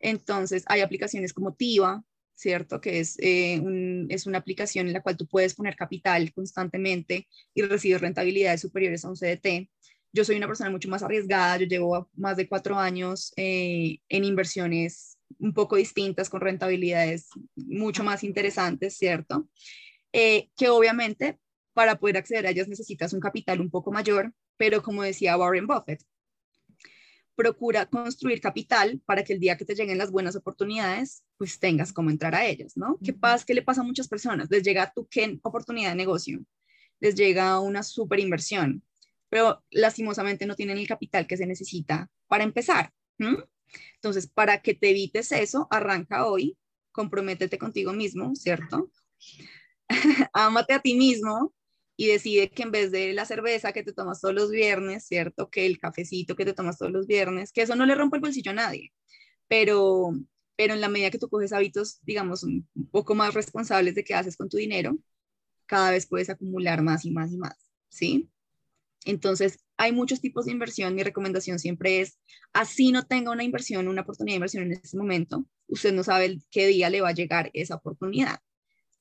Entonces, 0.00 0.64
hay 0.66 0.80
aplicaciones 0.80 1.32
como 1.32 1.54
TIVA, 1.54 2.04
¿cierto? 2.34 2.80
Que 2.80 3.00
es, 3.00 3.16
eh, 3.20 3.60
es 4.08 4.26
una 4.26 4.38
aplicación 4.38 4.86
en 4.86 4.92
la 4.92 5.02
cual 5.02 5.16
tú 5.16 5.26
puedes 5.26 5.54
poner 5.54 5.74
capital 5.74 6.32
constantemente 6.32 7.26
y 7.54 7.62
recibir 7.62 8.00
rentabilidades 8.00 8.60
superiores 8.60 9.04
a 9.04 9.08
un 9.08 9.16
CDT. 9.16 9.70
Yo 10.12 10.24
soy 10.24 10.36
una 10.36 10.46
persona 10.46 10.70
mucho 10.70 10.88
más 10.88 11.02
arriesgada, 11.02 11.58
yo 11.58 11.66
llevo 11.66 12.10
más 12.14 12.36
de 12.36 12.48
cuatro 12.48 12.78
años 12.78 13.32
eh, 13.36 13.98
en 14.08 14.24
inversiones 14.24 15.18
un 15.38 15.52
poco 15.52 15.76
distintas, 15.76 16.30
con 16.30 16.40
rentabilidades 16.40 17.28
mucho 17.56 18.04
más 18.04 18.22
interesantes, 18.22 18.96
¿cierto? 18.96 19.48
Eh, 20.12 20.50
que 20.56 20.68
obviamente 20.68 21.38
para 21.74 21.98
poder 21.98 22.16
acceder 22.16 22.46
a 22.46 22.50
ellas 22.50 22.68
necesitas 22.68 23.12
un 23.12 23.20
capital 23.20 23.60
un 23.60 23.70
poco 23.70 23.92
mayor, 23.92 24.32
pero 24.56 24.82
como 24.82 25.02
decía 25.02 25.36
Warren 25.36 25.66
Buffett, 25.66 26.02
procura 27.36 27.86
construir 27.86 28.40
capital 28.40 29.00
para 29.04 29.22
que 29.22 29.34
el 29.34 29.40
día 29.40 29.56
que 29.56 29.64
te 29.64 29.74
lleguen 29.74 29.98
las 29.98 30.10
buenas 30.10 30.34
oportunidades, 30.34 31.22
pues 31.36 31.58
tengas 31.58 31.92
cómo 31.92 32.10
entrar 32.10 32.34
a 32.34 32.46
ellas, 32.46 32.76
¿no? 32.76 32.98
¿Qué 33.04 33.12
pasa? 33.12 33.44
¿Qué 33.46 33.54
le 33.54 33.62
pasa 33.62 33.82
a 33.82 33.84
muchas 33.84 34.08
personas? 34.08 34.48
Les 34.50 34.62
llega 34.62 34.92
tu 34.94 35.06
qué 35.06 35.38
oportunidad 35.42 35.90
de 35.90 35.96
negocio, 35.96 36.40
les 36.98 37.14
llega 37.14 37.60
una 37.60 37.82
super 37.82 38.18
inversión, 38.18 38.82
pero 39.28 39.62
lastimosamente 39.70 40.46
no 40.46 40.56
tienen 40.56 40.78
el 40.78 40.88
capital 40.88 41.26
que 41.26 41.36
se 41.36 41.46
necesita 41.46 42.10
para 42.26 42.44
empezar. 42.44 42.92
Entonces, 43.94 44.26
para 44.26 44.62
que 44.62 44.74
te 44.74 44.90
evites 44.90 45.30
eso, 45.32 45.68
arranca 45.70 46.26
hoy, 46.26 46.56
comprométete 46.90 47.58
contigo 47.58 47.92
mismo, 47.92 48.34
¿cierto? 48.34 48.90
Ámate 50.32 50.72
a 50.72 50.80
ti 50.80 50.94
mismo 50.94 51.52
y 51.96 52.08
decide 52.08 52.50
que 52.50 52.62
en 52.62 52.70
vez 52.70 52.92
de 52.92 53.12
la 53.14 53.24
cerveza 53.24 53.72
que 53.72 53.82
te 53.82 53.92
tomas 53.92 54.20
todos 54.20 54.34
los 54.34 54.50
viernes, 54.50 55.06
¿cierto? 55.06 55.48
Que 55.50 55.66
el 55.66 55.78
cafecito 55.78 56.36
que 56.36 56.44
te 56.44 56.52
tomas 56.52 56.78
todos 56.78 56.92
los 56.92 57.06
viernes, 57.06 57.52
que 57.52 57.62
eso 57.62 57.74
no 57.76 57.86
le 57.86 57.94
rompe 57.94 58.16
el 58.16 58.20
bolsillo 58.20 58.50
a 58.50 58.54
nadie, 58.54 58.92
pero, 59.48 60.12
pero 60.56 60.74
en 60.74 60.80
la 60.80 60.88
medida 60.88 61.10
que 61.10 61.18
tú 61.18 61.28
coges 61.28 61.52
hábitos, 61.52 62.00
digamos, 62.02 62.42
un 62.42 62.66
poco 62.90 63.14
más 63.14 63.34
responsables 63.34 63.94
de 63.94 64.04
qué 64.04 64.14
haces 64.14 64.36
con 64.36 64.48
tu 64.48 64.58
dinero, 64.58 64.96
cada 65.66 65.90
vez 65.90 66.06
puedes 66.06 66.30
acumular 66.30 66.82
más 66.82 67.04
y 67.04 67.10
más 67.10 67.32
y 67.32 67.38
más, 67.38 67.56
¿sí? 67.88 68.30
Entonces, 69.04 69.58
hay 69.76 69.92
muchos 69.92 70.20
tipos 70.20 70.46
de 70.46 70.52
inversión. 70.52 70.94
Mi 70.94 71.02
recomendación 71.02 71.58
siempre 71.58 72.00
es, 72.00 72.18
así 72.52 72.90
no 72.92 73.04
tenga 73.04 73.30
una 73.30 73.44
inversión, 73.44 73.88
una 73.88 74.02
oportunidad 74.02 74.34
de 74.34 74.36
inversión 74.36 74.64
en 74.64 74.72
este 74.72 74.98
momento, 74.98 75.46
usted 75.68 75.92
no 75.92 76.02
sabe 76.02 76.38
qué 76.50 76.66
día 76.66 76.90
le 76.90 77.00
va 77.00 77.10
a 77.10 77.14
llegar 77.14 77.50
esa 77.54 77.76
oportunidad. 77.76 78.40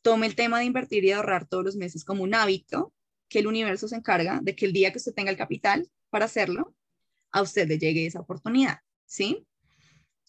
Tome 0.06 0.28
el 0.28 0.36
tema 0.36 0.60
de 0.60 0.66
invertir 0.66 1.04
y 1.04 1.12
ahorrar 1.12 1.48
todos 1.48 1.66
los 1.66 1.76
meses 1.78 2.06
como 2.06 2.22
un 2.22 2.36
hábito, 2.36 2.94
que 3.28 3.40
el 3.40 3.48
universo 3.48 3.88
se 3.88 3.96
encarga 3.96 4.40
de 4.40 4.56
que 4.56 4.68
el 4.68 4.72
día 4.72 4.92
que 4.92 5.00
usted 5.00 5.16
tenga 5.16 5.32
el 5.32 5.36
capital 5.36 5.90
para 6.12 6.26
hacerlo, 6.26 6.76
a 7.32 7.42
usted 7.42 7.68
le 7.68 7.80
llegue 7.80 8.06
esa 8.06 8.20
oportunidad, 8.20 8.82
¿sí? 9.08 9.48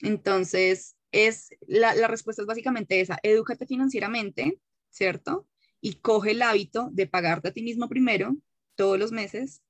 Entonces, 0.00 0.96
es, 1.12 1.50
la, 1.66 1.94
la 1.94 2.08
respuesta 2.08 2.40
es 2.40 2.46
básicamente 2.46 3.02
esa, 3.02 3.18
edúcate 3.22 3.66
financieramente, 3.66 4.58
¿cierto? 4.88 5.46
Y 5.82 5.96
coge 5.96 6.30
el 6.30 6.40
hábito 6.40 6.88
de 6.90 7.06
pagarte 7.06 7.48
a 7.48 7.52
ti 7.52 7.62
mismo 7.62 7.86
primero 7.86 8.34
todos 8.76 8.98
los 8.98 9.12
meses 9.12 9.60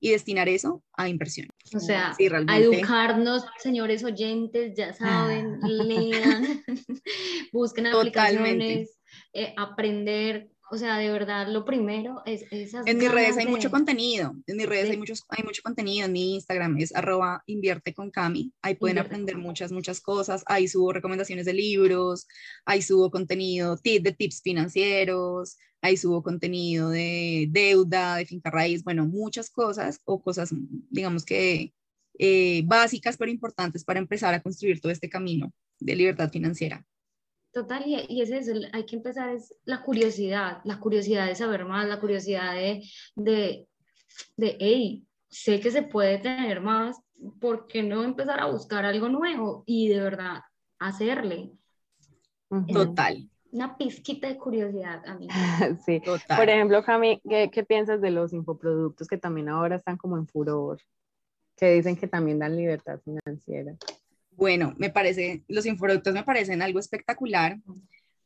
y 0.00 0.12
destinar 0.12 0.48
eso 0.48 0.82
a 0.94 1.10
inversión. 1.10 1.48
O 1.74 1.80
sea, 1.80 2.16
a 2.48 2.58
educarnos, 2.58 3.44
señores 3.58 4.02
oyentes, 4.04 4.72
ya 4.74 4.94
saben, 4.94 5.60
lean, 5.60 6.64
busquen 7.52 7.88
aplicaciones, 7.88 8.98
eh, 9.32 9.54
aprender, 9.56 10.50
o 10.70 10.76
sea, 10.76 10.98
de 10.98 11.10
verdad, 11.10 11.48
lo 11.48 11.64
primero 11.64 12.22
es 12.26 12.44
esas 12.50 12.86
En 12.86 12.98
mis 12.98 13.10
redes 13.10 13.36
hay 13.36 13.46
mucho 13.46 13.70
contenido, 13.70 14.34
en 14.46 14.56
mis 14.56 14.66
redes 14.66 14.90
hay, 14.90 14.96
muchos, 14.96 15.24
hay 15.28 15.44
mucho 15.44 15.62
contenido, 15.62 16.06
en 16.06 16.12
mi 16.12 16.34
Instagram 16.34 16.78
es 16.78 16.94
arroba 16.94 17.42
invierte 17.46 17.94
con 17.94 18.10
Cami, 18.10 18.52
ahí 18.62 18.74
pueden 18.74 18.98
aprender 18.98 19.36
muchas, 19.36 19.72
muchas 19.72 20.00
cosas, 20.00 20.42
ahí 20.46 20.68
subo 20.68 20.92
recomendaciones 20.92 21.46
de 21.46 21.54
libros, 21.54 22.26
ahí 22.64 22.82
subo 22.82 23.10
contenido 23.10 23.76
de 23.82 24.14
tips 24.16 24.42
financieros, 24.42 25.56
ahí 25.82 25.96
subo 25.96 26.22
contenido 26.22 26.90
de 26.90 27.46
deuda, 27.50 28.16
de 28.16 28.26
finca 28.26 28.50
raíz, 28.50 28.84
bueno, 28.84 29.06
muchas 29.06 29.50
cosas 29.50 30.00
o 30.04 30.22
cosas, 30.22 30.50
digamos 30.90 31.24
que 31.24 31.72
eh, 32.18 32.62
básicas 32.66 33.16
pero 33.16 33.30
importantes 33.30 33.84
para 33.84 33.98
empezar 33.98 34.34
a 34.34 34.42
construir 34.42 34.80
todo 34.80 34.92
este 34.92 35.08
camino 35.08 35.52
de 35.78 35.96
libertad 35.96 36.30
financiera. 36.30 36.84
Total, 37.52 37.82
y, 37.86 38.20
es 38.20 38.30
eso, 38.30 38.52
hay 38.72 38.86
que 38.86 38.96
empezar, 38.96 39.30
es 39.30 39.54
la 39.64 39.82
curiosidad, 39.82 40.60
la 40.64 40.78
curiosidad 40.78 41.26
de 41.26 41.34
saber 41.34 41.64
más, 41.64 41.88
la 41.88 41.98
curiosidad 41.98 42.54
de, 42.54 42.82
de, 43.16 43.66
de 44.36 44.56
hey, 44.60 45.04
sé 45.28 45.58
que 45.58 45.70
se 45.72 45.82
puede 45.82 46.18
tener 46.18 46.60
más, 46.60 47.00
¿por 47.40 47.66
qué 47.66 47.82
no 47.82 48.04
empezar 48.04 48.40
a 48.40 48.46
buscar 48.46 48.84
algo 48.84 49.08
nuevo 49.08 49.64
y 49.66 49.88
de 49.88 50.00
verdad 50.00 50.42
hacerle? 50.78 51.50
Total 52.72 53.28
una 53.52 53.76
pizquita 53.76 54.28
de 54.28 54.38
curiosidad 54.38 55.02
a 55.06 55.14
mí. 55.16 55.28
sí, 55.84 56.00
Total. 56.00 56.36
por 56.36 56.48
ejemplo, 56.48 56.82
Jami, 56.82 57.20
¿qué, 57.28 57.50
¿qué, 57.50 57.64
piensas 57.64 58.00
de 58.00 58.10
los 58.10 58.32
infoproductos 58.32 59.08
que 59.08 59.18
también 59.18 59.48
ahora 59.48 59.76
están 59.76 59.96
como 59.96 60.16
en 60.16 60.26
furor? 60.26 60.80
Que 61.56 61.72
dicen 61.72 61.96
que 61.96 62.08
también 62.08 62.38
dan 62.38 62.56
libertad 62.56 63.00
financiera. 63.00 63.76
Bueno, 64.40 64.74
me 64.78 64.88
parece, 64.88 65.44
los 65.48 65.66
infoproductos 65.66 66.14
me 66.14 66.24
parecen 66.24 66.62
algo 66.62 66.78
espectacular 66.80 67.58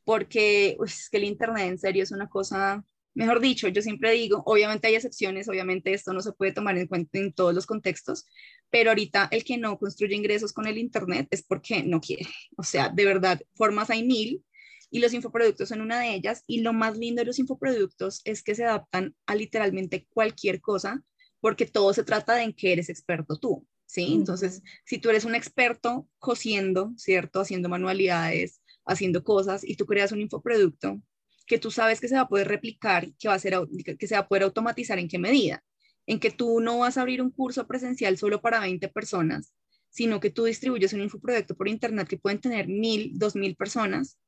porque 0.04 0.76
es 0.86 1.10
que 1.10 1.16
el 1.16 1.24
Internet 1.24 1.66
en 1.66 1.76
serio 1.76 2.04
es 2.04 2.12
una 2.12 2.28
cosa, 2.28 2.84
mejor 3.14 3.40
dicho, 3.40 3.66
yo 3.66 3.82
siempre 3.82 4.12
digo, 4.12 4.40
obviamente 4.46 4.86
hay 4.86 4.94
excepciones, 4.94 5.48
obviamente 5.48 5.92
esto 5.92 6.12
no 6.12 6.20
se 6.20 6.30
puede 6.30 6.52
tomar 6.52 6.78
en 6.78 6.86
cuenta 6.86 7.18
en 7.18 7.32
todos 7.32 7.52
los 7.52 7.66
contextos, 7.66 8.26
pero 8.70 8.90
ahorita 8.90 9.26
el 9.32 9.42
que 9.42 9.58
no 9.58 9.76
construye 9.76 10.14
ingresos 10.14 10.52
con 10.52 10.68
el 10.68 10.78
Internet 10.78 11.26
es 11.32 11.42
porque 11.42 11.82
no 11.82 12.00
quiere. 12.00 12.28
O 12.56 12.62
sea, 12.62 12.90
de 12.90 13.04
verdad, 13.06 13.40
formas 13.56 13.90
hay 13.90 14.06
mil 14.06 14.44
y 14.90 15.00
los 15.00 15.14
infoproductos 15.14 15.68
son 15.70 15.80
una 15.80 15.98
de 15.98 16.14
ellas. 16.14 16.44
Y 16.46 16.60
lo 16.60 16.72
más 16.72 16.96
lindo 16.96 17.22
de 17.22 17.26
los 17.26 17.40
infoproductos 17.40 18.20
es 18.24 18.44
que 18.44 18.54
se 18.54 18.64
adaptan 18.64 19.16
a 19.26 19.34
literalmente 19.34 20.06
cualquier 20.10 20.60
cosa, 20.60 21.02
porque 21.40 21.66
todo 21.66 21.92
se 21.92 22.04
trata 22.04 22.36
de 22.36 22.44
en 22.44 22.52
qué 22.52 22.72
eres 22.72 22.88
experto 22.88 23.36
tú, 23.36 23.66
¿sí? 23.86 24.14
Entonces, 24.14 24.62
si 24.84 24.98
tú 24.98 25.10
eres 25.10 25.24
un 25.24 25.34
experto 25.34 26.08
cosiendo, 26.18 26.92
¿cierto? 26.96 27.40
Haciendo 27.40 27.68
manualidades, 27.68 28.60
haciendo 28.84 29.24
cosas, 29.24 29.64
y 29.64 29.76
tú 29.76 29.86
creas 29.86 30.12
un 30.12 30.20
infoproducto 30.20 31.00
que 31.46 31.58
tú 31.58 31.70
sabes 31.70 32.00
que 32.00 32.08
se 32.08 32.14
va 32.14 32.22
a 32.22 32.28
poder 32.28 32.48
replicar, 32.48 33.12
que, 33.18 33.28
va 33.28 33.34
a 33.34 33.38
ser, 33.38 33.54
que 33.98 34.06
se 34.06 34.14
va 34.14 34.22
a 34.22 34.28
poder 34.28 34.44
automatizar 34.44 34.98
en 34.98 35.08
qué 35.08 35.18
medida, 35.18 35.62
en 36.06 36.18
que 36.18 36.30
tú 36.30 36.60
no 36.60 36.78
vas 36.78 36.96
a 36.96 37.02
abrir 37.02 37.20
un 37.22 37.30
curso 37.30 37.66
presencial 37.66 38.16
solo 38.18 38.40
para 38.40 38.60
20 38.60 38.88
personas, 38.88 39.54
sino 39.90 40.20
que 40.20 40.30
tú 40.30 40.44
distribuyes 40.44 40.92
un 40.92 41.02
infoproducto 41.02 41.54
por 41.54 41.68
internet 41.68 42.08
que 42.08 42.18
pueden 42.18 42.40
tener 42.40 42.66
mil, 42.66 43.12
dos 43.18 43.36
mil 43.36 43.56
personas 43.56 44.18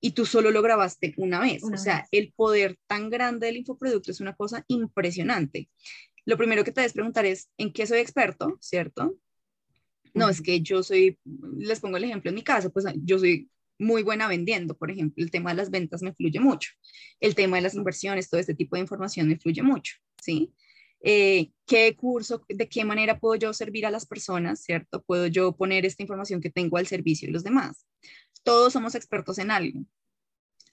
y 0.00 0.12
tú 0.12 0.26
solo 0.26 0.50
lo 0.50 0.62
grabaste 0.62 1.14
una 1.16 1.40
vez. 1.40 1.62
o 1.64 1.76
sea, 1.76 2.06
el 2.12 2.32
poder 2.32 2.78
tan 2.86 3.10
grande 3.10 3.46
del 3.46 3.56
infoproducto 3.56 4.10
es 4.10 4.20
una 4.20 4.34
cosa 4.36 4.64
impresionante. 4.68 5.68
Lo 6.28 6.36
primero 6.36 6.62
que 6.62 6.72
te 6.72 6.82
debes 6.82 6.92
preguntar 6.92 7.24
es, 7.24 7.48
¿en 7.56 7.72
qué 7.72 7.86
soy 7.86 8.00
experto? 8.00 8.58
¿Cierto? 8.60 9.16
No, 10.12 10.28
es 10.28 10.42
que 10.42 10.60
yo 10.60 10.82
soy, 10.82 11.18
les 11.56 11.80
pongo 11.80 11.96
el 11.96 12.04
ejemplo 12.04 12.28
en 12.28 12.34
mi 12.34 12.42
caso, 12.42 12.70
pues 12.70 12.84
yo 13.02 13.18
soy 13.18 13.50
muy 13.78 14.02
buena 14.02 14.28
vendiendo, 14.28 14.76
por 14.76 14.90
ejemplo, 14.90 15.24
el 15.24 15.30
tema 15.30 15.50
de 15.50 15.56
las 15.56 15.70
ventas 15.70 16.02
me 16.02 16.12
fluye 16.12 16.38
mucho, 16.38 16.72
el 17.20 17.34
tema 17.34 17.56
de 17.56 17.62
las 17.62 17.74
inversiones, 17.74 18.28
todo 18.28 18.40
este 18.40 18.54
tipo 18.54 18.76
de 18.76 18.82
información 18.82 19.28
me 19.28 19.38
fluye 19.38 19.62
mucho, 19.62 19.94
¿sí? 20.20 20.52
Eh, 21.00 21.52
¿Qué 21.64 21.96
curso, 21.96 22.44
de 22.48 22.68
qué 22.68 22.84
manera 22.84 23.20
puedo 23.20 23.36
yo 23.36 23.52
servir 23.54 23.86
a 23.86 23.90
las 23.90 24.04
personas, 24.04 24.60
¿cierto? 24.60 25.02
¿Puedo 25.04 25.28
yo 25.28 25.56
poner 25.56 25.86
esta 25.86 26.02
información 26.02 26.40
que 26.40 26.50
tengo 26.50 26.76
al 26.76 26.88
servicio 26.88 27.28
de 27.28 27.32
los 27.32 27.44
demás? 27.44 27.86
todos 28.42 28.72
somos 28.72 28.94
expertos 28.94 29.38
en 29.38 29.50
algo. 29.50 29.80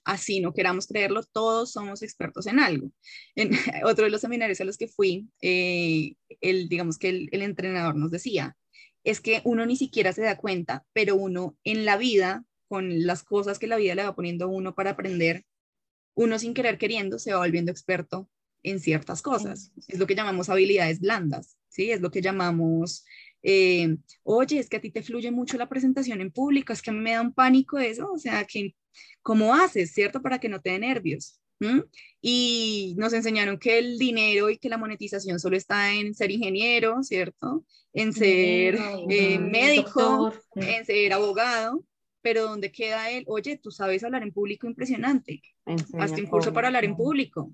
Así 0.06 0.38
no 0.38 0.54
queramos 0.54 0.86
creerlo, 0.86 1.24
todos 1.24 1.72
somos 1.72 2.00
expertos 2.00 2.46
en 2.46 2.60
algo. 2.60 2.92
En 3.34 3.50
otro 3.84 4.04
de 4.04 4.10
los 4.10 4.20
seminarios 4.20 4.60
a 4.60 4.64
los 4.64 4.78
que 4.78 4.86
fui, 4.86 5.28
eh, 5.42 6.14
el, 6.40 6.68
digamos 6.68 6.96
que 6.96 7.08
el, 7.08 7.28
el 7.32 7.42
entrenador 7.42 7.96
nos 7.96 8.12
decía, 8.12 8.56
es 9.02 9.20
que 9.20 9.42
uno 9.44 9.66
ni 9.66 9.76
siquiera 9.76 10.12
se 10.12 10.22
da 10.22 10.36
cuenta, 10.36 10.86
pero 10.92 11.16
uno 11.16 11.58
en 11.64 11.84
la 11.84 11.96
vida, 11.96 12.44
con 12.68 13.04
las 13.04 13.24
cosas 13.24 13.58
que 13.58 13.66
la 13.66 13.76
vida 13.76 13.96
le 13.96 14.04
va 14.04 14.14
poniendo 14.14 14.44
a 14.44 14.48
uno 14.48 14.76
para 14.76 14.90
aprender, 14.90 15.44
uno 16.14 16.38
sin 16.38 16.54
querer 16.54 16.78
queriendo 16.78 17.18
se 17.18 17.32
va 17.32 17.40
volviendo 17.40 17.72
experto 17.72 18.30
en 18.62 18.78
ciertas 18.78 19.22
cosas. 19.22 19.72
Es 19.88 19.98
lo 19.98 20.06
que 20.06 20.14
llamamos 20.14 20.48
habilidades 20.48 21.00
blandas, 21.00 21.56
¿sí? 21.68 21.90
Es 21.90 22.00
lo 22.00 22.12
que 22.12 22.22
llamamos 22.22 23.04
eh, 23.48 23.96
oye, 24.24 24.58
es 24.58 24.68
que 24.68 24.78
a 24.78 24.80
ti 24.80 24.90
te 24.90 25.04
fluye 25.04 25.30
mucho 25.30 25.56
la 25.56 25.68
presentación 25.68 26.20
en 26.20 26.32
público, 26.32 26.72
es 26.72 26.82
que 26.82 26.90
a 26.90 26.92
mí 26.92 26.98
me 26.98 27.12
da 27.12 27.20
un 27.20 27.32
pánico 27.32 27.78
eso, 27.78 28.10
o 28.12 28.18
sea, 28.18 28.44
que, 28.44 28.74
¿cómo 29.22 29.54
haces, 29.54 29.92
cierto? 29.92 30.20
Para 30.20 30.40
que 30.40 30.48
no 30.48 30.60
te 30.60 30.70
dé 30.70 30.80
nervios. 30.80 31.40
Y 32.20 32.94
nos 32.98 33.12
enseñaron 33.12 33.58
que 33.58 33.78
el 33.78 33.98
dinero 33.98 34.50
y 34.50 34.58
que 34.58 34.68
la 34.68 34.78
monetización 34.78 35.38
solo 35.38 35.56
está 35.56 35.94
en 35.94 36.12
ser 36.12 36.32
ingeniero, 36.32 37.02
¿cierto? 37.04 37.64
En 37.92 38.12
ser 38.12 38.76
eh, 39.08 39.38
médico, 39.38 40.34
en 40.56 40.84
ser 40.84 41.12
abogado, 41.12 41.84
pero 42.22 42.42
¿dónde 42.42 42.72
queda 42.72 43.10
él? 43.10 43.24
Oye, 43.28 43.58
tú 43.62 43.70
sabes 43.70 44.02
hablar 44.02 44.24
en 44.24 44.32
público 44.32 44.66
impresionante. 44.66 45.40
Hazte 45.98 46.20
un 46.20 46.26
curso 46.26 46.52
para 46.52 46.66
hablar 46.66 46.84
en 46.84 46.96
público. 46.96 47.52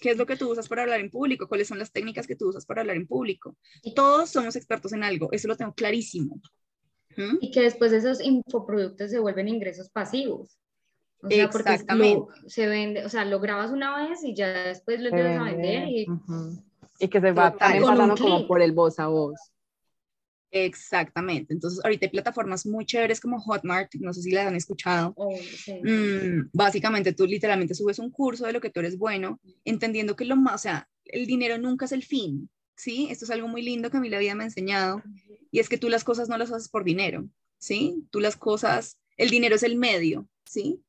¿Qué 0.00 0.10
es 0.10 0.16
lo 0.16 0.26
que 0.26 0.36
tú 0.36 0.50
usas 0.50 0.68
para 0.68 0.82
hablar 0.82 1.00
en 1.00 1.10
público? 1.10 1.48
¿Cuáles 1.48 1.68
son 1.68 1.78
las 1.78 1.92
técnicas 1.92 2.26
que 2.26 2.36
tú 2.36 2.48
usas 2.48 2.66
para 2.66 2.82
hablar 2.82 2.96
en 2.96 3.06
público? 3.06 3.56
Todos 3.94 4.30
somos 4.30 4.56
expertos 4.56 4.92
en 4.92 5.04
algo, 5.04 5.28
eso 5.32 5.48
lo 5.48 5.56
tengo 5.56 5.74
clarísimo. 5.74 6.40
¿Mm? 7.16 7.38
Y 7.40 7.50
que 7.50 7.62
después 7.62 7.92
esos 7.92 8.20
infoproductos 8.20 9.10
se 9.10 9.18
vuelven 9.18 9.48
ingresos 9.48 9.90
pasivos. 9.90 10.58
O 11.20 11.28
sea, 11.28 11.44
Exactamente. 11.44 12.16
porque 12.18 12.40
se 12.48 12.68
vende, 12.68 13.04
o 13.04 13.08
sea, 13.08 13.24
lo 13.24 13.40
grabas 13.40 13.72
una 13.72 14.08
vez 14.08 14.22
y 14.22 14.34
ya 14.34 14.48
después 14.48 15.00
lo 15.00 15.08
empiezas 15.08 15.40
a 15.40 15.44
vender 15.44 15.88
y... 15.88 16.06
Y 17.00 17.08
que 17.08 17.20
se 17.20 17.32
va 17.32 17.56
también 17.56 17.84
pasando 17.84 18.16
como 18.16 18.46
por 18.46 18.60
el 18.60 18.72
voz 18.72 18.98
a 18.98 19.06
voz. 19.06 19.36
Exactamente. 20.50 21.52
Entonces, 21.52 21.84
ahorita 21.84 22.06
hay 22.06 22.10
plataformas 22.10 22.64
muy 22.66 22.86
chéveres 22.86 23.20
como 23.20 23.40
Hotmart, 23.40 23.94
no 23.96 24.12
sé 24.14 24.22
si 24.22 24.30
las 24.30 24.46
han 24.46 24.56
escuchado. 24.56 25.12
Oh, 25.16 25.36
mm, 25.82 26.50
básicamente, 26.52 27.12
tú 27.12 27.26
literalmente 27.26 27.74
subes 27.74 27.98
un 27.98 28.10
curso 28.10 28.46
de 28.46 28.52
lo 28.52 28.60
que 28.60 28.70
tú 28.70 28.80
eres 28.80 28.96
bueno, 28.96 29.40
entendiendo 29.64 30.16
que 30.16 30.24
lo 30.24 30.36
más, 30.36 30.54
o 30.54 30.58
sea, 30.58 30.88
el 31.04 31.26
dinero 31.26 31.58
nunca 31.58 31.84
es 31.84 31.92
el 31.92 32.02
fin, 32.02 32.48
¿sí? 32.76 33.08
Esto 33.10 33.26
es 33.26 33.30
algo 33.30 33.48
muy 33.48 33.62
lindo 33.62 33.90
que 33.90 33.98
a 33.98 34.00
mí 34.00 34.08
la 34.08 34.18
vida 34.18 34.34
me 34.34 34.44
ha 34.44 34.46
enseñado, 34.46 35.02
y 35.50 35.58
es 35.58 35.68
que 35.68 35.78
tú 35.78 35.88
las 35.88 36.04
cosas 36.04 36.28
no 36.28 36.38
las 36.38 36.50
haces 36.50 36.68
por 36.68 36.84
dinero, 36.84 37.28
¿sí? 37.58 38.04
Tú 38.10 38.20
las 38.20 38.36
cosas, 38.36 38.98
el 39.16 39.30
dinero 39.30 39.56
es 39.56 39.62
el 39.62 39.76
medio, 39.76 40.28
¿sí? 40.44 40.80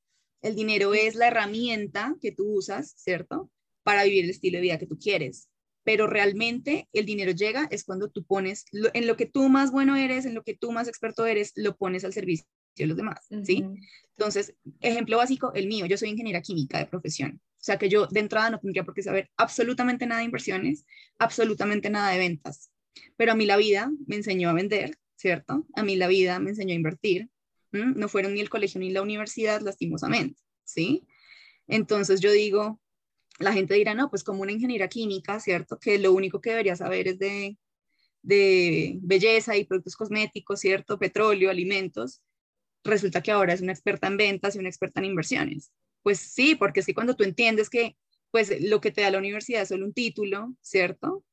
El 0.42 0.56
dinero 0.56 0.94
es 0.94 1.16
la 1.16 1.28
herramienta 1.28 2.16
que 2.22 2.32
tú 2.32 2.46
usas, 2.56 2.94
¿cierto? 2.98 3.52
Para 3.84 4.06
vivir 4.06 4.24
el 4.24 4.30
estilo 4.30 4.58
de 4.58 4.62
vida 4.62 4.80
que 4.80 4.88
tú 4.88 4.98
quieres. 4.98 5.50
Pero 5.84 6.08
realmente 6.08 6.88
el 6.94 7.06
dinero 7.06 7.32
llega 7.32 7.68
es 7.72 7.84
cuando 7.84 8.10
tú 8.10 8.24
pones 8.24 8.66
en 8.72 9.08
lo 9.08 9.16
que 9.18 9.26
tú 9.26 9.50
más 9.50 9.72
bueno 9.72 9.96
eres, 9.96 10.26
en 10.26 10.36
lo 10.36 10.44
que 10.44 10.56
tú 10.56 10.72
más 10.72 10.88
experto 10.88 11.26
eres, 11.26 11.52
lo 11.56 11.78
pones 11.78 12.04
al 12.06 12.14
servicio 12.14 12.46
de 12.76 12.88
los 12.88 12.98
demás, 12.98 13.26
¿sí? 13.44 13.66
Entonces, 14.18 14.54
ejemplo 14.80 15.18
básico, 15.18 15.52
el 15.54 15.68
mío, 15.68 15.86
yo 15.86 15.98
soy 15.98 16.10
ingeniera 16.10 16.42
química 16.42 16.78
de 16.78 16.86
profesión, 16.86 17.42
o 17.44 17.64
sea 17.64 17.78
que 17.78 17.90
yo 17.90 18.08
de 18.08 18.20
entrada 18.20 18.50
no 18.50 18.60
tendría 18.60 18.84
por 18.84 18.94
qué 18.94 19.04
saber 19.04 19.30
absolutamente 19.38 20.06
nada 20.06 20.20
de 20.20 20.26
inversiones, 20.26 20.86
absolutamente 21.18 21.90
nada 21.90 22.12
de 22.12 22.20
ventas, 22.20 22.72
pero 23.18 23.32
a 23.34 23.36
mí 23.36 23.46
la 23.46 23.58
vida 23.58 23.92
me 24.08 24.16
enseñó 24.16 24.50
a 24.50 24.54
vender, 24.54 24.98
¿cierto? 25.16 25.66
A 25.76 25.84
mí 25.84 25.96
la 25.96 26.08
vida 26.08 26.40
me 26.40 26.52
enseñó 26.52 26.72
a 26.74 26.76
invertir, 26.76 27.30
no 27.72 28.08
fueron 28.08 28.34
ni 28.34 28.40
el 28.40 28.50
colegio 28.50 28.80
ni 28.80 28.92
la 28.92 29.02
universidad, 29.02 29.62
lastimosamente, 29.62 30.42
¿sí? 30.64 31.06
Entonces 31.68 32.20
yo 32.20 32.32
digo, 32.32 32.80
la 33.40 33.54
gente 33.54 33.74
dirá, 33.74 33.94
no, 33.94 34.10
pues 34.10 34.24
como 34.24 34.42
una 34.42 34.52
ingeniera 34.52 34.88
química, 34.88 35.40
¿cierto? 35.40 35.80
Que 35.80 35.98
lo 35.98 36.14
único 36.14 36.42
que 36.42 36.52
debería 36.52 36.76
saber 36.76 37.08
es 37.08 37.20
de, 37.20 37.58
de 38.22 38.98
belleza 39.02 39.58
y 39.58 39.66
productos 39.66 39.96
cosméticos, 39.96 40.60
¿cierto? 40.60 41.00
Petróleo, 41.00 41.50
alimentos. 41.50 42.22
Resulta 42.84 43.22
que 43.22 43.32
ahora 43.32 43.54
es 43.54 43.62
una 43.62 43.72
experta 43.72 44.08
en 44.08 44.18
ventas 44.18 44.56
y 44.56 44.60
una 44.60 44.70
experta 44.70 45.00
en 45.00 45.06
inversiones. 45.06 45.72
Pues 46.04 46.20
sí, 46.20 46.56
porque 46.56 46.82
es 46.82 46.86
que 46.86 46.94
cuando 46.94 47.16
tú 47.16 47.24
entiendes 47.24 47.70
que 47.70 47.98
pues 48.32 48.62
lo 48.62 48.80
que 48.82 48.92
te 48.92 49.02
da 49.02 49.12
la 49.12 49.18
universidad 49.18 49.64
es 49.64 49.70
solo 49.70 49.86
un 49.86 49.94
título, 49.94 50.56
¿cierto? 50.62 51.24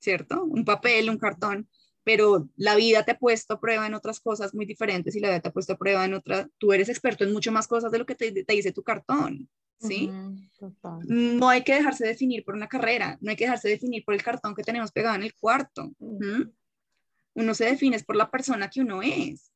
¿Cierto? 0.00 0.44
Un 0.44 0.64
papel, 0.64 1.10
un 1.10 1.18
cartón, 1.18 1.68
pero 2.04 2.48
la 2.56 2.74
vida 2.74 3.04
te 3.04 3.12
ha 3.12 3.18
puesto 3.18 3.54
a 3.54 3.60
prueba 3.60 3.86
en 3.86 3.94
otras 3.94 4.20
cosas 4.20 4.54
muy 4.54 4.64
diferentes 4.64 5.14
y 5.14 5.20
la 5.20 5.28
vida 5.28 5.40
te 5.40 5.48
ha 5.48 5.52
puesto 5.52 5.74
a 5.74 5.78
prueba 5.78 6.04
en 6.04 6.14
otra, 6.14 6.48
tú 6.58 6.72
eres 6.72 6.88
experto 6.88 7.24
en 7.24 7.32
mucho 7.32 7.52
más 7.52 7.66
cosas 7.68 7.92
de 7.92 7.98
lo 7.98 8.06
que 8.06 8.14
te, 8.14 8.32
te 8.32 8.52
dice 8.52 8.72
tu 8.72 8.82
cartón. 8.82 9.48
¿Sí? 9.80 10.10
no 11.06 11.48
hay 11.48 11.62
que 11.62 11.74
dejarse 11.74 12.06
definir 12.06 12.44
por 12.44 12.54
una 12.54 12.68
carrera, 12.68 13.18
no 13.20 13.30
hay 13.30 13.36
que 13.36 13.44
dejarse 13.44 13.68
definir 13.68 14.04
por 14.04 14.14
el 14.14 14.22
cartón 14.22 14.54
que 14.54 14.62
tenemos 14.62 14.92
pegado 14.92 15.16
en 15.16 15.22
el 15.22 15.34
cuarto. 15.34 15.92
Uno 17.34 17.54
se 17.54 17.66
define 17.66 17.98
por 18.00 18.16
la 18.16 18.30
persona 18.30 18.68
que 18.68 18.80
uno 18.80 19.02
es. 19.02 19.52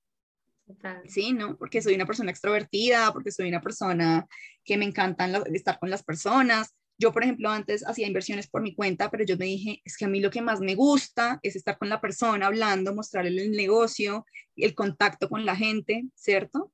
Sí, 1.06 1.32
¿no? 1.32 1.56
Porque 1.58 1.82
soy 1.82 1.94
una 1.94 2.06
persona 2.06 2.30
extrovertida, 2.30 3.12
porque 3.12 3.32
soy 3.32 3.48
una 3.48 3.60
persona 3.60 4.26
que 4.64 4.76
me 4.76 4.84
encanta 4.84 5.26
estar 5.52 5.78
con 5.78 5.90
las 5.90 6.02
personas. 6.02 6.74
Yo, 6.96 7.12
por 7.12 7.24
ejemplo, 7.24 7.50
antes 7.50 7.86
hacía 7.86 8.06
inversiones 8.06 8.48
por 8.48 8.62
mi 8.62 8.74
cuenta, 8.74 9.10
pero 9.10 9.24
yo 9.24 9.36
me 9.36 9.46
dije, 9.46 9.82
es 9.84 9.96
que 9.96 10.04
a 10.04 10.08
mí 10.08 10.20
lo 10.20 10.30
que 10.30 10.40
más 10.40 10.60
me 10.60 10.76
gusta 10.76 11.40
es 11.42 11.56
estar 11.56 11.76
con 11.76 11.88
la 11.88 12.00
persona, 12.00 12.46
hablando, 12.46 12.94
mostrarle 12.94 13.42
el 13.42 13.50
negocio, 13.50 14.24
el 14.54 14.74
contacto 14.74 15.28
con 15.28 15.44
la 15.44 15.56
gente, 15.56 16.04
¿cierto? 16.14 16.72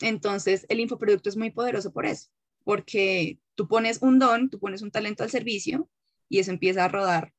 Entonces, 0.00 0.64
el 0.70 0.80
infoproducto 0.80 1.28
es 1.28 1.36
muy 1.36 1.50
poderoso 1.50 1.92
por 1.92 2.06
eso 2.06 2.30
porque 2.64 3.38
tú 3.54 3.68
pones 3.68 4.02
un 4.02 4.18
don, 4.18 4.50
tú 4.50 4.58
pones 4.58 4.82
un 4.82 4.90
talento 4.90 5.22
al 5.22 5.30
servicio 5.30 5.88
y 6.28 6.38
eso 6.38 6.50
empieza 6.50 6.84
a 6.84 6.88
rodar 6.88 7.32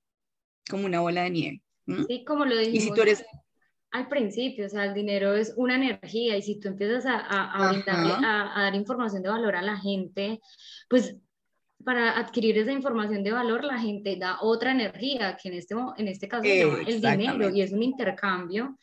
como 0.69 0.85
una 0.85 0.99
bola 0.99 1.23
de 1.23 1.29
nieve. 1.29 1.61
Sí, 2.07 2.23
como 2.25 2.45
lo 2.45 2.57
dijimos. 2.57 2.77
Y 2.77 2.81
si 2.81 2.93
tú 2.93 3.01
eres... 3.01 3.25
Al 3.91 4.07
principio, 4.07 4.67
o 4.67 4.69
sea, 4.69 4.85
el 4.85 4.93
dinero 4.93 5.33
es 5.33 5.53
una 5.57 5.75
energía 5.75 6.37
y 6.37 6.41
si 6.41 6.59
tú 6.59 6.69
empiezas 6.69 7.05
a, 7.05 7.17
a, 7.17 7.71
a, 7.71 8.61
dar 8.61 8.75
información 8.75 9.21
de 9.21 9.27
valor 9.27 9.53
a 9.53 9.61
la 9.61 9.75
gente, 9.75 10.39
pues 10.89 11.17
para 11.83 12.17
adquirir 12.17 12.57
esa 12.57 12.71
información 12.71 13.21
de 13.21 13.33
valor, 13.33 13.65
la 13.65 13.79
gente 13.79 14.15
da 14.15 14.37
otra 14.41 14.71
energía, 14.71 15.35
que 15.41 15.49
en 15.49 15.55
este, 15.55 15.75
en 15.97 16.07
este 16.07 16.27
caso 16.29 16.45
es 16.45 16.87
el 16.87 17.01
dinero, 17.01 17.49
y 17.49 17.61
es 17.61 17.73
un 17.73 17.83
intercambio 17.83 18.77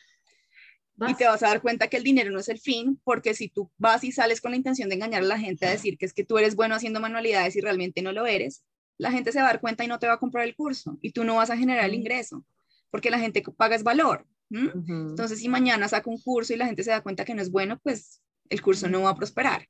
y 1.07 1.15
te 1.15 1.27
vas 1.27 1.43
a 1.43 1.49
dar 1.49 1.63
cuenta 1.63 1.89
que 1.89 1.97
el 1.97 2.03
dinero 2.03 2.31
no 2.31 2.41
es 2.41 2.49
el 2.49 2.59
fin, 2.59 3.01
porque 3.05 3.35
si 3.35 3.49
tú 3.49 3.71
vas 3.77 4.03
y 4.03 4.13
sales 4.13 4.41
con 4.41 4.51
la 4.51 4.57
intención 4.57 4.89
de 4.89 4.97
engañar 4.97 5.23
a 5.23 5.27
la 5.27 5.39
gente 5.39 5.67
a 5.67 5.71
decir 5.71 5.97
que 5.97 6.07
es 6.07 6.13
que 6.13 6.25
tú 6.25 6.39
eres 6.39 6.57
bueno 6.57 6.75
haciendo 6.75 7.01
manualidades 7.01 7.55
y 7.57 7.61
realmente 7.61 8.03
no 8.03 8.13
lo 8.13 8.27
eres, 8.27 8.65
la 8.97 9.13
gente 9.13 9.31
se 9.31 9.39
va 9.39 9.45
a 9.45 9.53
dar 9.53 9.61
cuenta 9.61 9.85
y 9.85 9.87
no 9.87 9.99
te 9.99 10.09
va 10.09 10.15
a 10.15 10.19
comprar 10.19 10.45
el 10.45 10.57
curso 10.57 10.99
y 11.01 11.13
tú 11.13 11.23
no 11.25 11.37
vas 11.37 11.51
a 11.51 11.57
generar 11.57 11.85
el 11.85 11.95
ingreso, 11.95 12.45
porque 12.91 13.11
la 13.11 13.19
gente 13.19 13.43
paga 13.57 13.77
es 13.77 13.83
valor. 13.83 14.27
Entonces, 14.51 15.41
si 15.41 15.49
mañana 15.49 15.89
saco 15.89 16.11
un 16.11 16.21
curso 16.21 16.55
y 16.55 16.57
la 16.57 16.67
gente 16.67 16.83
se 16.83 16.91
da 16.91 17.03
cuenta 17.03 17.25
que 17.25 17.35
no 17.35 17.43
es 17.43 17.51
bueno, 17.51 17.79
pues 17.83 18.23
el 18.49 18.63
curso 18.63 18.89
no 18.89 19.03
va 19.03 19.11
a 19.11 19.17
prosperar. 19.17 19.69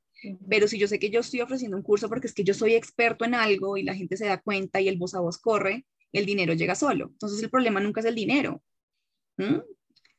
Pero 0.49 0.67
si 0.67 0.77
yo 0.77 0.87
sé 0.87 0.99
que 0.99 1.09
yo 1.09 1.19
estoy 1.19 1.41
ofreciendo 1.41 1.77
un 1.77 1.83
curso 1.83 2.09
porque 2.09 2.27
es 2.27 2.33
que 2.33 2.43
yo 2.43 2.53
soy 2.53 2.73
experto 2.73 3.25
en 3.25 3.35
algo 3.35 3.77
y 3.77 3.83
la 3.83 3.93
gente 3.93 4.17
se 4.17 4.25
da 4.25 4.41
cuenta 4.41 4.81
y 4.81 4.87
el 4.87 4.97
voz 4.97 5.15
a 5.15 5.19
voz 5.19 5.37
corre, 5.37 5.85
el 6.11 6.25
dinero 6.25 6.53
llega 6.53 6.75
solo. 6.75 7.09
Entonces 7.11 7.43
el 7.43 7.49
problema 7.49 7.79
nunca 7.79 7.99
es 7.99 8.05
el 8.05 8.15
dinero. 8.15 8.63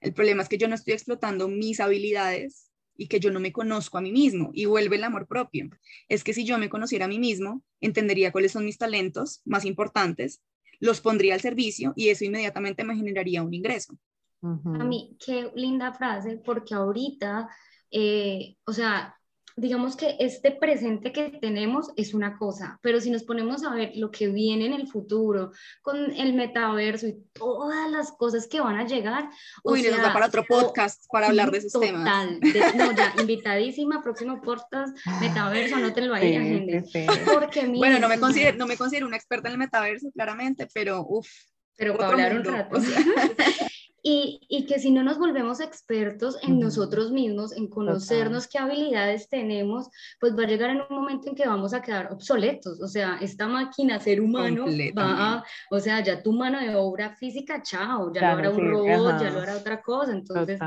El 0.00 0.14
problema 0.14 0.42
es 0.42 0.48
que 0.48 0.58
yo 0.58 0.68
no 0.68 0.74
estoy 0.74 0.94
explotando 0.94 1.48
mis 1.48 1.80
habilidades 1.80 2.70
y 2.96 3.08
que 3.08 3.20
yo 3.20 3.30
no 3.30 3.40
me 3.40 3.52
conozco 3.52 3.98
a 3.98 4.00
mí 4.00 4.12
mismo 4.12 4.50
y 4.52 4.66
vuelve 4.66 4.96
el 4.96 5.04
amor 5.04 5.26
propio. 5.26 5.70
Es 6.08 6.24
que 6.24 6.34
si 6.34 6.44
yo 6.44 6.58
me 6.58 6.68
conociera 6.68 7.06
a 7.06 7.08
mí 7.08 7.18
mismo, 7.18 7.62
entendería 7.80 8.32
cuáles 8.32 8.52
son 8.52 8.64
mis 8.64 8.78
talentos 8.78 9.40
más 9.44 9.64
importantes, 9.64 10.42
los 10.80 11.00
pondría 11.00 11.34
al 11.34 11.40
servicio 11.40 11.92
y 11.96 12.08
eso 12.08 12.24
inmediatamente 12.24 12.84
me 12.84 12.96
generaría 12.96 13.42
un 13.42 13.54
ingreso. 13.54 13.98
A 14.42 14.84
mí, 14.84 15.16
qué 15.22 15.50
linda 15.54 15.92
frase, 15.92 16.38
porque 16.42 16.74
ahorita, 16.74 17.50
eh, 17.90 18.56
o 18.64 18.72
sea, 18.72 19.19
digamos 19.56 19.96
que 19.96 20.16
este 20.18 20.50
presente 20.50 21.12
que 21.12 21.30
tenemos 21.40 21.90
es 21.96 22.14
una 22.14 22.36
cosa, 22.36 22.78
pero 22.82 23.00
si 23.00 23.10
nos 23.10 23.24
ponemos 23.24 23.64
a 23.64 23.74
ver 23.74 23.92
lo 23.94 24.10
que 24.10 24.28
viene 24.28 24.66
en 24.66 24.72
el 24.72 24.86
futuro 24.86 25.52
con 25.82 26.12
el 26.12 26.34
metaverso 26.34 27.06
y 27.06 27.18
todas 27.32 27.90
las 27.90 28.12
cosas 28.12 28.46
que 28.46 28.60
van 28.60 28.76
a 28.76 28.86
llegar. 28.86 29.30
Uy, 29.62 29.82
nos 29.82 29.98
da 29.98 30.12
para 30.12 30.26
otro 30.26 30.44
podcast 30.44 31.04
para 31.10 31.28
hablar 31.28 31.50
de 31.50 31.58
esos 31.58 31.80
temas. 31.80 32.04
Total, 32.04 32.40
no, 32.76 32.92
ya, 32.92 33.14
invitadísima, 33.20 34.02
próximo 34.02 34.40
podcast, 34.40 34.96
metaverso, 35.20 35.76
anótenlo 35.76 36.14
ahí, 36.14 36.32
gente. 36.32 36.84
Porque 37.32 37.66
bueno, 37.66 37.98
no 37.98 38.08
me, 38.08 38.18
considero, 38.18 38.56
no 38.56 38.66
me 38.66 38.76
considero 38.76 39.06
una 39.06 39.16
experta 39.16 39.48
en 39.48 39.52
el 39.52 39.58
metaverso, 39.58 40.10
claramente, 40.12 40.68
pero 40.72 41.04
uff. 41.08 41.28
Pero 41.76 41.96
para 41.96 42.10
hablar 42.10 42.36
un 42.36 42.44
rato. 42.44 42.78
Y, 44.02 44.40
y, 44.48 44.64
que 44.64 44.78
si 44.78 44.90
no 44.90 45.02
nos 45.02 45.18
volvemos 45.18 45.60
expertos 45.60 46.38
en 46.42 46.58
nosotros 46.58 47.12
mismos, 47.12 47.52
en 47.52 47.68
conocernos 47.68 48.48
qué 48.48 48.58
habilidades 48.58 49.28
tenemos, 49.28 49.88
pues 50.18 50.36
va 50.38 50.44
a 50.44 50.46
llegar 50.46 50.70
en 50.70 50.80
un 50.88 50.96
momento 50.96 51.28
en 51.28 51.34
que 51.34 51.46
vamos 51.46 51.74
a 51.74 51.82
quedar 51.82 52.10
obsoletos. 52.10 52.80
O 52.80 52.88
sea, 52.88 53.18
esta 53.20 53.46
máquina, 53.46 54.00
ser 54.00 54.20
humano, 54.20 54.64
va 54.96 55.34
a, 55.34 55.44
o 55.70 55.78
sea, 55.80 56.02
ya 56.02 56.22
tu 56.22 56.32
mano 56.32 56.60
de 56.60 56.74
obra 56.74 57.14
física, 57.16 57.62
chao, 57.62 58.10
ya 58.12 58.32
lo 58.32 58.38
hará 58.38 58.50
un 58.50 58.70
robot, 58.70 59.20
ya 59.20 59.30
lo 59.30 59.40
hará 59.40 59.56
otra 59.56 59.82
cosa. 59.82 60.12
Entonces, 60.12 60.58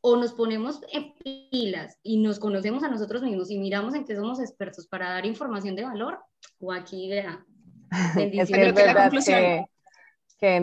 o 0.00 0.16
nos 0.16 0.32
ponemos 0.32 0.80
en 0.92 1.14
pilas 1.50 1.98
y 2.02 2.18
nos 2.18 2.38
conocemos 2.38 2.84
a 2.84 2.88
nosotros 2.88 3.22
mismos 3.22 3.50
y 3.50 3.58
miramos 3.58 3.94
en 3.94 4.04
qué 4.04 4.14
somos 4.14 4.40
expertos 4.40 4.86
para 4.86 5.10
dar 5.10 5.26
información 5.26 5.74
de 5.74 5.84
valor, 5.84 6.18
o 6.60 6.72
aquí, 6.72 7.08
vea, 7.08 7.44
bendiciones. 8.14 8.78
es 8.78 8.86
la 8.86 8.94
conclusión 8.94 9.38
que 9.38 9.66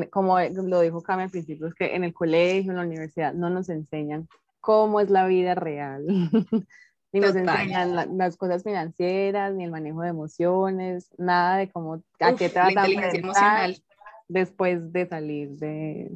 como 0.10 0.40
lo 0.40 0.82
dijo 0.82 1.02
Cami 1.02 1.24
al 1.24 1.30
principio, 1.30 1.68
es 1.68 1.74
que 1.74 1.96
en 1.96 2.04
el 2.04 2.14
colegio, 2.14 2.72
en 2.72 2.78
la 2.78 2.84
universidad, 2.84 3.34
no 3.34 3.50
nos 3.50 3.70
enseñan 3.70 4.28
cómo 4.62 5.00
es 5.00 5.10
la 5.10 5.28
vida 5.28 5.56
real. 5.56 6.06
ni 7.12 7.20
nos 7.20 7.36
enseñan 7.36 8.18
las 8.18 8.36
cosas 8.36 8.64
financieras, 8.64 9.54
ni 9.54 9.64
el 9.64 9.72
manejo 9.72 10.02
de 10.02 10.10
emociones, 10.10 11.10
nada 11.18 11.58
de 11.58 11.70
cómo, 11.70 12.04
a 12.20 12.36
qué 12.36 12.50
te 12.50 12.60
vas 12.60 13.38
a 13.38 13.68
después 14.28 14.92
de 14.92 15.08
salir 15.08 15.52
de, 15.52 16.12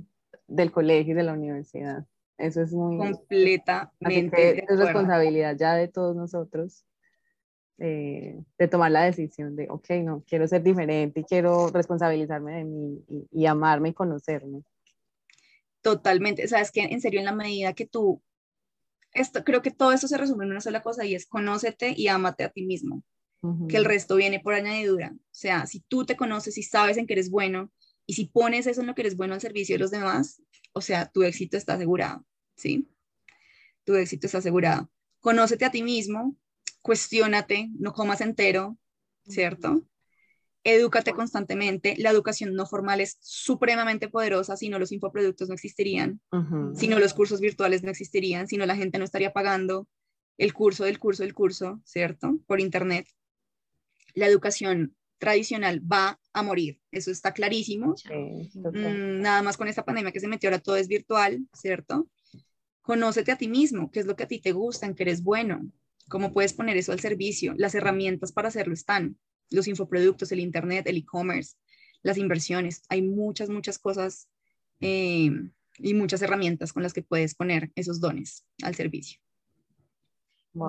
del 0.47 0.71
colegio 0.71 1.13
y 1.13 1.15
de 1.15 1.23
la 1.23 1.33
universidad. 1.33 2.05
Eso 2.37 2.61
es 2.61 2.73
muy... 2.73 2.97
Completamente. 2.97 4.65
es 4.67 4.79
responsabilidad 4.79 5.55
ya 5.57 5.75
de 5.75 5.87
todos 5.87 6.15
nosotros 6.15 6.85
eh, 7.81 8.37
de 8.57 8.67
tomar 8.67 8.91
la 8.91 9.03
decisión 9.03 9.55
de, 9.55 9.67
ok, 9.69 9.89
no, 10.03 10.21
quiero 10.27 10.45
ser 10.49 10.61
diferente 10.61 11.21
y 11.21 11.23
quiero 11.23 11.69
responsabilizarme 11.69 12.57
de 12.57 12.65
mí 12.65 13.05
y, 13.31 13.45
amarme 13.45 13.89
y 13.89 13.93
conocerme. 13.93 14.63
Totalmente, 15.81 16.45
sabes 16.49 16.71
que 16.71 16.81
en 16.81 16.99
serio, 16.99 17.19
en 17.19 17.25
la 17.25 17.31
medida 17.31 17.73
que 17.73 17.85
tú, 17.85 18.21
esto, 19.13 19.45
creo 19.45 19.61
que 19.61 19.71
todo 19.71 19.93
esto 19.93 20.09
se 20.09 20.17
resume 20.17 20.43
en 20.43 20.51
una 20.51 20.59
sola 20.59 20.81
cosa 20.81 21.05
y 21.05 21.15
es 21.15 21.25
conócete 21.25 21.93
y 21.95 22.09
ámate 22.09 22.43
a 22.43 22.49
ti 22.49 22.65
mismo, 22.65 23.01
que 23.69 23.77
el 23.77 23.85
resto 23.85 24.17
viene 24.17 24.41
por 24.41 24.55
añadidura. 24.55 25.13
O 25.15 25.21
sea, 25.31 25.65
si 25.65 25.79
tú 25.79 26.05
te 26.05 26.17
conoces 26.17 26.57
y 26.57 26.63
sabes 26.63 26.97
en 26.97 27.07
que 27.07 27.13
eres 27.13 27.29
bueno 27.29 27.71
y 28.05 28.15
si 28.15 28.25
pones 28.25 28.67
eso 28.67 28.81
en 28.81 28.87
lo 28.87 28.95
que 28.95 29.03
eres 29.03 29.15
bueno 29.15 29.35
al 29.35 29.41
servicio 29.41 29.75
de 29.75 29.79
los 29.79 29.91
demás, 29.91 30.41
o 30.73 30.81
sea, 30.81 31.09
tu 31.09 31.23
éxito 31.23 31.55
está 31.55 31.75
asegurado, 31.75 32.25
¿sí? 32.55 32.89
Tu 33.85 33.95
éxito 33.95 34.27
está 34.27 34.39
asegurado. 34.39 34.91
Conócete 35.21 35.63
a 35.63 35.71
ti 35.71 35.81
mismo, 35.81 36.35
cuestiónate, 36.81 37.69
no 37.77 37.93
comas 37.93 38.21
entero, 38.21 38.77
¿cierto? 39.27 39.83
Edúcate 40.63 41.13
constantemente. 41.13 41.95
La 41.97 42.09
educación 42.09 42.53
no 42.53 42.65
formal 42.65 43.01
es 43.01 43.17
supremamente 43.21 44.09
poderosa, 44.09 44.57
si 44.57 44.69
no 44.69 44.79
los 44.79 44.91
infoproductos 44.91 45.47
no 45.47 45.55
existirían, 45.55 46.21
si 46.75 46.87
no 46.87 46.99
los 46.99 47.13
cursos 47.13 47.39
virtuales 47.39 47.83
no 47.83 47.91
existirían, 47.91 48.47
si 48.47 48.57
no 48.57 48.65
la 48.65 48.75
gente 48.75 48.97
no 48.97 49.05
estaría 49.05 49.31
pagando 49.31 49.87
el 50.37 50.53
curso 50.53 50.85
del 50.85 50.99
curso 50.99 51.23
del 51.23 51.33
curso, 51.33 51.81
¿cierto? 51.85 52.39
Por 52.47 52.59
internet. 52.59 53.07
La 54.13 54.27
educación 54.27 54.95
tradicional 55.17 55.81
va 55.81 56.19
a 56.33 56.43
morir, 56.43 56.79
eso 56.91 57.11
está 57.11 57.33
clarísimo. 57.33 57.93
Mm, 58.55 59.21
nada 59.21 59.43
más 59.43 59.57
con 59.57 59.67
esta 59.67 59.83
pandemia 59.83 60.11
que 60.11 60.21
se 60.21 60.27
metió 60.27 60.49
ahora 60.49 60.61
todo 60.61 60.77
es 60.77 60.87
virtual, 60.87 61.45
¿cierto? 61.53 62.09
Conócete 62.81 63.31
a 63.31 63.37
ti 63.37 63.47
mismo, 63.47 63.91
qué 63.91 63.99
es 63.99 64.05
lo 64.05 64.15
que 64.15 64.23
a 64.23 64.27
ti 64.27 64.39
te 64.39 64.53
gusta, 64.53 64.85
en 64.85 64.95
qué 64.95 65.03
eres 65.03 65.21
bueno, 65.21 65.61
¿Cómo 66.09 66.33
puedes 66.33 66.53
poner 66.53 66.75
eso 66.75 66.91
al 66.91 66.99
servicio? 66.99 67.53
Las 67.57 67.75
herramientas 67.75 68.31
para 68.31 68.49
hacerlo 68.49 68.73
están. 68.73 69.17
Los 69.49 69.67
infoproductos, 69.67 70.31
el 70.31 70.39
Internet, 70.39 70.87
el 70.87 70.97
e-commerce, 70.97 71.55
las 72.03 72.17
inversiones. 72.17 72.83
Hay 72.89 73.01
muchas, 73.01 73.49
muchas 73.49 73.79
cosas 73.79 74.29
eh, 74.81 75.31
y 75.77 75.93
muchas 75.93 76.21
herramientas 76.21 76.73
con 76.73 76.83
las 76.83 76.93
que 76.93 77.03
puedes 77.03 77.35
poner 77.35 77.71
esos 77.75 77.99
dones 77.99 78.45
al 78.63 78.75
servicio. 78.75 79.19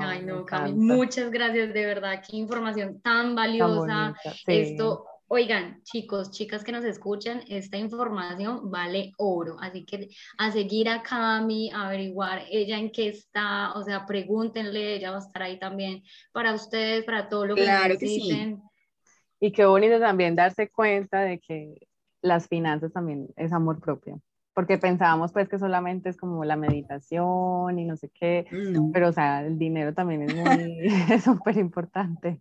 Ay, 0.00 0.24
no, 0.24 0.44
Cami, 0.44 0.74
muchas 0.74 1.30
gracias, 1.30 1.72
de 1.72 1.86
verdad, 1.86 2.22
qué 2.28 2.36
información 2.36 3.00
tan 3.00 3.34
valiosa. 3.34 4.14
Esto, 4.46 5.06
oigan, 5.32 5.80
chicos, 5.84 6.32
chicas 6.32 6.64
que 6.64 6.72
nos 6.72 6.84
escuchan, 6.84 7.42
esta 7.48 7.76
información 7.76 8.68
vale 8.68 9.12
oro, 9.16 9.56
así 9.60 9.84
que 9.84 10.08
a 10.38 10.50
seguir 10.50 10.88
a 10.88 11.02
Cami, 11.02 11.70
a 11.70 11.86
averiguar 11.86 12.42
ella 12.50 12.76
en 12.76 12.90
qué 12.90 13.08
está, 13.08 13.72
o 13.74 13.82
sea, 13.84 14.06
pregúntenle, 14.06 14.96
ella 14.96 15.12
va 15.12 15.18
a 15.18 15.20
estar 15.20 15.42
ahí 15.42 15.56
también 15.56 16.02
para 16.32 16.52
ustedes, 16.52 17.04
para 17.04 17.28
todo 17.28 17.46
lo 17.46 17.54
que 17.54 17.62
claro 17.62 17.94
necesiten. 17.94 18.56
Que 18.56 18.62
sí. 18.62 19.16
Y 19.38 19.52
qué 19.52 19.66
bonito 19.66 20.00
también 20.00 20.34
darse 20.34 20.68
cuenta 20.68 21.20
de 21.20 21.38
que 21.38 21.74
las 22.22 22.48
finanzas 22.48 22.92
también 22.92 23.28
es 23.36 23.52
amor 23.52 23.80
propio 23.80 24.20
porque 24.52 24.78
pensábamos 24.78 25.32
pues 25.32 25.48
que 25.48 25.60
solamente 25.60 26.08
es 26.08 26.16
como 26.16 26.44
la 26.44 26.56
meditación 26.56 27.78
y 27.78 27.84
no 27.84 27.96
sé 27.96 28.10
qué, 28.10 28.46
pero 28.92 29.08
o 29.08 29.12
sea, 29.12 29.46
el 29.46 29.56
dinero 29.58 29.94
también 29.94 30.22
es 30.22 30.34
muy, 30.34 30.90
súper 31.24 31.56
importante. 31.56 32.40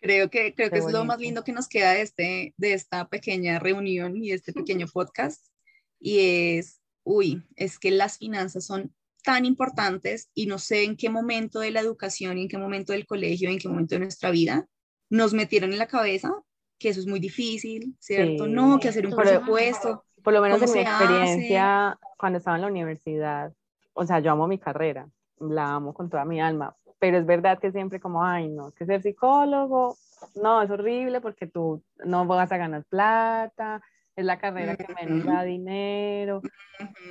Creo 0.00 0.30
que, 0.30 0.54
creo 0.54 0.70
que 0.70 0.78
es 0.78 0.92
lo 0.92 1.04
más 1.04 1.18
lindo 1.18 1.42
que 1.44 1.52
nos 1.52 1.68
queda 1.68 1.92
de, 1.92 2.02
este, 2.02 2.54
de 2.56 2.72
esta 2.72 3.08
pequeña 3.08 3.58
reunión 3.58 4.16
y 4.16 4.28
de 4.28 4.36
este 4.36 4.52
pequeño 4.52 4.86
podcast, 4.92 5.46
y 6.00 6.18
es, 6.56 6.80
uy, 7.02 7.44
es 7.56 7.78
que 7.78 7.90
las 7.90 8.18
finanzas 8.18 8.64
son 8.64 8.94
tan 9.24 9.44
importantes 9.44 10.30
y 10.34 10.46
no 10.46 10.58
sé 10.58 10.84
en 10.84 10.96
qué 10.96 11.10
momento 11.10 11.60
de 11.60 11.72
la 11.72 11.80
educación 11.80 12.38
y 12.38 12.42
en 12.42 12.48
qué 12.48 12.58
momento 12.58 12.92
del 12.92 13.06
colegio, 13.06 13.50
en 13.50 13.58
qué 13.58 13.68
momento 13.68 13.96
de 13.96 14.00
nuestra 14.00 14.30
vida 14.30 14.68
nos 15.10 15.34
metieron 15.34 15.72
en 15.72 15.78
la 15.78 15.88
cabeza 15.88 16.32
que 16.78 16.88
eso 16.88 17.00
es 17.00 17.06
muy 17.06 17.18
difícil, 17.18 17.96
¿cierto? 17.98 18.46
no, 18.46 18.78
que 18.78 18.88
hacer 18.88 19.06
un 19.06 19.14
presupuesto, 19.14 20.04
por 20.22 20.32
lo 20.32 20.40
menos 20.40 20.62
en 20.62 20.72
mi 20.72 20.80
experiencia, 20.80 21.98
cuando 22.16 22.38
estaba 22.38 22.56
en 22.56 22.62
la 22.62 22.68
universidad, 22.68 23.52
o 23.92 24.06
sea, 24.06 24.20
yo 24.20 24.30
amo 24.30 24.46
mi 24.46 24.58
carrera, 24.58 25.08
la 25.40 25.74
amo 25.74 25.92
con 25.92 26.08
toda 26.08 26.24
mi 26.24 26.40
alma, 26.40 26.76
pero 26.98 27.18
es 27.18 27.26
verdad 27.26 27.58
que 27.58 27.72
siempre 27.72 28.00
como, 28.00 28.24
ay, 28.24 28.48
no, 28.48 28.72
que 28.72 28.86
ser 28.86 29.02
psicólogo, 29.02 29.96
no, 30.34 30.62
es 30.62 30.70
horrible 30.70 31.20
porque 31.20 31.46
tú 31.46 31.82
no 32.04 32.26
vas 32.26 32.50
a 32.52 32.56
ganar 32.56 32.84
plata, 32.84 33.82
es 34.16 34.24
la 34.24 34.38
carrera 34.38 34.76
que 34.76 34.92
menos 34.94 35.24
da 35.24 35.44
dinero, 35.44 36.42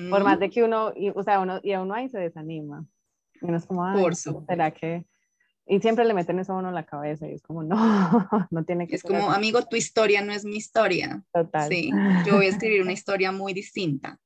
por 0.10 0.24
más 0.24 0.40
de 0.40 0.50
que 0.50 0.64
uno, 0.64 0.92
y, 0.96 1.10
o 1.10 1.24
sea, 1.24 1.40
uno, 1.40 1.60
y 1.64 1.74
a 1.74 1.82
uno 1.82 1.94
ahí 1.94 2.10
se 2.10 2.20
desanima. 2.20 2.86
Y 3.42 3.46
uno 3.46 3.58
es 3.58 3.66
como, 3.66 3.86
ay, 3.86 4.04
¿será 4.48 4.72
que 4.72 5.06
y 5.70 5.82
siempre 5.82 6.06
le 6.06 6.14
meten 6.14 6.40
eso 6.40 6.54
a 6.54 6.58
uno 6.58 6.70
en 6.70 6.76
la 6.76 6.86
cabeza 6.86 7.28
y 7.28 7.34
es 7.34 7.42
como, 7.42 7.62
no, 7.64 8.48
no 8.50 8.64
tiene 8.64 8.88
que 8.88 8.96
Es 8.96 9.04
como, 9.04 9.32
amigo, 9.32 9.62
tu 9.64 9.76
historia 9.76 10.22
no 10.22 10.32
es 10.32 10.46
mi 10.46 10.56
historia. 10.56 11.24
Total. 11.34 11.70
Sí, 11.70 11.92
yo 12.26 12.36
voy 12.36 12.46
a 12.46 12.50
escribir 12.50 12.82
una 12.82 12.94
historia 12.94 13.32
muy 13.32 13.54
distinta. 13.54 14.18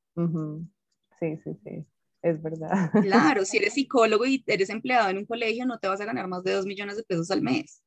Sí, 1.19 1.37
sí, 1.43 1.55
sí, 1.63 1.85
es 2.21 2.41
verdad. 2.41 2.91
Claro, 3.03 3.45
si 3.45 3.57
eres 3.57 3.73
psicólogo 3.73 4.25
y 4.25 4.43
eres 4.47 4.69
empleado 4.69 5.09
en 5.09 5.17
un 5.17 5.25
colegio, 5.25 5.65
no 5.65 5.79
te 5.79 5.87
vas 5.87 6.01
a 6.01 6.05
ganar 6.05 6.27
más 6.27 6.43
de 6.43 6.53
dos 6.53 6.65
millones 6.65 6.97
de 6.97 7.03
pesos 7.03 7.31
al 7.31 7.41
mes. 7.41 7.83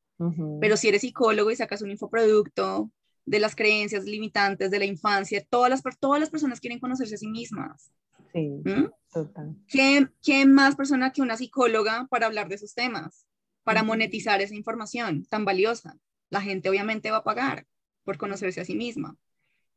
Pero 0.61 0.77
si 0.77 0.87
eres 0.87 1.01
psicólogo 1.01 1.51
y 1.51 1.57
sacas 1.57 1.81
un 1.81 1.91
infoproducto 1.91 2.89
de 3.25 3.39
las 3.39 3.55
creencias 3.55 4.05
limitantes 4.05 4.71
de 4.71 4.79
la 4.79 4.85
infancia, 4.85 5.45
todas 5.49 5.69
las, 5.69 5.81
todas 5.99 6.21
las 6.21 6.29
personas 6.29 6.61
quieren 6.61 6.79
conocerse 6.79 7.15
a 7.15 7.17
sí 7.17 7.27
mismas. 7.27 7.91
Sí, 8.31 8.61
¿Mm? 8.63 8.89
total. 9.11 9.55
¿Quién 9.67 10.53
más 10.53 10.75
persona 10.75 11.11
que 11.11 11.21
una 11.21 11.35
psicóloga 11.35 12.07
para 12.09 12.27
hablar 12.27 12.47
de 12.47 12.55
esos 12.55 12.73
temas? 12.73 13.25
para 13.65 13.83
monetizar 13.83 14.41
esa 14.41 14.55
información 14.55 15.25
tan 15.25 15.43
valiosa. 15.43 15.97
La 16.29 16.39
gente 16.39 16.69
obviamente 16.69 17.11
va 17.11 17.17
a 17.17 17.23
pagar 17.23 17.65
por 18.03 18.17
conocerse 18.17 18.61
a 18.61 18.65
sí 18.65 18.75
misma. 18.75 19.17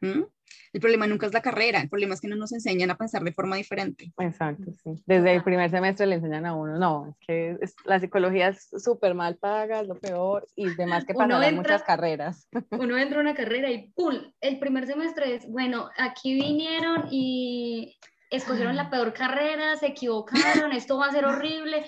El 0.01 0.81
problema 0.81 1.07
nunca 1.07 1.27
es 1.27 1.33
la 1.33 1.43
carrera, 1.43 1.81
el 1.81 1.89
problema 1.89 2.15
es 2.15 2.21
que 2.21 2.29
no 2.29 2.37
nos 2.37 2.53
enseñan 2.53 2.91
a 2.91 2.97
pensar 2.97 3.23
de 3.23 3.33
forma 3.33 3.57
diferente. 3.57 4.13
Exacto, 4.19 4.73
sí. 4.83 5.03
Desde 5.07 5.35
el 5.35 5.43
primer 5.43 5.71
semestre 5.71 6.07
le 6.07 6.17
enseñan 6.17 6.47
a 6.47 6.55
uno, 6.55 6.79
no, 6.79 7.09
es 7.09 7.17
que 7.27 7.59
la 7.85 7.99
psicología 8.01 8.49
es 8.49 8.69
súper 8.79 9.15
mal 9.15 9.37
paga, 9.37 9.81
es 9.81 9.89
lo 9.89 9.95
peor, 9.95 10.47
y 10.57 10.69
demás 10.75 11.05
que 11.05 11.15
en 11.19 11.57
muchas 11.57 11.83
carreras. 11.83 12.49
Uno 12.71 12.99
entra 12.99 13.19
a 13.19 13.23
una 13.23 13.35
carrera 13.35 13.71
y 13.71 13.91
¡pum! 13.93 14.15
El 14.41 14.59
primer 14.59 14.87
semestre 14.87 15.37
es, 15.37 15.49
bueno, 15.49 15.89
aquí 15.97 16.35
vinieron 16.35 17.09
y 17.11 17.99
escogieron 18.31 18.77
la 18.77 18.91
peor 18.91 19.15
carrera, 19.15 19.77
se 19.77 19.87
equivocaron, 19.87 20.73
esto 20.73 20.99
va 20.99 21.07
a 21.07 21.13
ser 21.13 21.25
horrible. 21.25 21.85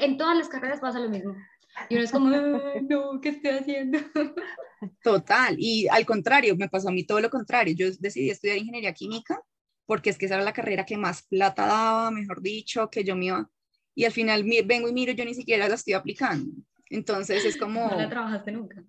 En, 0.00 0.16
todas 0.16 0.36
las 0.36 0.48
carreras 0.48 0.80
pasa 0.80 1.00
lo 1.00 1.08
mismo. 1.08 1.34
Y 1.88 1.96
uno 1.96 2.04
es 2.04 2.12
como, 2.12 2.30
no, 2.30 3.20
¿qué 3.20 3.30
estoy 3.30 3.50
haciendo? 3.50 3.98
Total, 5.02 5.56
y 5.58 5.88
al 5.88 6.04
contrario, 6.04 6.56
me 6.56 6.68
pasó 6.68 6.88
a 6.88 6.92
mí 6.92 7.04
todo 7.04 7.20
lo 7.20 7.30
contrario. 7.30 7.74
Yo 7.76 7.86
decidí 7.98 8.30
estudiar 8.30 8.58
ingeniería 8.58 8.92
química 8.92 9.40
porque 9.86 10.10
es 10.10 10.18
que 10.18 10.26
esa 10.26 10.34
era 10.34 10.44
la 10.44 10.52
carrera 10.52 10.84
que 10.84 10.96
más 10.96 11.22
plata 11.22 11.66
daba, 11.66 12.10
mejor 12.10 12.42
dicho, 12.42 12.90
que 12.90 13.04
yo 13.04 13.16
me 13.16 13.26
iba. 13.26 13.48
Y 13.94 14.04
al 14.04 14.12
final 14.12 14.44
vengo 14.64 14.88
y 14.88 14.92
miro, 14.92 15.12
yo 15.12 15.24
ni 15.24 15.34
siquiera 15.34 15.68
la 15.68 15.74
estoy 15.76 15.94
aplicando. 15.94 16.50
Entonces 16.90 17.44
es 17.44 17.56
como... 17.56 17.88
¿No 17.88 17.96
la 17.96 18.10
trabajaste 18.10 18.52
nunca? 18.52 18.84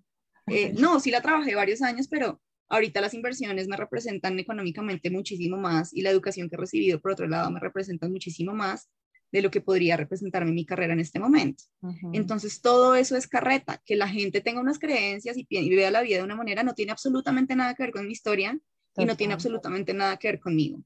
Eh, 0.48 0.72
no, 0.76 0.98
sí 1.00 1.10
la 1.10 1.22
trabajé 1.22 1.54
varios 1.54 1.82
años, 1.82 2.08
pero 2.08 2.40
Ahorita 2.70 3.00
las 3.00 3.14
inversiones 3.14 3.66
me 3.66 3.76
representan 3.76 4.38
económicamente 4.38 5.10
muchísimo 5.10 5.56
más 5.56 5.94
y 5.94 6.02
la 6.02 6.10
educación 6.10 6.50
que 6.50 6.56
he 6.56 6.58
recibido, 6.58 7.00
por 7.00 7.12
otro 7.12 7.26
lado, 7.26 7.50
me 7.50 7.60
representan 7.60 8.12
muchísimo 8.12 8.52
más 8.52 8.90
de 9.30 9.42
lo 9.42 9.50
que 9.50 9.60
podría 9.60 9.96
representarme 9.96 10.52
mi 10.52 10.64
carrera 10.64 10.92
en 10.92 11.00
este 11.00 11.18
momento. 11.18 11.64
Entonces, 12.12 12.60
todo 12.60 12.94
eso 12.94 13.16
es 13.16 13.26
carreta. 13.26 13.80
Que 13.84 13.96
la 13.96 14.08
gente 14.08 14.40
tenga 14.40 14.60
unas 14.60 14.78
creencias 14.78 15.36
y, 15.36 15.46
vea 15.50 15.90
la 15.90 16.02
vida 16.02 16.18
de 16.18 16.24
una 16.24 16.36
manera 16.36 16.62
no 16.62 16.74
tiene 16.74 16.92
absolutamente 16.92 17.54
nada 17.54 17.74
que 17.74 17.82
ver 17.82 17.92
con 17.92 18.06
mi 18.06 18.12
historia 18.12 18.58
y 18.96 19.04
no 19.04 19.16
tiene 19.16 19.34
absolutamente 19.34 19.94
nada 19.94 20.16
que 20.16 20.28
ver 20.28 20.40
conmigo. 20.40 20.82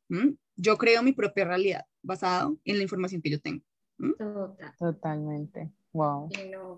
Yo 0.57 0.77
creo 0.77 1.03
mi 1.03 1.13
propia 1.13 1.45
realidad 1.45 1.87
basado 2.03 2.59
en 2.65 2.77
la 2.77 2.83
información 2.83 3.23
que 3.23 3.31
yo 3.31 3.41
tengo. 3.41 3.63
Totalmente. 4.79 5.71
Wow. 5.95 6.31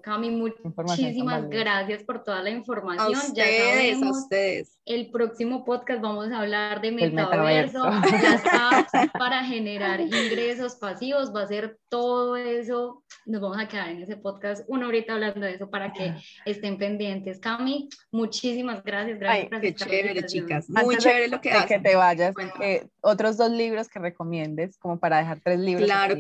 Cami, 0.03 0.31
muchísimas 0.31 1.49
gracias 1.49 2.03
por 2.03 2.25
toda 2.25 2.43
la 2.43 2.51
información. 2.51 3.15
A 3.15 3.19
ustedes, 3.19 3.35
ya 3.35 3.75
sabemos, 3.75 4.17
a 4.17 4.21
ustedes. 4.21 4.81
El 4.85 5.11
próximo 5.13 5.65
podcast 5.65 6.03
vamos 6.03 6.33
a 6.33 6.41
hablar 6.41 6.81
de 6.81 6.91
metaverso, 6.91 7.81
para 9.19 9.45
generar 9.45 10.01
ingresos 10.01 10.75
pasivos, 10.75 11.33
va 11.35 11.43
a 11.43 11.47
ser 11.47 11.79
todo 11.89 12.37
eso. 12.37 13.05
Nos 13.25 13.41
vamos 13.41 13.59
a 13.59 13.69
quedar 13.69 13.91
en 13.91 14.03
ese 14.03 14.17
podcast 14.17 14.65
una 14.67 14.89
horita 14.89 15.15
hablando 15.15 15.47
de 15.47 15.55
eso 15.55 15.71
para 15.71 15.93
que 15.93 16.17
estén 16.45 16.77
pendientes. 16.77 17.39
Cami, 17.39 17.89
muchísimas 18.11 18.83
gracias. 18.83 19.21
Gracias 19.21 19.49
Ay, 19.53 19.61
qué 19.61 19.75
chévere, 19.75 20.27
chicas. 20.27 20.69
Muy 20.69 20.97
chévere 20.97 21.29
lo 21.29 21.41
que 21.41 21.53
de 21.53 21.67
que 21.67 21.79
te 21.79 21.95
vayas, 21.95 22.35
eh, 22.61 22.89
otros 23.01 23.37
dos 23.37 23.53
libros 23.53 23.89
que 23.89 24.01
recomiendes, 24.01 24.77
como 24.77 24.99
para 24.99 25.19
dejar 25.19 25.39
tres 25.41 25.61
libros. 25.61 25.87
Claro, 25.87 26.17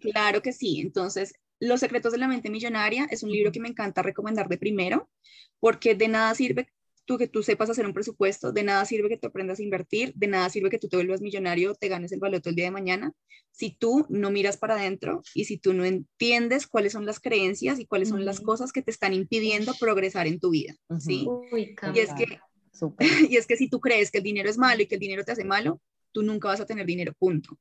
claro 0.00 0.40
que 0.40 0.52
sí. 0.52 0.80
Entonces, 0.80 1.34
los 1.60 1.80
secretos 1.80 2.12
de 2.12 2.18
la 2.18 2.28
mente 2.28 2.50
millonaria 2.50 3.06
es 3.10 3.22
un 3.22 3.30
libro 3.30 3.52
que 3.52 3.60
me 3.60 3.68
encanta 3.68 4.02
recomendar 4.02 4.48
de 4.48 4.58
primero, 4.58 5.08
porque 5.60 5.94
de 5.94 6.08
nada 6.08 6.34
sirve 6.34 6.68
tú 7.06 7.16
que 7.16 7.28
tú 7.28 7.42
sepas 7.42 7.70
hacer 7.70 7.86
un 7.86 7.94
presupuesto, 7.94 8.52
de 8.52 8.64
nada 8.64 8.84
sirve 8.84 9.08
que 9.08 9.16
tú 9.16 9.28
aprendas 9.28 9.60
a 9.60 9.62
invertir, 9.62 10.12
de 10.14 10.26
nada 10.26 10.50
sirve 10.50 10.70
que 10.70 10.78
tú 10.78 10.88
te 10.88 10.96
vuelvas 10.96 11.22
millonario, 11.22 11.74
te 11.74 11.88
ganes 11.88 12.12
el 12.12 12.18
baloto 12.18 12.50
el 12.50 12.56
día 12.56 12.66
de 12.66 12.72
mañana, 12.72 13.12
si 13.52 13.70
tú 13.70 14.04
no 14.10 14.30
miras 14.30 14.56
para 14.56 14.74
adentro 14.74 15.22
y 15.32 15.44
si 15.44 15.56
tú 15.56 15.72
no 15.72 15.84
entiendes 15.84 16.66
cuáles 16.66 16.92
son 16.92 17.06
las 17.06 17.20
creencias 17.20 17.78
y 17.78 17.86
cuáles 17.86 18.08
son 18.08 18.24
las 18.24 18.40
cosas 18.40 18.72
que 18.72 18.82
te 18.82 18.90
están 18.90 19.14
impidiendo 19.14 19.72
progresar 19.78 20.26
en 20.26 20.40
tu 20.40 20.50
vida, 20.50 20.74
¿sí? 20.98 21.26
y 21.94 21.98
es 21.98 22.12
que 22.12 22.40
y 23.30 23.36
es 23.36 23.46
que 23.46 23.56
si 23.56 23.70
tú 23.70 23.80
crees 23.80 24.10
que 24.10 24.18
el 24.18 24.24
dinero 24.24 24.50
es 24.50 24.58
malo 24.58 24.82
y 24.82 24.86
que 24.86 24.96
el 24.96 25.00
dinero 25.00 25.24
te 25.24 25.32
hace 25.32 25.44
malo, 25.44 25.80
tú 26.16 26.22
nunca 26.22 26.48
vas 26.48 26.60
a 26.62 26.64
tener 26.64 26.86
dinero, 26.86 27.12
punto. 27.18 27.58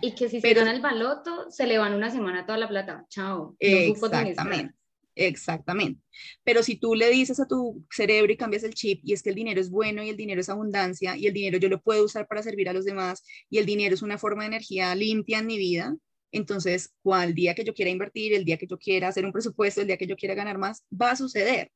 Y 0.00 0.14
que 0.14 0.28
si 0.28 0.40
se 0.40 0.54
gana 0.54 0.70
el 0.70 0.80
baloto, 0.80 1.50
se 1.50 1.66
le 1.66 1.76
van 1.76 1.92
una 1.92 2.08
semana 2.08 2.46
toda 2.46 2.56
la 2.56 2.68
plata. 2.68 3.04
Chao. 3.08 3.56
exactamente. 3.58 4.74
Exactamente. 5.16 6.00
Pero 6.44 6.62
si 6.62 6.76
tú 6.76 6.94
le 6.94 7.10
dices 7.10 7.40
a 7.40 7.48
tu 7.48 7.84
cerebro 7.90 8.32
y 8.32 8.36
cambias 8.36 8.62
el 8.62 8.74
chip 8.74 9.00
y 9.02 9.12
es 9.12 9.24
que 9.24 9.30
el 9.30 9.34
dinero 9.34 9.60
es 9.60 9.70
bueno 9.70 10.04
y 10.04 10.08
el 10.08 10.16
dinero 10.16 10.40
es 10.40 10.48
abundancia 10.48 11.16
y 11.16 11.26
el 11.26 11.34
dinero 11.34 11.58
yo 11.58 11.68
lo 11.68 11.82
puedo 11.82 12.04
usar 12.04 12.28
para 12.28 12.44
servir 12.44 12.68
a 12.68 12.72
los 12.72 12.84
demás 12.84 13.24
y 13.50 13.58
el 13.58 13.66
dinero 13.66 13.92
es 13.92 14.02
una 14.02 14.18
forma 14.18 14.44
de 14.44 14.50
energía 14.50 14.94
limpia 14.94 15.40
en 15.40 15.46
mi 15.46 15.58
vida, 15.58 15.96
entonces, 16.30 16.94
cual 17.02 17.34
día 17.34 17.56
que 17.56 17.64
yo 17.64 17.74
quiera 17.74 17.90
invertir, 17.90 18.34
el 18.34 18.44
día 18.44 18.56
que 18.56 18.68
yo 18.68 18.78
quiera 18.78 19.08
hacer 19.08 19.26
un 19.26 19.32
presupuesto, 19.32 19.80
el 19.80 19.88
día 19.88 19.96
que 19.96 20.06
yo 20.06 20.14
quiera 20.14 20.36
ganar 20.36 20.58
más, 20.58 20.84
va 20.92 21.10
a 21.10 21.16
suceder 21.16 21.72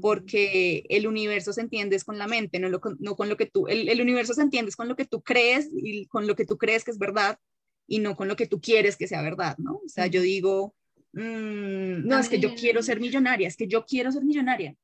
porque 0.00 0.84
el 0.88 1.06
universo 1.06 1.52
se 1.52 1.60
entiende 1.60 2.00
con 2.04 2.18
la 2.18 2.26
mente, 2.26 2.58
no, 2.58 2.68
no 2.68 3.16
con 3.16 3.28
lo 3.28 3.36
que 3.36 3.46
tú, 3.46 3.66
el, 3.68 4.00
universo 4.00 4.34
se 4.34 4.42
entiende 4.42 4.72
con 4.72 4.88
lo 4.88 4.96
que 4.96 5.04
tú 5.04 5.22
crees 5.22 5.68
y 5.72 6.06
con 6.06 6.26
lo 6.26 6.36
que 6.36 6.46
tú 6.46 6.58
crees 6.58 6.84
que 6.84 6.90
es 6.90 6.98
verdad 6.98 7.38
y 7.86 8.00
no 8.00 8.16
con 8.16 8.28
lo 8.28 8.36
que 8.36 8.46
tú 8.46 8.60
quieres 8.60 8.96
que 8.96 9.06
sea 9.06 9.22
verdad, 9.22 9.56
¿no? 9.58 9.74
O 9.84 9.88
sea, 9.88 10.06
yo 10.06 10.20
digo, 10.20 10.74
mm, 11.12 12.06
no, 12.06 12.18
es 12.18 12.28
que 12.28 12.40
yo 12.40 12.54
quiero 12.54 12.82
ser 12.82 13.00
millonaria, 13.00 13.48
es 13.48 13.56
que 13.56 13.68
yo 13.68 13.84
quiero 13.84 14.10
ser 14.12 14.24
millonaria. 14.24 14.74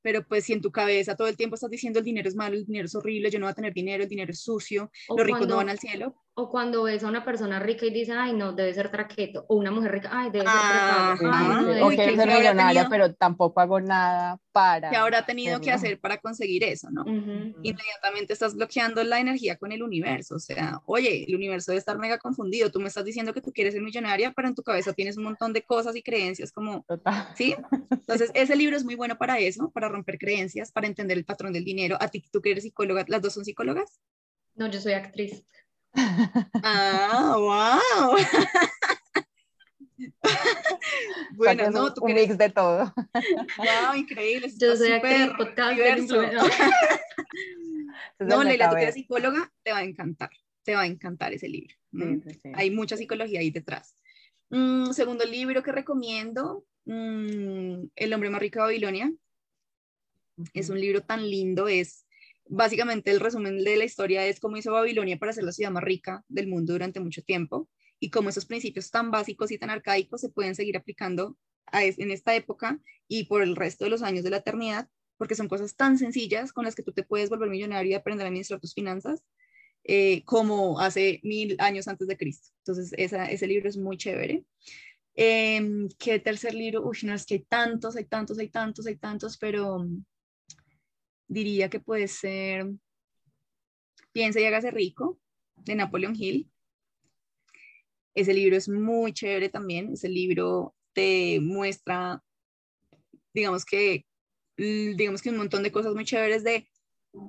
Pero 0.00 0.26
pues 0.26 0.44
si 0.44 0.52
en 0.52 0.60
tu 0.60 0.70
cabeza 0.70 1.16
todo 1.16 1.28
el 1.28 1.36
tiempo 1.36 1.56
estás 1.56 1.70
diciendo 1.70 1.98
el 1.98 2.04
dinero 2.04 2.28
es 2.28 2.34
malo, 2.34 2.56
el 2.56 2.64
dinero 2.64 2.86
es 2.86 2.94
horrible, 2.94 3.30
yo 3.30 3.38
no 3.38 3.46
voy 3.46 3.52
a 3.52 3.54
tener 3.54 3.74
dinero, 3.74 4.04
el 4.04 4.08
dinero 4.08 4.30
es 4.30 4.40
sucio, 4.40 4.90
los 5.08 5.26
ricos 5.26 5.48
no 5.48 5.56
van 5.56 5.68
al 5.68 5.78
cielo. 5.78 6.14
O 6.40 6.48
cuando 6.48 6.84
ves 6.84 7.02
a 7.02 7.08
una 7.08 7.24
persona 7.24 7.58
rica 7.58 7.84
y 7.84 7.90
dices, 7.90 8.14
ay, 8.16 8.32
no, 8.32 8.52
debe 8.52 8.72
ser 8.72 8.92
traqueto. 8.92 9.44
O 9.48 9.56
una 9.56 9.72
mujer 9.72 9.90
rica, 9.90 10.08
ay, 10.12 10.30
debe 10.30 10.44
ser 10.44 10.54
Ah, 10.54 11.16
prepago. 11.18 11.34
Ay, 11.34 11.48
no, 11.48 11.64
debe 11.64 11.82
o 11.82 11.88
¿quién 11.88 12.16
ser 12.16 12.28
millonaria, 12.28 12.86
pero 12.88 13.12
tampoco 13.12 13.60
hago 13.60 13.80
nada 13.80 14.38
para. 14.52 14.88
¿Qué 14.88 14.96
habrá 14.96 15.26
tenido 15.26 15.60
que 15.60 15.72
hacerlo. 15.72 15.88
hacer 15.88 16.00
para 16.00 16.18
conseguir 16.18 16.62
eso, 16.62 16.92
no? 16.92 17.02
Ujú. 17.02 17.58
Inmediatamente 17.60 18.34
estás 18.34 18.54
bloqueando 18.54 19.02
la 19.02 19.18
energía 19.18 19.56
con 19.56 19.72
el 19.72 19.82
universo. 19.82 20.36
O 20.36 20.38
sea, 20.38 20.80
oye, 20.86 21.24
el 21.26 21.34
universo 21.34 21.72
debe 21.72 21.80
estar 21.80 21.98
mega 21.98 22.18
confundido. 22.18 22.70
Tú 22.70 22.78
me 22.78 22.86
estás 22.86 23.04
diciendo 23.04 23.34
que 23.34 23.40
tú 23.40 23.52
quieres 23.52 23.74
ser 23.74 23.82
millonaria, 23.82 24.32
pero 24.36 24.46
en 24.46 24.54
tu 24.54 24.62
cabeza 24.62 24.92
tienes 24.92 25.16
un 25.16 25.24
montón 25.24 25.52
de 25.52 25.62
cosas 25.62 25.96
y 25.96 26.04
creencias 26.04 26.52
como 26.52 26.84
Total. 26.86 27.30
¿sí? 27.34 27.56
Entonces, 27.90 28.30
ese 28.34 28.54
libro 28.54 28.76
es 28.76 28.84
muy 28.84 28.94
bueno 28.94 29.18
para 29.18 29.40
eso, 29.40 29.72
para 29.72 29.88
romper 29.88 30.18
creencias, 30.18 30.70
para 30.70 30.86
entender 30.86 31.18
el 31.18 31.24
patrón 31.24 31.52
del 31.52 31.64
dinero. 31.64 31.96
A 31.98 32.06
ti, 32.06 32.22
tú 32.30 32.40
que 32.40 32.52
eres 32.52 32.62
psicóloga, 32.62 33.04
¿las 33.08 33.22
dos 33.22 33.34
son 33.34 33.44
psicólogas? 33.44 33.98
No, 34.54 34.68
yo 34.68 34.80
soy 34.80 34.92
actriz. 34.92 35.44
Ah, 35.94 37.34
wow. 37.36 38.16
bueno, 41.32 41.58
Sacas 41.64 41.74
no, 41.74 41.86
un, 41.86 41.94
tú 41.94 42.04
un 42.04 42.14
mix 42.14 42.38
de 42.38 42.50
todo. 42.50 42.94
wow, 43.56 43.94
increíble. 43.96 44.52
Yo 44.56 44.76
soy 44.76 44.92
actriz, 44.92 45.32
No, 48.20 48.44
Leila, 48.44 48.70
tú 48.70 48.76
que 48.76 48.82
eres 48.82 48.94
psicóloga, 48.94 49.52
te 49.62 49.72
va 49.72 49.78
a 49.78 49.84
encantar, 49.84 50.30
te 50.62 50.74
va 50.74 50.82
a 50.82 50.86
encantar 50.86 51.32
ese 51.32 51.48
libro. 51.48 51.74
¿m? 51.92 52.20
Sí, 52.24 52.30
sí, 52.30 52.40
sí. 52.42 52.52
Hay 52.54 52.70
mucha 52.70 52.96
psicología 52.96 53.40
ahí 53.40 53.50
detrás. 53.50 53.96
Mm, 54.50 54.92
segundo 54.92 55.24
libro 55.24 55.62
que 55.62 55.72
recomiendo, 55.72 56.64
mm, 56.84 57.84
El 57.96 58.12
hombre 58.12 58.30
más 58.30 58.40
rico 58.40 58.58
de 58.60 58.64
Babilonia. 58.66 59.12
Es 60.54 60.70
un 60.70 60.80
libro 60.80 61.02
tan 61.02 61.28
lindo, 61.28 61.66
es 61.66 62.06
básicamente 62.48 63.10
el 63.10 63.20
resumen 63.20 63.62
de 63.62 63.76
la 63.76 63.84
historia 63.84 64.26
es 64.26 64.40
cómo 64.40 64.56
hizo 64.56 64.72
Babilonia 64.72 65.18
para 65.18 65.32
ser 65.32 65.44
la 65.44 65.52
ciudad 65.52 65.70
más 65.70 65.82
rica 65.84 66.24
del 66.28 66.48
mundo 66.48 66.72
durante 66.72 67.00
mucho 67.00 67.22
tiempo 67.22 67.68
y 68.00 68.10
cómo 68.10 68.28
esos 68.30 68.46
principios 68.46 68.90
tan 68.90 69.10
básicos 69.10 69.50
y 69.50 69.58
tan 69.58 69.70
arcaicos 69.70 70.20
se 70.20 70.30
pueden 70.30 70.54
seguir 70.54 70.76
aplicando 70.76 71.36
a 71.66 71.84
es- 71.84 71.98
en 71.98 72.10
esta 72.10 72.34
época 72.34 72.80
y 73.08 73.24
por 73.24 73.42
el 73.42 73.56
resto 73.56 73.84
de 73.84 73.90
los 73.90 74.02
años 74.02 74.24
de 74.24 74.30
la 74.30 74.38
eternidad, 74.38 74.88
porque 75.16 75.34
son 75.34 75.48
cosas 75.48 75.74
tan 75.76 75.98
sencillas 75.98 76.52
con 76.52 76.64
las 76.64 76.74
que 76.74 76.82
tú 76.82 76.92
te 76.92 77.02
puedes 77.02 77.28
volver 77.30 77.50
millonario 77.50 77.92
y 77.92 77.94
aprender 77.94 78.24
a 78.26 78.28
administrar 78.28 78.60
tus 78.60 78.74
finanzas, 78.74 79.22
eh, 79.84 80.24
como 80.24 80.80
hace 80.80 81.20
mil 81.24 81.56
años 81.60 81.88
antes 81.88 82.08
de 82.08 82.16
Cristo. 82.16 82.50
Entonces, 82.64 82.92
ese 82.96 83.46
libro 83.46 83.68
es 83.68 83.76
muy 83.76 83.96
chévere. 83.96 84.44
Em, 85.14 85.88
¿Qué 85.98 86.18
tercer 86.20 86.54
libro? 86.54 86.86
Uy, 86.88 86.98
no, 87.04 87.14
es 87.14 87.26
que 87.26 87.34
hay 87.34 87.44
tantos, 87.44 87.96
hay 87.96 88.04
tantos, 88.04 88.38
hay 88.38 88.48
tantos, 88.50 88.86
hay 88.86 88.96
tantos, 88.96 89.36
pero 89.38 89.86
diría 91.28 91.68
que 91.68 91.80
puede 91.80 92.08
ser 92.08 92.66
Piensa 94.12 94.40
y 94.40 94.44
hágase 94.44 94.70
rico, 94.70 95.20
de 95.56 95.74
Napoleon 95.74 96.16
Hill. 96.16 96.50
Ese 98.14 98.34
libro 98.34 98.56
es 98.56 98.68
muy 98.68 99.12
chévere 99.12 99.48
también. 99.48 99.92
Ese 99.92 100.08
libro 100.08 100.74
te 100.92 101.38
muestra, 101.40 102.22
digamos 103.32 103.64
que, 103.64 104.06
digamos 104.56 105.22
que 105.22 105.30
un 105.30 105.36
montón 105.36 105.62
de 105.62 105.70
cosas 105.70 105.94
muy 105.94 106.04
chéveres 106.04 106.42
de 106.42 106.68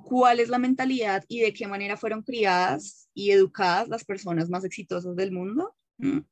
cuál 0.03 0.39
es 0.39 0.49
la 0.49 0.57
mentalidad 0.57 1.23
y 1.27 1.41
de 1.41 1.53
qué 1.53 1.67
manera 1.67 1.95
fueron 1.95 2.23
criadas 2.23 3.09
y 3.13 3.31
educadas 3.31 3.87
las 3.87 4.03
personas 4.03 4.49
más 4.49 4.63
exitosas 4.65 5.15
del 5.15 5.31
mundo. 5.31 5.75
¿m? 5.99 6.23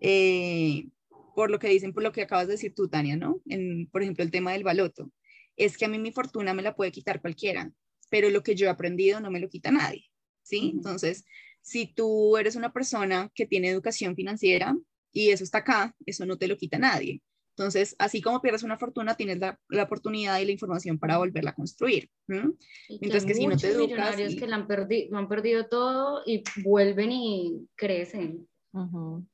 Eh, 0.00 0.88
por 1.36 1.50
lo 1.50 1.58
que 1.58 1.68
dicen, 1.68 1.92
por 1.92 2.02
lo 2.02 2.12
que 2.12 2.22
acabas 2.22 2.46
de 2.46 2.54
decir 2.54 2.74
tú, 2.74 2.88
Tania, 2.88 3.16
¿no? 3.16 3.40
En, 3.46 3.88
por 3.88 4.02
ejemplo, 4.02 4.24
el 4.24 4.30
tema 4.30 4.52
del 4.52 4.64
baloto. 4.64 5.12
Es 5.56 5.76
que 5.78 5.84
a 5.84 5.88
mí 5.88 5.98
mi 5.98 6.12
fortuna 6.12 6.52
me 6.54 6.62
la 6.62 6.74
puede 6.74 6.90
quitar 6.92 7.20
cualquiera, 7.20 7.70
pero 8.10 8.30
lo 8.30 8.42
que 8.42 8.54
yo 8.54 8.66
he 8.66 8.70
aprendido 8.70 9.20
no 9.20 9.30
me 9.30 9.40
lo 9.40 9.48
quita 9.48 9.70
nadie, 9.70 10.04
¿sí? 10.42 10.72
Entonces, 10.74 11.24
si 11.62 11.86
tú 11.94 12.36
eres 12.36 12.56
una 12.56 12.72
persona 12.72 13.30
que 13.34 13.46
tiene 13.46 13.68
educación 13.70 14.14
financiera 14.16 14.76
y 15.12 15.30
eso 15.30 15.44
está 15.44 15.58
acá, 15.58 15.94
eso 16.06 16.26
no 16.26 16.36
te 16.36 16.48
lo 16.48 16.56
quita 16.56 16.78
nadie. 16.78 17.22
Entonces, 17.56 17.94
así 18.00 18.20
como 18.20 18.42
pierdes 18.42 18.64
una 18.64 18.76
fortuna, 18.78 19.14
tienes 19.14 19.38
la, 19.38 19.60
la 19.68 19.84
oportunidad 19.84 20.40
y 20.40 20.44
la 20.44 20.50
información 20.50 20.98
para 20.98 21.18
volverla 21.18 21.50
a 21.50 21.54
construir. 21.54 22.10
¿m? 22.26 22.50
Y 22.88 22.98
Mientras 23.00 23.22
hay 23.22 23.28
que 23.28 23.34
si 23.34 23.46
no 23.46 23.56
te 23.56 23.68
muchos 23.68 23.70
educas 23.70 23.88
millonarios 23.96 24.32
y- 24.32 24.36
que 24.36 24.46
la 24.48 24.56
han, 24.56 24.66
perdi- 24.66 25.08
lo 25.08 25.18
han 25.18 25.28
perdido 25.28 25.68
todo 25.68 26.22
y 26.26 26.42
vuelven 26.64 27.12
y 27.12 27.68
crecen. 27.76 28.48
Ujú. 28.72 29.24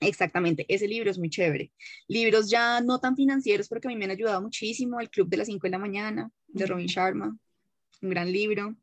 Exactamente, 0.00 0.64
ese 0.68 0.86
libro 0.86 1.10
es 1.10 1.18
muy 1.18 1.28
chévere. 1.28 1.72
Libros 2.06 2.48
ya 2.48 2.80
no 2.80 3.00
tan 3.00 3.16
financieros, 3.16 3.68
pero 3.68 3.80
que 3.80 3.88
a 3.88 3.90
mí 3.90 3.96
me 3.96 4.04
han 4.04 4.12
ayudado 4.12 4.40
muchísimo. 4.40 5.00
El 5.00 5.10
Club 5.10 5.28
de 5.28 5.38
las 5.38 5.46
5 5.48 5.66
de 5.66 5.70
la 5.70 5.78
mañana, 5.78 6.30
de 6.46 6.66
Robin. 6.66 6.86
Sharma, 6.86 7.36
un 8.02 8.08
gran 8.08 8.30
libro. 8.30 8.76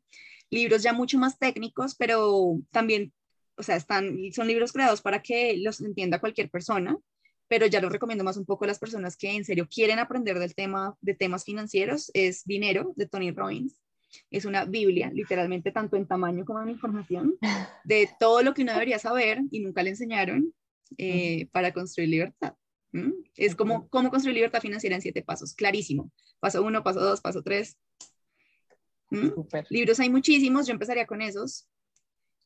Libros 0.50 0.82
ya 0.82 0.92
mucho 0.92 1.18
más 1.18 1.38
técnicos, 1.38 1.94
pero 1.96 2.58
también, 2.70 3.12
o 3.56 3.62
sea, 3.62 3.76
están, 3.76 4.16
son 4.32 4.46
libros 4.46 4.72
creados 4.72 5.00
para 5.00 5.22
que 5.22 5.56
los 5.56 5.80
entienda 5.80 6.20
cualquier 6.20 6.50
persona, 6.50 6.96
pero 7.48 7.66
ya 7.66 7.80
los 7.80 7.90
recomiendo 7.90 8.22
más 8.22 8.36
un 8.36 8.44
poco 8.44 8.64
a 8.64 8.68
las 8.68 8.78
personas 8.78 9.16
que 9.16 9.34
en 9.34 9.44
serio 9.44 9.66
quieren 9.72 9.98
aprender 9.98 10.38
del 10.38 10.54
tema, 10.54 10.96
de 11.00 11.14
temas 11.14 11.44
financieros. 11.44 12.10
Es 12.12 12.44
Dinero, 12.44 12.92
de 12.96 13.06
Tony 13.06 13.30
Robbins. 13.30 13.80
Es 14.30 14.44
una 14.44 14.66
Biblia, 14.66 15.10
literalmente, 15.12 15.72
tanto 15.72 15.96
en 15.96 16.06
tamaño 16.06 16.44
como 16.44 16.62
en 16.62 16.70
información, 16.70 17.36
de 17.84 18.08
todo 18.20 18.42
lo 18.42 18.52
que 18.52 18.62
uno 18.62 18.72
debería 18.72 18.98
saber 18.98 19.40
y 19.50 19.60
nunca 19.60 19.82
le 19.82 19.90
enseñaron 19.90 20.52
eh, 20.98 21.48
para 21.52 21.72
construir 21.72 22.08
libertad. 22.08 22.54
¿m? 22.92 23.12
Es 23.36 23.54
como 23.54 23.88
cómo 23.88 24.10
construir 24.10 24.34
libertad 24.34 24.60
financiera 24.60 24.96
en 24.96 25.02
siete 25.02 25.22
pasos, 25.22 25.54
clarísimo. 25.54 26.10
Paso 26.40 26.62
uno, 26.62 26.82
paso 26.82 27.00
dos, 27.00 27.20
paso 27.20 27.42
tres. 27.42 27.78
¿m? 29.10 29.30
Súper. 29.30 29.66
Libros 29.70 30.00
hay 30.00 30.10
muchísimos, 30.10 30.66
yo 30.66 30.72
empezaría 30.72 31.06
con 31.06 31.22
esos. 31.22 31.68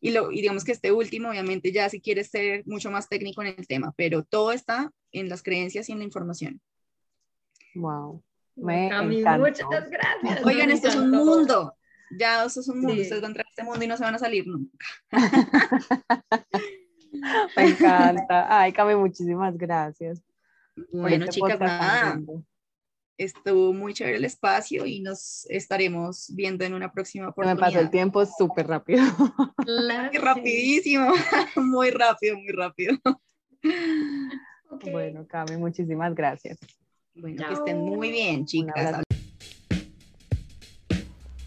Y, 0.03 0.13
lo, 0.13 0.33
y 0.33 0.37
digamos 0.37 0.65
que 0.65 0.73
este 0.73 0.93
último, 0.93 1.29
obviamente, 1.29 1.73
ya 1.73 1.89
si 1.91 2.01
quieres 2.01 2.31
ser 2.31 2.67
mucho 2.67 2.91
más 2.91 3.09
técnico 3.09 3.43
en 3.43 3.49
el 3.59 3.67
tema, 3.67 3.93
pero 3.97 4.25
todo 4.25 4.53
está 4.53 4.91
en 5.13 5.29
las 5.29 5.43
creencias 5.43 5.89
y 5.89 5.93
en 5.93 5.99
la 5.99 6.05
información. 6.05 6.61
Wow. 7.75 8.23
Me 8.57 8.89
Cami, 8.89 9.21
encantó. 9.21 9.47
muchas 9.47 9.91
gracias. 9.91 10.45
Oigan, 10.45 10.69
me 10.69 10.75
esto 10.75 10.89
es 10.89 10.97
un 10.97 11.09
encantó. 11.09 11.25
mundo. 11.25 11.75
Ya, 12.19 12.45
esto 12.45 12.61
es 12.61 12.69
un 12.69 12.81
mundo. 12.81 12.95
Sí. 12.95 13.03
Ustedes 13.03 13.21
van 13.21 13.29
a 13.29 13.33
entrar 13.33 13.47
a 13.47 13.51
este 13.51 13.63
mundo 13.63 13.85
y 13.85 13.89
no 13.89 13.97
se 13.97 14.03
van 14.03 14.15
a 14.15 14.19
salir 14.19 14.47
nunca. 14.47 14.87
Me 17.57 17.65
encanta. 17.69 18.61
Ay, 18.61 18.73
Cami, 18.73 18.95
muchísimas 18.95 19.57
gracias. 19.57 20.23
Bueno, 20.93 21.25
este 21.25 21.41
chicas, 21.41 21.61
nada. 21.61 22.21
Estuvo 23.19 23.75
muy 23.75 23.93
chévere 23.93 24.17
el 24.17 24.25
espacio 24.25 24.87
y 24.87 25.01
nos 25.01 25.45
estaremos 25.51 26.33
viendo 26.35 26.65
en 26.65 26.73
una 26.73 26.91
próxima 26.91 27.25
Se 27.25 27.27
me 27.27 27.31
oportunidad. 27.33 27.67
pasó 27.67 27.81
el 27.81 27.91
tiempo 27.91 28.25
súper 28.25 28.67
rápido. 28.67 29.03
Claro. 29.59 30.11
Rapidísimo, 30.21 31.13
muy 31.57 31.91
rápido, 31.91 32.37
muy 32.39 32.53
rápido. 32.53 32.97
Bueno, 34.91 35.27
Cami, 35.27 35.59
muchísimas 35.59 36.15
gracias. 36.15 36.59
Bueno, 37.15 37.47
que 37.47 37.55
estén 37.55 37.79
muy 37.81 38.11
bien, 38.11 38.47
chicas. 38.47 39.03